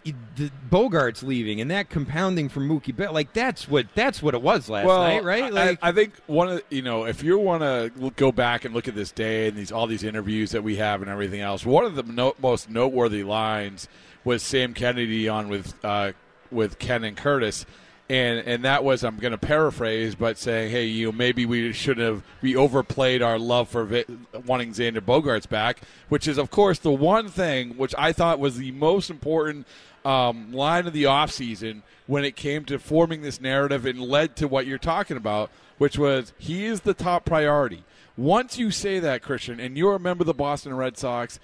y- 0.06 0.14
the 0.36 0.52
Bogaerts 0.70 1.24
leaving 1.24 1.62
and 1.62 1.72
that 1.72 1.90
compounding 1.90 2.50
from 2.50 2.68
Mookie 2.68 2.96
Betts, 2.96 3.12
like 3.14 3.34
that's 3.34 3.68
what 3.68 3.88
that's 3.96 4.22
what 4.22 4.34
it 4.34 4.42
was 4.42 4.70
last 4.70 4.86
well, 4.86 5.02
night, 5.04 5.24
right? 5.24 5.44
I- 5.46 5.50
Like, 5.50 5.80
I, 5.82 5.90
I 5.90 5.92
think 5.92 6.14
one 6.28 6.50
of 6.50 6.64
you 6.70 6.82
know, 6.82 7.06
if 7.06 7.24
you 7.24 7.38
want 7.38 7.62
to 7.64 8.12
go 8.16 8.32
back 8.32 8.66
and 8.66 8.74
look 8.74 8.88
at 8.88 8.96
this 8.96 9.12
day 9.12 9.48
and 9.48 9.58
these 9.58 9.72
all 9.72 9.88
these 9.88 10.04
interviews 10.04 10.52
that 10.52 10.64
we 10.64 10.76
have 10.78 11.02
and 11.02 11.10
everything 11.10 11.42
else, 11.42 11.66
one 11.66 11.86
of 11.86 11.96
the 11.96 12.04
no, 12.04 12.36
most 12.42 12.70
noteworthy 12.70 13.24
lines 13.24 13.88
was 14.24 14.44
Sam 14.44 14.74
Kennedy 14.74 15.30
on 15.30 15.50
with 15.50 15.74
uh, 15.84 16.12
with 16.52 16.80
Ken 16.80 17.04
and 17.04 17.16
Curtis. 17.16 17.66
And, 18.10 18.40
and 18.48 18.66
that 18.66 18.84
was 18.84 19.04
I'm 19.04 19.18
going 19.18 19.34
to 19.34 19.38
paraphrase, 19.38 20.16
but 20.16 20.40
saying, 20.40 20.72
hey, 20.72 20.86
you 20.86 21.08
know, 21.08 21.12
maybe 21.12 21.46
we 21.46 21.72
should 21.74 22.00
have 22.00 22.24
we 22.42 22.56
overplayed 22.56 23.22
our 23.22 23.38
love 23.38 23.70
for 23.70 23.86
vi- 23.86 24.06
wanting 24.48 24.72
Xander 24.72 25.00
Bogaerts 25.00 25.48
back, 25.48 25.82
which 26.10 26.28
is 26.28 26.40
of 26.40 26.50
course 26.50 26.80
the 26.80 26.92
one 26.92 27.28
thing 27.28 27.78
which 27.78 27.94
I 27.98 28.12
thought 28.12 28.40
was 28.40 28.58
the 28.58 28.72
most 28.72 29.12
important 29.12 29.68
um, 30.04 30.52
line 30.52 30.88
of 30.88 30.94
the 30.94 31.04
offseason 31.04 31.84
when 32.08 32.26
it 32.26 32.36
came 32.36 32.66
to 32.66 32.80
forming 32.80 33.22
this 33.22 33.40
narrative 33.40 33.86
and 33.86 34.00
led 34.00 34.36
to 34.38 34.48
what 34.48 34.66
you're 34.66 34.80
talking 34.80 35.18
about, 35.18 35.52
which 35.78 35.98
was 35.98 36.34
he 36.40 36.66
is 36.66 36.82
the 36.82 36.96
top 36.96 37.26
priority. 37.26 37.84
Once 38.18 38.58
you 38.58 38.72
say 38.72 39.00
that, 39.00 39.22
Christian, 39.22 39.60
and 39.60 39.78
you're 39.78 39.96
a 39.96 40.00
member 40.00 40.24
of 40.24 40.28
the 40.28 40.34
Boston 40.34 40.76
Red 40.76 40.98
Sox, 40.98 41.40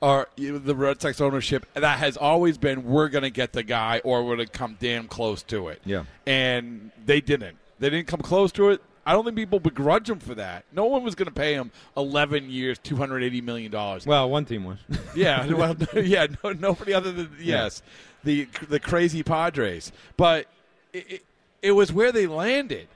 or 0.00 0.28
the 0.36 0.74
Red 0.74 1.00
Sox 1.00 1.20
ownership, 1.20 1.66
that 1.74 1.98
has 1.98 2.16
always 2.16 2.56
been 2.58 2.84
we're 2.84 3.08
going 3.08 3.22
to 3.22 3.30
get 3.30 3.52
the 3.52 3.62
guy 3.62 4.00
or 4.04 4.24
we're 4.24 4.36
going 4.36 4.46
to 4.46 4.52
come 4.52 4.76
damn 4.78 5.08
close 5.08 5.42
to 5.44 5.68
it. 5.68 5.80
Yeah. 5.84 6.04
And 6.26 6.90
they 7.04 7.20
didn't. 7.20 7.56
They 7.78 7.90
didn't 7.90 8.06
come 8.08 8.20
close 8.20 8.52
to 8.52 8.70
it. 8.70 8.82
I 9.06 9.12
don't 9.12 9.24
think 9.24 9.36
people 9.36 9.58
begrudge 9.58 10.10
him 10.10 10.18
for 10.18 10.34
that. 10.34 10.64
No 10.70 10.84
one 10.84 11.02
was 11.02 11.14
going 11.14 11.28
to 11.28 11.34
pay 11.34 11.54
him 11.54 11.70
11 11.96 12.50
years, 12.50 12.78
$280 12.80 13.42
million. 13.42 13.72
well, 13.72 14.28
one 14.28 14.44
team 14.44 14.64
was. 14.64 14.78
Yeah, 15.14 15.46
well, 15.52 15.74
yeah, 15.94 16.26
no, 16.44 16.52
nobody 16.52 16.92
other 16.92 17.10
than 17.10 17.30
yes, 17.40 17.82
the 18.22 18.46
the 18.68 18.78
crazy 18.78 19.22
Padres. 19.22 19.90
But 20.18 20.46
it, 20.92 21.10
it, 21.10 21.24
it 21.62 21.72
was 21.72 21.90
where 21.92 22.12
they 22.12 22.26
landed. 22.26 22.86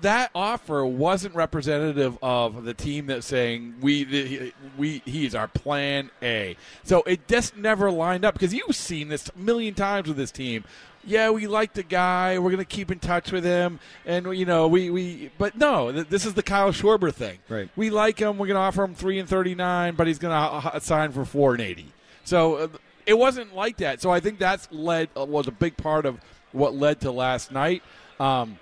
That 0.00 0.30
offer 0.34 0.84
wasn't 0.84 1.34
representative 1.34 2.18
of 2.22 2.64
the 2.64 2.74
team 2.74 3.06
that's 3.06 3.26
saying 3.26 3.76
we 3.80 4.04
the, 4.04 4.52
we 4.76 5.02
he's 5.04 5.34
our 5.34 5.48
plan 5.48 6.10
A. 6.22 6.56
So 6.82 7.02
it 7.02 7.26
just 7.28 7.56
never 7.56 7.90
lined 7.90 8.24
up 8.24 8.34
because 8.34 8.52
you've 8.52 8.76
seen 8.76 9.08
this 9.08 9.30
a 9.34 9.38
million 9.38 9.74
times 9.74 10.08
with 10.08 10.16
this 10.16 10.30
team. 10.30 10.64
Yeah, 11.06 11.30
we 11.30 11.46
like 11.46 11.74
the 11.74 11.82
guy. 11.82 12.38
We're 12.38 12.50
going 12.50 12.58
to 12.58 12.64
keep 12.64 12.90
in 12.90 12.98
touch 12.98 13.30
with 13.30 13.44
him, 13.44 13.78
and 14.06 14.36
you 14.36 14.46
know 14.46 14.68
we, 14.68 14.88
we 14.88 15.30
but 15.36 15.56
no, 15.56 15.92
th- 15.92 16.08
this 16.08 16.24
is 16.24 16.34
the 16.34 16.42
Kyle 16.42 16.72
Schwarber 16.72 17.12
thing. 17.12 17.38
Right. 17.48 17.68
We 17.76 17.90
like 17.90 18.18
him. 18.18 18.38
We're 18.38 18.46
going 18.46 18.56
to 18.56 18.62
offer 18.62 18.82
him 18.82 18.94
three 18.94 19.18
and 19.18 19.28
thirty 19.28 19.54
nine, 19.54 19.96
but 19.96 20.06
he's 20.06 20.18
going 20.18 20.32
to 20.32 20.68
uh, 20.68 20.78
sign 20.80 21.12
for 21.12 21.24
four 21.26 21.52
and 21.52 21.60
eighty. 21.60 21.92
So 22.24 22.54
uh, 22.54 22.68
it 23.06 23.18
wasn't 23.18 23.54
like 23.54 23.76
that. 23.78 24.00
So 24.00 24.10
I 24.10 24.20
think 24.20 24.38
that's 24.38 24.66
led 24.72 25.10
uh, 25.16 25.24
was 25.24 25.46
a 25.46 25.52
big 25.52 25.76
part 25.76 26.06
of 26.06 26.20
what 26.52 26.74
led 26.74 27.00
to 27.02 27.10
last 27.10 27.52
night. 27.52 27.82
Um, 28.18 28.58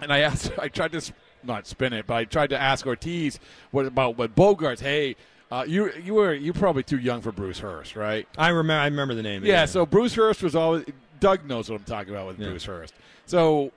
and 0.00 0.12
I 0.12 0.20
asked, 0.20 0.52
I 0.58 0.68
tried 0.68 0.92
to 0.92 1.12
not 1.42 1.66
spin 1.66 1.92
it, 1.92 2.06
but 2.06 2.14
I 2.14 2.24
tried 2.24 2.50
to 2.50 2.60
ask 2.60 2.86
Ortiz 2.86 3.38
what 3.70 3.86
about 3.86 4.16
what 4.18 4.34
Bogaerts. 4.36 4.80
Hey, 4.80 5.16
uh, 5.50 5.64
you 5.66 5.92
you 5.92 6.14
were 6.14 6.34
you 6.34 6.52
probably 6.52 6.82
too 6.82 6.98
young 6.98 7.20
for 7.22 7.32
Bruce 7.32 7.58
Hurst, 7.58 7.96
right? 7.96 8.28
I 8.38 8.48
remember. 8.48 8.80
I 8.80 8.84
remember 8.86 9.14
the 9.14 9.22
name. 9.22 9.44
Yeah, 9.44 9.64
so 9.66 9.84
Bruce 9.86 10.14
Hurst 10.14 10.42
was 10.42 10.54
always. 10.54 10.84
Doug 11.18 11.44
knows 11.46 11.68
what 11.68 11.78
I'm 11.78 11.84
talking 11.84 12.14
about 12.14 12.28
with 12.28 12.38
Yeah. 12.38 12.48
Bruce 12.48 12.64
Hurst. 12.64 12.94
So 13.26 13.72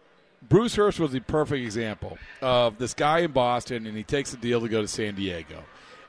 Bruce 0.49 0.75
Hurst 0.75 0.99
was 0.99 1.11
the 1.11 1.19
perfect 1.19 1.63
example 1.63 2.17
of 2.41 2.77
this 2.77 2.93
guy 2.93 3.19
in 3.19 3.31
Boston, 3.31 3.85
and 3.87 3.95
he 3.97 4.03
takes 4.03 4.31
the 4.31 4.37
deal 4.37 4.61
to 4.61 4.67
go 4.69 4.81
to 4.81 4.87
San 4.87 5.15
Diego. 5.15 5.63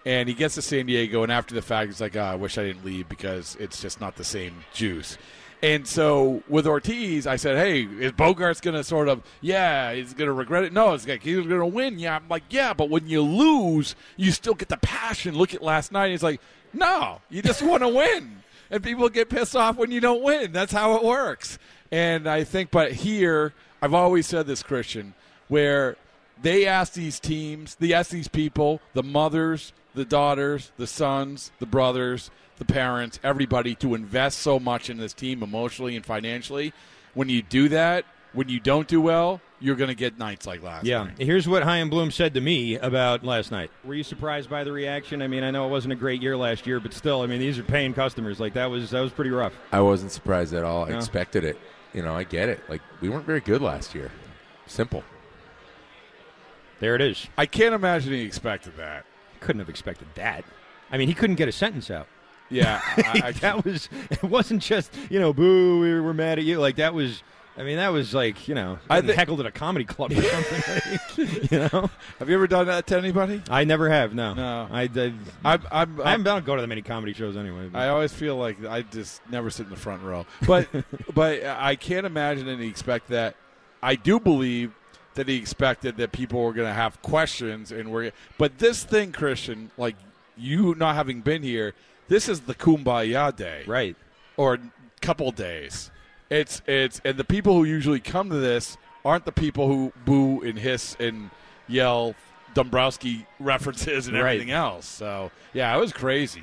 And 0.07 0.29
he 0.29 0.35
gets 0.35 0.55
to 0.57 0.63
San 0.63 0.85
Diego, 0.87 1.23
and 1.23 1.33
after 1.33 1.55
the 1.55 1.63
fact, 1.63 1.87
he's 1.89 2.01
like, 2.01 2.15
oh, 2.15 2.21
I 2.21 2.35
wish 2.35 2.59
I 2.59 2.63
didn't 2.65 2.85
leave 2.85 3.09
because 3.09 3.57
it's 3.59 3.81
just 3.81 4.01
not 4.03 4.17
the 4.17 4.25
same 4.25 4.63
juice. 4.75 5.17
And 5.65 5.89
so 5.89 6.43
with 6.47 6.67
Ortiz, 6.67 7.27
I 7.27 7.37
said, 7.37 7.57
hey, 7.57 7.85
is 7.85 8.13
Bogaerts 8.13 8.61
going 8.61 8.75
to 8.75 8.85
sort 8.85 9.09
of, 9.09 9.23
yeah, 9.41 9.95
he's 9.95 10.13
going 10.13 10.27
to 10.27 10.33
regret 10.35 10.63
it? 10.65 10.75
No, 10.75 10.93
he's 10.93 11.07
going 11.07 11.21
to 11.49 11.67
win. 11.67 11.99
Yeah, 11.99 12.17
I'm 12.17 12.29
like, 12.29 12.43
yeah, 12.51 12.75
but 12.75 12.91
when 12.91 13.09
you 13.09 13.23
lose, 13.23 13.97
you 14.19 14.31
still 14.31 14.53
get 14.53 14.69
the 14.69 14.77
passion. 14.77 15.35
Look 15.35 15.55
at 15.55 15.63
last 15.63 15.91
night. 15.91 16.11
He's 16.11 16.23
like, 16.23 16.43
no, 16.75 17.23
you 17.31 17.41
just 17.41 17.63
want 17.67 17.83
to 17.83 17.89
win. 17.89 18.43
And 18.71 18.85
people 18.85 19.09
get 19.09 19.31
pissed 19.31 19.57
off 19.57 19.79
when 19.79 19.91
you 19.91 20.01
don't 20.01 20.23
win. 20.23 20.53
That's 20.53 20.71
how 20.73 20.97
it 20.97 21.03
works. 21.03 21.59
And 21.91 22.29
I 22.29 22.45
think, 22.45 22.71
but 22.71 22.93
here, 22.93 23.55
I've 23.81 23.95
always 23.95 24.27
said 24.27 24.47
this, 24.47 24.63
Christian, 24.63 25.15
where 25.49 25.97
they 26.43 26.67
ask 26.67 26.93
these 26.93 27.19
teams, 27.19 27.77
they 27.77 27.95
ask 27.95 28.11
these 28.11 28.29
people, 28.29 28.83
the 28.93 29.03
mothers, 29.03 29.73
the 29.95 30.05
daughters, 30.05 30.73
the 30.77 30.87
sons, 30.87 31.53
the 31.59 31.67
brothers, 31.67 32.31
the 32.59 32.65
parents, 32.65 33.19
everybody 33.23 33.75
to 33.77 33.95
invest 33.95 34.39
so 34.39 34.59
much 34.61 34.89
in 34.91 34.97
this 34.97 35.13
team 35.13 35.43
emotionally 35.43 35.97
and 35.97 36.05
financially. 36.05 36.73
When 37.15 37.29
you 37.29 37.43
do 37.43 37.69
that, 37.71 38.05
when 38.33 38.49
you 38.49 38.59
don't 38.61 38.89
do 38.89 39.01
well, 39.01 39.41
you're 39.61 39.77
going 39.77 39.89
to 39.89 39.95
get 39.95 40.19
nights 40.19 40.47
like 40.47 40.63
last 40.63 40.85
Yeah. 40.85 41.05
night. 41.05 41.15
Here's 41.19 41.49
what 41.49 41.63
Chaim 41.63 41.89
Bloom 41.89 42.11
said 42.11 42.35
to 42.35 42.41
me 42.41 42.77
about 42.77 43.25
last 43.25 43.51
night. 43.53 43.71
Were 43.85 43.95
you 43.95 44.03
surprised 44.03 44.51
by 44.51 44.65
the 44.65 44.73
reaction? 44.73 45.23
I 45.23 45.29
mean, 45.29 45.43
I 45.45 45.51
know 45.51 45.67
it 45.67 45.71
wasn't 45.71 45.93
a 45.93 45.97
great 45.97 46.21
year 46.21 46.37
last 46.37 46.67
year, 46.67 46.81
but 46.81 46.93
still, 46.93 47.23
I 47.23 47.27
mean, 47.27 47.39
these 47.41 47.59
are 47.59 47.63
paying 47.63 47.95
customers. 47.95 48.41
Like 48.41 48.55
that 48.55 48.67
was 48.67 48.91
that 48.91 49.01
was 49.01 49.13
pretty 49.13 49.31
rough. 49.31 49.53
I 49.73 49.81
wasn't 49.81 50.11
surprised 50.13 50.53
at 50.53 50.65
all. 50.65 50.85
I 50.85 50.97
expected 50.97 51.45
it. 51.45 51.59
You 51.93 52.03
know, 52.03 52.15
I 52.15 52.25
get 52.25 52.49
it. 52.49 52.61
Like 52.69 52.83
we 53.01 53.09
weren't 53.09 53.25
very 53.27 53.41
good 53.41 53.63
last 53.63 53.95
year. 53.95 54.11
Simple. 54.67 55.05
There 56.81 56.95
it 56.97 57.01
is. 57.01 57.29
I 57.39 57.47
can't 57.47 57.75
imagine 57.75 58.13
he 58.13 58.23
expected 58.23 58.77
that. 58.77 59.05
Couldn't 59.41 59.61
have 59.61 59.69
expected 59.69 60.09
that. 60.17 60.45
I 60.91 60.99
mean, 60.99 61.09
he 61.09 61.15
couldn't 61.15 61.37
get 61.37 61.49
a 61.49 61.53
sentence 61.53 61.91
out. 61.91 62.09
Yeah, 62.55 62.81
I, 62.97 63.21
I, 63.25 63.33
that 63.33 63.65
was. 63.65 63.89
It 64.11 64.23
wasn't 64.23 64.63
just 64.63 64.93
you 65.11 65.19
know, 65.21 65.33
boo, 65.33 65.81
we 65.81 66.01
were 66.01 66.15
mad 66.15 66.39
at 66.39 66.45
you. 66.45 66.61
Like 66.61 66.77
that 66.77 66.95
was. 66.95 67.23
I 67.57 67.63
mean, 67.63 67.77
that 67.77 67.93
was 67.93 68.13
like 68.13 68.49
you 68.49 68.55
know, 68.57 68.81
I 68.91 69.01
thi- 69.01 69.13
heckled 69.13 69.39
at 69.39 69.47
a 69.47 69.53
comedy 69.53 69.85
club 69.85 70.11
or 70.11 70.21
something. 70.23 70.99
like, 71.19 71.51
you 71.53 71.59
know, 71.61 71.89
have 72.19 72.29
you 72.29 72.35
ever 72.35 72.49
done 72.49 72.67
that 72.67 72.85
to 72.89 72.99
anybody? 72.99 73.43
I 73.49 73.63
never 73.63 73.89
have. 73.89 74.13
No, 74.13 74.35
No. 74.35 74.69
I, 74.73 74.83
I, 74.83 75.13
I'm, 75.45 75.63
I'm, 75.71 76.01
I 76.01 76.11
haven't 76.11 76.25
don't 76.25 76.45
go 76.45 76.57
to 76.57 76.61
that 76.63 76.67
many 76.67 76.83
comedy 76.83 77.13
shows 77.13 77.37
anyway. 77.37 77.69
but- 77.69 77.79
I 77.79 77.91
always 77.91 78.13
feel 78.13 78.37
like 78.37 78.65
I 78.65 78.83
just 78.83 79.21
never 79.31 79.51
sit 79.51 79.67
in 79.67 79.71
the 79.71 79.77
front 79.77 80.03
row. 80.03 80.27
But 80.49 80.67
but 81.15 81.45
I 81.45 81.77
can't 81.77 82.07
imagine 82.07 82.59
he 82.59 82.67
expect 82.67 83.09
that. 83.11 83.37
I 83.81 83.95
do 83.95 84.19
believe 84.19 84.73
that 85.15 85.29
he 85.29 85.37
expected 85.37 85.97
that 85.99 86.11
people 86.11 86.43
were 86.43 86.55
going 86.55 86.67
to 86.67 86.75
have 86.75 87.01
questions 87.03 87.71
and 87.71 87.93
we're. 87.93 88.11
But 88.37 88.59
this 88.59 88.83
thing, 88.83 89.13
Christian, 89.13 89.71
like 89.79 89.95
you 90.37 90.75
not 90.75 90.97
having 90.97 91.21
been 91.21 91.45
here, 91.45 91.75
this 92.09 92.29
is 92.29 92.41
the 92.43 92.55
kumbaya 92.55 93.35
day, 93.35 93.65
right? 93.67 93.97
Or 94.37 94.59
couple 95.01 95.31
days. 95.31 95.91
It's 96.31 96.63
it's 96.67 97.01
and 97.05 97.17
the 97.17 97.25
people 97.25 97.55
who 97.55 97.65
usually 97.65 98.01
come 98.01 98.31
to 98.31 98.37
this 98.37 98.77
aren't 99.05 99.25
the 99.27 99.33
people 99.33 99.69
who 99.69 99.93
boo 100.05 100.41
and 100.43 100.59
hiss 100.59 100.97
and 100.99 101.31
yell 101.69 102.15
Dombrowski 102.55 103.27
references 103.39 104.07
and 104.07 104.17
Right. 104.17 104.35
everything 104.35 104.51
else. 104.51 104.87
So 104.87 105.31
yeah, 105.53 105.77
it 105.77 105.81
was 105.81 105.93
crazy. 105.93 106.43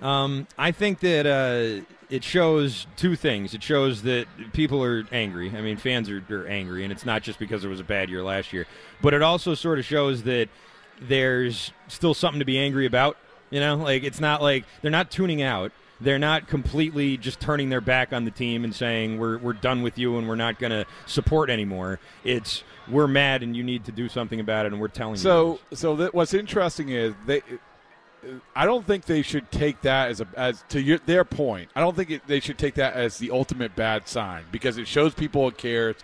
Um, 0.00 0.48
I 0.58 0.72
think 0.72 0.98
that 1.00 1.26
uh, 1.26 1.84
it 2.10 2.24
shows 2.24 2.86
two 2.96 3.14
things. 3.14 3.54
It 3.54 3.62
shows 3.62 4.02
that 4.02 4.26
people 4.52 4.82
are 4.82 5.04
angry. 5.12 5.50
I 5.56 5.60
mean, 5.60 5.76
fans 5.76 6.10
are, 6.10 6.22
are 6.30 6.46
angry, 6.46 6.82
and 6.82 6.92
it's 6.92 7.06
not 7.06 7.22
just 7.22 7.38
because 7.38 7.64
it 7.64 7.68
was 7.68 7.78
a 7.80 7.84
bad 7.84 8.10
year 8.10 8.22
last 8.22 8.52
year. 8.52 8.66
But 9.00 9.14
it 9.14 9.22
also 9.22 9.54
sort 9.54 9.78
of 9.78 9.84
shows 9.84 10.24
that 10.24 10.48
there's 11.00 11.72
still 11.88 12.14
something 12.14 12.40
to 12.40 12.44
be 12.44 12.58
angry 12.58 12.84
about. 12.86 13.16
You 13.52 13.60
know, 13.60 13.76
like 13.76 14.02
it's 14.02 14.18
not 14.18 14.40
like 14.42 14.64
they're 14.80 14.90
not 14.90 15.10
tuning 15.10 15.42
out. 15.42 15.72
They're 16.00 16.18
not 16.18 16.48
completely 16.48 17.16
just 17.18 17.38
turning 17.38 17.68
their 17.68 17.82
back 17.82 18.12
on 18.12 18.24
the 18.24 18.30
team 18.30 18.64
and 18.64 18.74
saying 18.74 19.18
we're 19.18 19.36
we're 19.36 19.52
done 19.52 19.82
with 19.82 19.98
you 19.98 20.16
and 20.16 20.26
we're 20.26 20.34
not 20.36 20.58
going 20.58 20.70
to 20.72 20.86
support 21.06 21.50
anymore. 21.50 22.00
It's 22.24 22.64
we're 22.88 23.06
mad 23.06 23.42
and 23.42 23.54
you 23.54 23.62
need 23.62 23.84
to 23.84 23.92
do 23.92 24.08
something 24.08 24.40
about 24.40 24.64
it, 24.64 24.72
and 24.72 24.80
we're 24.80 24.88
telling 24.88 25.14
you. 25.14 25.20
So, 25.20 25.60
so 25.72 25.94
that 25.96 26.14
what's 26.14 26.32
interesting 26.32 26.88
is 26.88 27.12
they 27.26 27.42
uh, 28.24 28.36
I 28.56 28.64
don't 28.64 28.86
think 28.86 29.04
they 29.04 29.20
should 29.20 29.50
take 29.52 29.82
that 29.82 30.08
as 30.08 30.22
a 30.22 30.26
as 30.34 30.64
to 30.70 30.80
your, 30.80 30.98
their 30.98 31.24
point. 31.24 31.70
I 31.76 31.80
don't 31.80 31.94
think 31.94 32.10
it, 32.10 32.26
they 32.26 32.40
should 32.40 32.56
take 32.56 32.74
that 32.74 32.94
as 32.94 33.18
the 33.18 33.30
ultimate 33.30 33.76
bad 33.76 34.08
sign 34.08 34.44
because 34.50 34.78
it 34.78 34.88
shows 34.88 35.12
people 35.12 35.50
cares, 35.50 35.96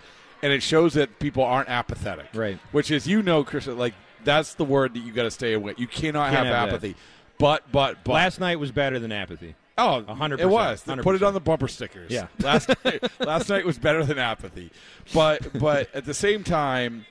and 0.43 0.53
it 0.53 0.61
shows 0.61 0.93
that 0.93 1.17
people 1.19 1.43
aren't 1.43 1.69
apathetic. 1.69 2.27
Right. 2.33 2.59
Which 2.71 2.91
is 2.91 3.07
you 3.07 3.23
know, 3.23 3.43
Chris, 3.43 3.65
like 3.65 3.95
that's 4.23 4.53
the 4.53 4.65
word 4.65 4.93
that 4.93 4.99
you 4.99 5.11
got 5.11 5.23
to 5.23 5.31
stay 5.31 5.53
away. 5.53 5.73
You 5.77 5.87
cannot 5.87 6.31
Can't 6.31 6.47
have, 6.47 6.69
have 6.69 6.81
that. 6.81 6.95
But 7.39 7.63
but 7.71 8.03
but 8.03 8.13
Last 8.13 8.39
night 8.39 8.59
was 8.59 8.71
better 8.71 8.99
than 8.99 9.11
apathy. 9.11 9.55
Oh, 9.77 10.03
100%, 10.07 10.39
It 10.39 10.45
was. 10.45 10.83
They 10.83 10.95
Put 10.97 11.15
it 11.15 11.21
100%. 11.21 11.27
on 11.27 11.33
the 11.33 11.39
bumper 11.39 11.67
stickers. 11.69 12.11
Yeah. 12.11 12.27
Last 12.41 12.69
night, 12.83 13.01
last 13.21 13.47
night 13.49 13.65
was 13.65 13.79
better 13.79 14.03
than 14.03 14.19
apathy, 14.19 14.71
but 15.13 15.57
but 15.57 15.93
at 15.95 16.03
the 16.05 16.13
same 16.13 16.43
time, 16.43 17.05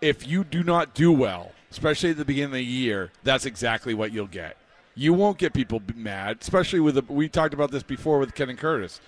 if 0.00 0.26
you 0.26 0.42
do 0.42 0.64
not 0.64 0.94
do 0.94 1.12
well, 1.12 1.52
especially 1.70 2.10
at 2.10 2.16
the 2.16 2.24
beginning 2.24 2.46
of 2.46 2.52
the 2.54 2.64
year, 2.64 3.12
that's 3.22 3.46
exactly 3.46 3.94
what 3.94 4.10
you'll 4.12 4.26
get. 4.26 4.56
You 4.96 5.14
won't 5.14 5.38
get 5.38 5.52
people 5.54 5.80
mad, 5.94 6.38
especially 6.40 6.80
with 6.80 6.96
the. 6.96 7.02
We 7.08 7.28
talked 7.28 7.54
about 7.54 7.70
this 7.70 7.84
before 7.84 8.18
with 8.18 8.34
Ken 8.34 8.50
and 8.50 8.58
Curtis. 8.58 9.00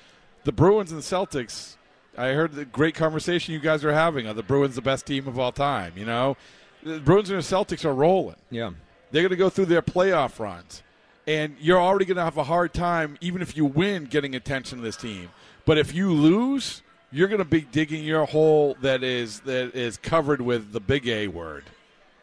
The 0.45 0.53
Bruins 0.53 0.93
and 0.93 1.03
the 1.03 1.05
Celtics. 1.05 1.77
I 2.17 2.29
heard 2.29 2.53
the 2.53 2.65
great 2.65 2.95
conversation 2.95 3.53
you 3.55 3.59
guys 3.61 3.85
are 3.85 3.93
having. 3.93 4.29
Are 4.29 4.35
the 4.35 4.45
Bruins 4.45 4.77
the 4.77 4.83
best 4.83 5.05
team 5.05 5.27
of 5.27 5.37
all 5.37 5.51
time? 5.51 5.95
You 5.97 6.05
know, 6.05 6.37
the 6.85 7.01
Bruins 7.01 7.29
and 7.29 7.39
the 7.41 7.43
Celtics 7.43 7.85
are 7.85 7.93
rolling. 7.93 8.37
Yeah. 8.53 8.71
They're 9.15 9.23
going 9.23 9.31
to 9.31 9.37
go 9.37 9.49
through 9.49 9.67
their 9.67 9.81
playoff 9.81 10.41
runs. 10.41 10.83
And 11.25 11.55
you're 11.61 11.81
already 11.81 12.05
going 12.05 12.17
to 12.17 12.25
have 12.25 12.37
a 12.37 12.43
hard 12.43 12.75
time, 12.75 13.17
even 13.21 13.43
if 13.43 13.57
you 13.57 13.65
win, 13.65 14.07
getting 14.07 14.35
attention 14.35 14.79
to 14.79 14.85
this 14.85 14.97
team. 14.97 15.31
But 15.65 15.79
if 15.79 15.95
you 15.95 16.13
lose, 16.13 16.83
you're 17.13 17.29
going 17.29 17.39
to 17.39 17.45
be 17.45 17.61
digging 17.61 18.03
your 18.03 18.25
hole 18.25 18.77
that 18.81 19.05
is 19.05 19.39
that 19.41 19.77
is 19.77 19.99
covered 19.99 20.41
with 20.41 20.73
the 20.73 20.81
big 20.81 21.07
A 21.07 21.29
word. 21.29 21.63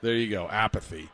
There 0.02 0.14
you 0.14 0.30
go, 0.30 0.50
apathy. 0.50 1.08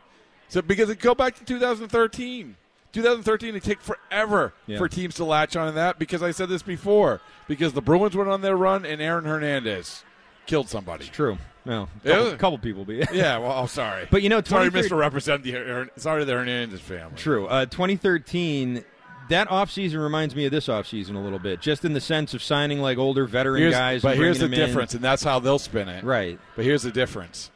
So 0.49 0.63
because 0.63 0.89
it 0.89 0.97
go 0.97 1.13
back 1.13 1.35
to 1.35 1.45
2013. 1.45 2.55
2013, 2.93 3.55
it 3.55 3.61
take 3.63 3.79
forever 3.79 4.53
Yeah. 4.65 4.79
for 4.79 4.89
teams 4.89 5.13
to 5.15 5.25
latch 5.25 5.55
on 5.55 5.67
to 5.67 5.73
that 5.73 5.99
because 5.99 6.23
I 6.23 6.31
said 6.31 6.49
this 6.49 6.63
before. 6.63 7.21
Because 7.47 7.73
the 7.73 7.81
Bruins 7.81 8.15
went 8.15 8.29
on 8.31 8.41
their 8.41 8.57
run 8.57 8.83
and 8.83 8.99
Aaron 8.99 9.25
Hernandez 9.25 10.03
killed 10.47 10.69
somebody. 10.69 11.05
True. 11.05 11.37
Well, 11.67 11.89
a 12.03 12.07
Yeah. 12.07 12.15
couple, 12.15 12.37
couple 12.37 12.57
people 12.59 12.85
be. 12.85 13.03
Yeah, 13.11 13.37
well, 13.39 13.51
I'm 13.51 13.67
sorry. 13.67 14.07
But 14.09 14.23
you 14.23 14.29
know, 14.29 14.41
sorry, 14.41 14.69
23 14.71 14.81
misrepresent 14.81 15.43
the 15.43 15.89
sorry 15.97 16.21
to 16.21 16.25
the 16.25 16.33
Hernandez 16.33 16.79
family. 16.81 17.17
True. 17.17 17.45
Uh, 17.47 17.65
2013, 17.65 18.83
that 19.29 19.49
offseason 19.49 20.01
reminds 20.01 20.35
me 20.35 20.45
of 20.45 20.51
this 20.51 20.67
offseason 20.67 21.15
a 21.15 21.19
little 21.19 21.39
bit, 21.39 21.59
just 21.61 21.83
in 21.83 21.91
the 21.93 21.99
sense 22.01 22.33
of 22.33 22.41
signing 22.41 22.79
like 22.79 22.97
older 22.97 23.25
veteran 23.25 23.59
Here's- 23.61 23.75
guys. 23.75 24.01
but 24.01 24.15
here's 24.15 24.39
the 24.39 24.45
them 24.47 24.53
in. 24.53 24.59
difference, 24.65 24.93
and 24.93 25.03
that's 25.03 25.23
how 25.23 25.39
they'll 25.39 25.59
spin 25.59 25.89
it. 25.89 26.03
Right. 26.03 26.39
But 26.55 26.63
here's 26.65 26.83
the 26.83 26.91
difference: 26.91 27.51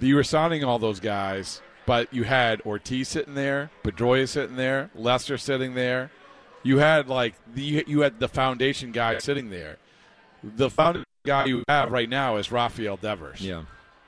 you 0.00 0.16
were 0.16 0.24
signing 0.24 0.64
all 0.64 0.78
those 0.80 0.98
guys, 0.98 1.62
but 1.86 2.12
you 2.12 2.24
had 2.24 2.60
Ortiz 2.62 3.08
sitting 3.08 3.34
there, 3.34 3.70
Pedroia 3.84 4.28
sitting 4.28 4.56
there, 4.56 4.90
Lester 4.94 5.38
sitting 5.38 5.74
there. 5.74 6.10
You 6.64 6.78
had 6.78 7.08
like 7.08 7.34
the 7.54 7.84
you 7.86 8.00
had 8.00 8.18
the 8.18 8.26
foundation 8.28 8.90
guy 8.90 9.18
sitting 9.18 9.50
there. 9.50 9.76
The 10.42 10.68
foundation 10.68 11.04
guy 11.26 11.44
you 11.46 11.62
have 11.68 11.90
right 11.92 12.08
now 12.08 12.36
is 12.36 12.50
Rafael 12.50 12.96
Devers. 12.96 13.40
Yeah. 13.40 13.64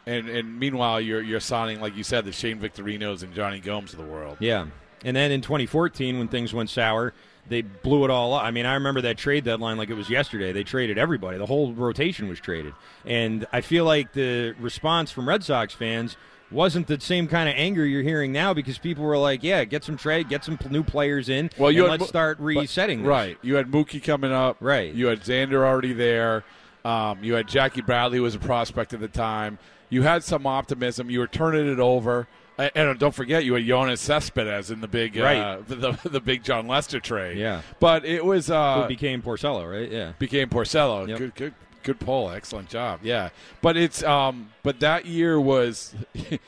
And 0.06 0.28
and 0.28 0.58
meanwhile 0.58 1.00
you're 1.00 1.20
you're 1.20 1.40
signing 1.40 1.80
like 1.80 1.96
you 1.96 2.02
said 2.02 2.24
the 2.24 2.32
Shane 2.32 2.58
Victorinos 2.58 3.22
and 3.22 3.34
Jonny 3.34 3.60
Gomes 3.60 3.92
of 3.92 3.98
the 3.98 4.04
world. 4.06 4.38
Yeah. 4.40 4.66
And 5.04 5.14
then 5.16 5.30
in 5.30 5.42
2014, 5.42 6.18
when 6.18 6.26
things 6.28 6.52
went 6.52 6.70
sour, 6.70 7.12
they 7.48 7.62
blew 7.62 8.04
it 8.04 8.10
all 8.10 8.34
up. 8.34 8.42
I 8.42 8.50
mean, 8.50 8.66
I 8.66 8.74
remember 8.74 9.00
that 9.02 9.16
trade 9.16 9.44
deadline 9.44 9.76
like 9.76 9.90
it 9.90 9.94
was 9.94 10.10
yesterday. 10.10 10.50
They 10.52 10.64
traded 10.64 10.98
everybody. 10.98 11.38
The 11.38 11.46
whole 11.46 11.72
rotation 11.72 12.28
was 12.28 12.40
traded. 12.40 12.74
And 13.06 13.46
I 13.52 13.60
feel 13.60 13.84
like 13.84 14.12
the 14.12 14.54
response 14.58 15.12
from 15.12 15.28
Red 15.28 15.44
Sox 15.44 15.72
fans 15.72 16.16
wasn't 16.50 16.86
the 16.88 16.98
same 16.98 17.28
kind 17.28 17.48
of 17.48 17.54
anger 17.56 17.84
you're 17.86 18.02
hearing 18.02 18.32
now 18.32 18.52
because 18.54 18.76
people 18.78 19.04
were 19.04 19.18
like, 19.18 19.42
yeah, 19.44 19.64
get 19.64 19.84
some 19.84 19.96
trade, 19.96 20.28
get 20.28 20.44
some 20.44 20.58
new 20.70 20.82
players 20.82 21.28
in, 21.28 21.50
Well, 21.58 21.70
you 21.70 21.86
let's 21.86 22.00
Mo- 22.00 22.06
start 22.06 22.38
but- 22.38 22.44
resetting 22.44 23.00
this. 23.02 23.08
Right. 23.08 23.38
You 23.42 23.54
had 23.56 23.70
Mookie 23.70 24.02
coming 24.02 24.32
up. 24.32 24.56
Right. 24.58 24.92
You 24.92 25.06
had 25.06 25.20
Xander 25.20 25.64
already 25.64 25.92
there. 25.92 26.44
Um, 26.84 27.22
you 27.22 27.34
had 27.34 27.48
Jackie 27.48 27.80
Bradley 27.82 28.18
who 28.18 28.22
was 28.24 28.34
a 28.34 28.38
prospect 28.38 28.92
at 28.94 29.00
the 29.00 29.08
time. 29.08 29.58
You 29.90 30.02
had 30.02 30.22
some 30.24 30.46
optimism. 30.46 31.10
You 31.10 31.20
were 31.20 31.26
turning 31.26 31.70
it 31.70 31.80
over. 31.80 32.28
And, 32.58 32.70
and 32.74 32.98
don't 32.98 33.14
forget, 33.14 33.44
you 33.44 33.54
had 33.54 33.64
Yoenis 33.64 33.98
Cespedes 33.98 34.70
in 34.70 34.80
the 34.80 34.88
big, 34.88 35.16
uh, 35.18 35.22
Right. 35.22 35.68
the, 35.68 35.74
the, 36.02 36.08
the 36.08 36.20
big 36.20 36.42
Jon 36.42 36.66
Lester 36.66 37.00
trade. 37.00 37.38
Yeah. 37.38 37.62
But 37.80 38.04
it 38.04 38.24
was 38.24 38.50
uh, 38.50 38.82
Who 38.82 38.88
became 38.88 39.22
Porcello, 39.22 39.70
right? 39.70 39.90
Yeah. 39.90 40.12
became 40.18 40.48
Porcello. 40.48 41.06
Yep. 41.08 41.18
Good, 41.18 41.34
good, 41.36 41.54
good 41.84 42.00
poll. 42.00 42.30
Excellent 42.30 42.68
job. 42.68 43.00
Yeah, 43.02 43.28
but 43.62 43.76
it's 43.76 44.02
um, 44.02 44.50
but 44.62 44.80
that 44.80 45.06
year 45.06 45.40
was, 45.40 45.94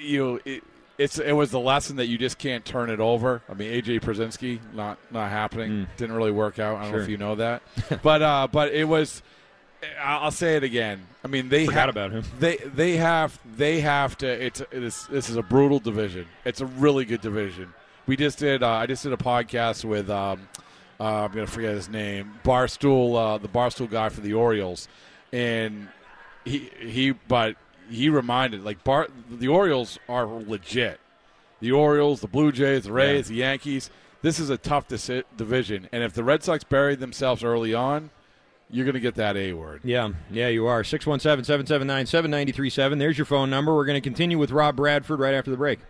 you 0.00 0.24
know, 0.24 0.40
it, 0.44 0.62
it's 0.98 1.18
it 1.18 1.32
was 1.32 1.50
the 1.50 1.60
lesson 1.60 1.96
that 1.96 2.06
you 2.06 2.18
just 2.18 2.38
can't 2.38 2.64
turn 2.64 2.90
it 2.90 3.00
over. 3.00 3.42
I 3.48 3.54
mean, 3.54 3.70
AJ 3.72 4.00
Pierzynski 4.00 4.58
not 4.74 4.98
not 5.10 5.30
happening. 5.30 5.86
Didn't 5.96 6.16
really 6.16 6.30
work 6.32 6.58
out. 6.58 6.76
I 6.78 6.82
don't 6.84 6.92
know 6.92 6.98
Mm. 6.98 7.02
If 7.02 7.08
you 7.08 7.16
know 7.18 7.34
that, 7.36 7.62
but 8.02 8.22
uh, 8.22 8.48
but 8.50 8.72
it 8.72 8.84
was. 8.84 9.22
I'll 10.00 10.24
I'll 10.24 10.30
say 10.30 10.56
it 10.56 10.64
again. 10.64 11.06
I 11.24 11.28
mean, 11.28 11.48
they 11.48 11.66
Forgot 11.66 11.80
have, 11.80 11.88
about 11.90 12.12
him. 12.12 12.24
They 12.38 12.56
they 12.56 12.96
have 12.96 13.38
they 13.56 13.80
have 13.80 14.16
to. 14.18 14.26
It's 14.26 14.60
it 14.60 14.72
is, 14.72 15.06
this 15.10 15.28
is 15.28 15.36
a 15.36 15.42
brutal 15.42 15.78
division. 15.78 16.26
It's 16.44 16.60
a 16.60 16.66
really 16.66 17.04
good 17.04 17.20
division. 17.20 17.72
We 18.06 18.16
just 18.16 18.38
did. 18.38 18.62
Uh, 18.62 18.70
I 18.70 18.86
just 18.86 19.02
did 19.02 19.12
a 19.12 19.16
podcast 19.16 19.84
with. 19.84 20.10
Um, 20.10 20.48
uh, 20.98 21.24
I'm 21.24 21.32
gonna 21.32 21.46
forget 21.46 21.74
his 21.74 21.88
name. 21.88 22.32
Barstool, 22.44 23.16
uh, 23.16 23.38
the 23.38 23.48
Barstool 23.48 23.90
guy 23.90 24.08
for 24.08 24.20
the 24.20 24.32
Orioles, 24.32 24.88
and 25.32 25.88
he 26.44 26.70
he. 26.80 27.10
But 27.10 27.56
he 27.90 28.08
reminded 28.08 28.64
like 28.64 28.82
Bar 28.84 29.08
the 29.30 29.48
Orioles 29.48 29.98
are 30.08 30.26
legit. 30.26 31.00
The 31.60 31.72
Orioles, 31.72 32.20
the 32.20 32.28
Blue 32.28 32.52
Jays, 32.52 32.84
the 32.84 32.92
Rays, 32.92 33.28
the 33.28 33.36
Yankees. 33.36 33.90
This 34.22 34.38
is 34.38 34.50
a 34.50 34.56
tough 34.56 34.88
division, 34.88 35.88
and 35.92 36.02
if 36.02 36.12
the 36.12 36.24
Red 36.24 36.42
Sox 36.42 36.64
buried 36.64 37.00
themselves 37.00 37.44
early 37.44 37.74
on, 37.74 38.10
you're 38.70 38.84
going 38.84 38.94
to 38.94 39.00
get 39.00 39.14
that 39.16 39.36
A 39.36 39.52
word. 39.52 39.80
Yeah, 39.84 40.10
yeah, 40.30 40.48
you 40.48 40.66
are. 40.66 40.82
617 40.82 41.44
779 41.44 42.06
7937. 42.06 42.98
There's 42.98 43.18
your 43.18 43.24
phone 43.24 43.50
number. 43.50 43.74
We're 43.74 43.86
going 43.86 44.00
to 44.00 44.06
continue 44.06 44.38
with 44.38 44.50
Rob 44.50 44.76
Bradford 44.76 45.20
right 45.20 45.34
after 45.34 45.50
the 45.50 45.56
break. 45.56 45.80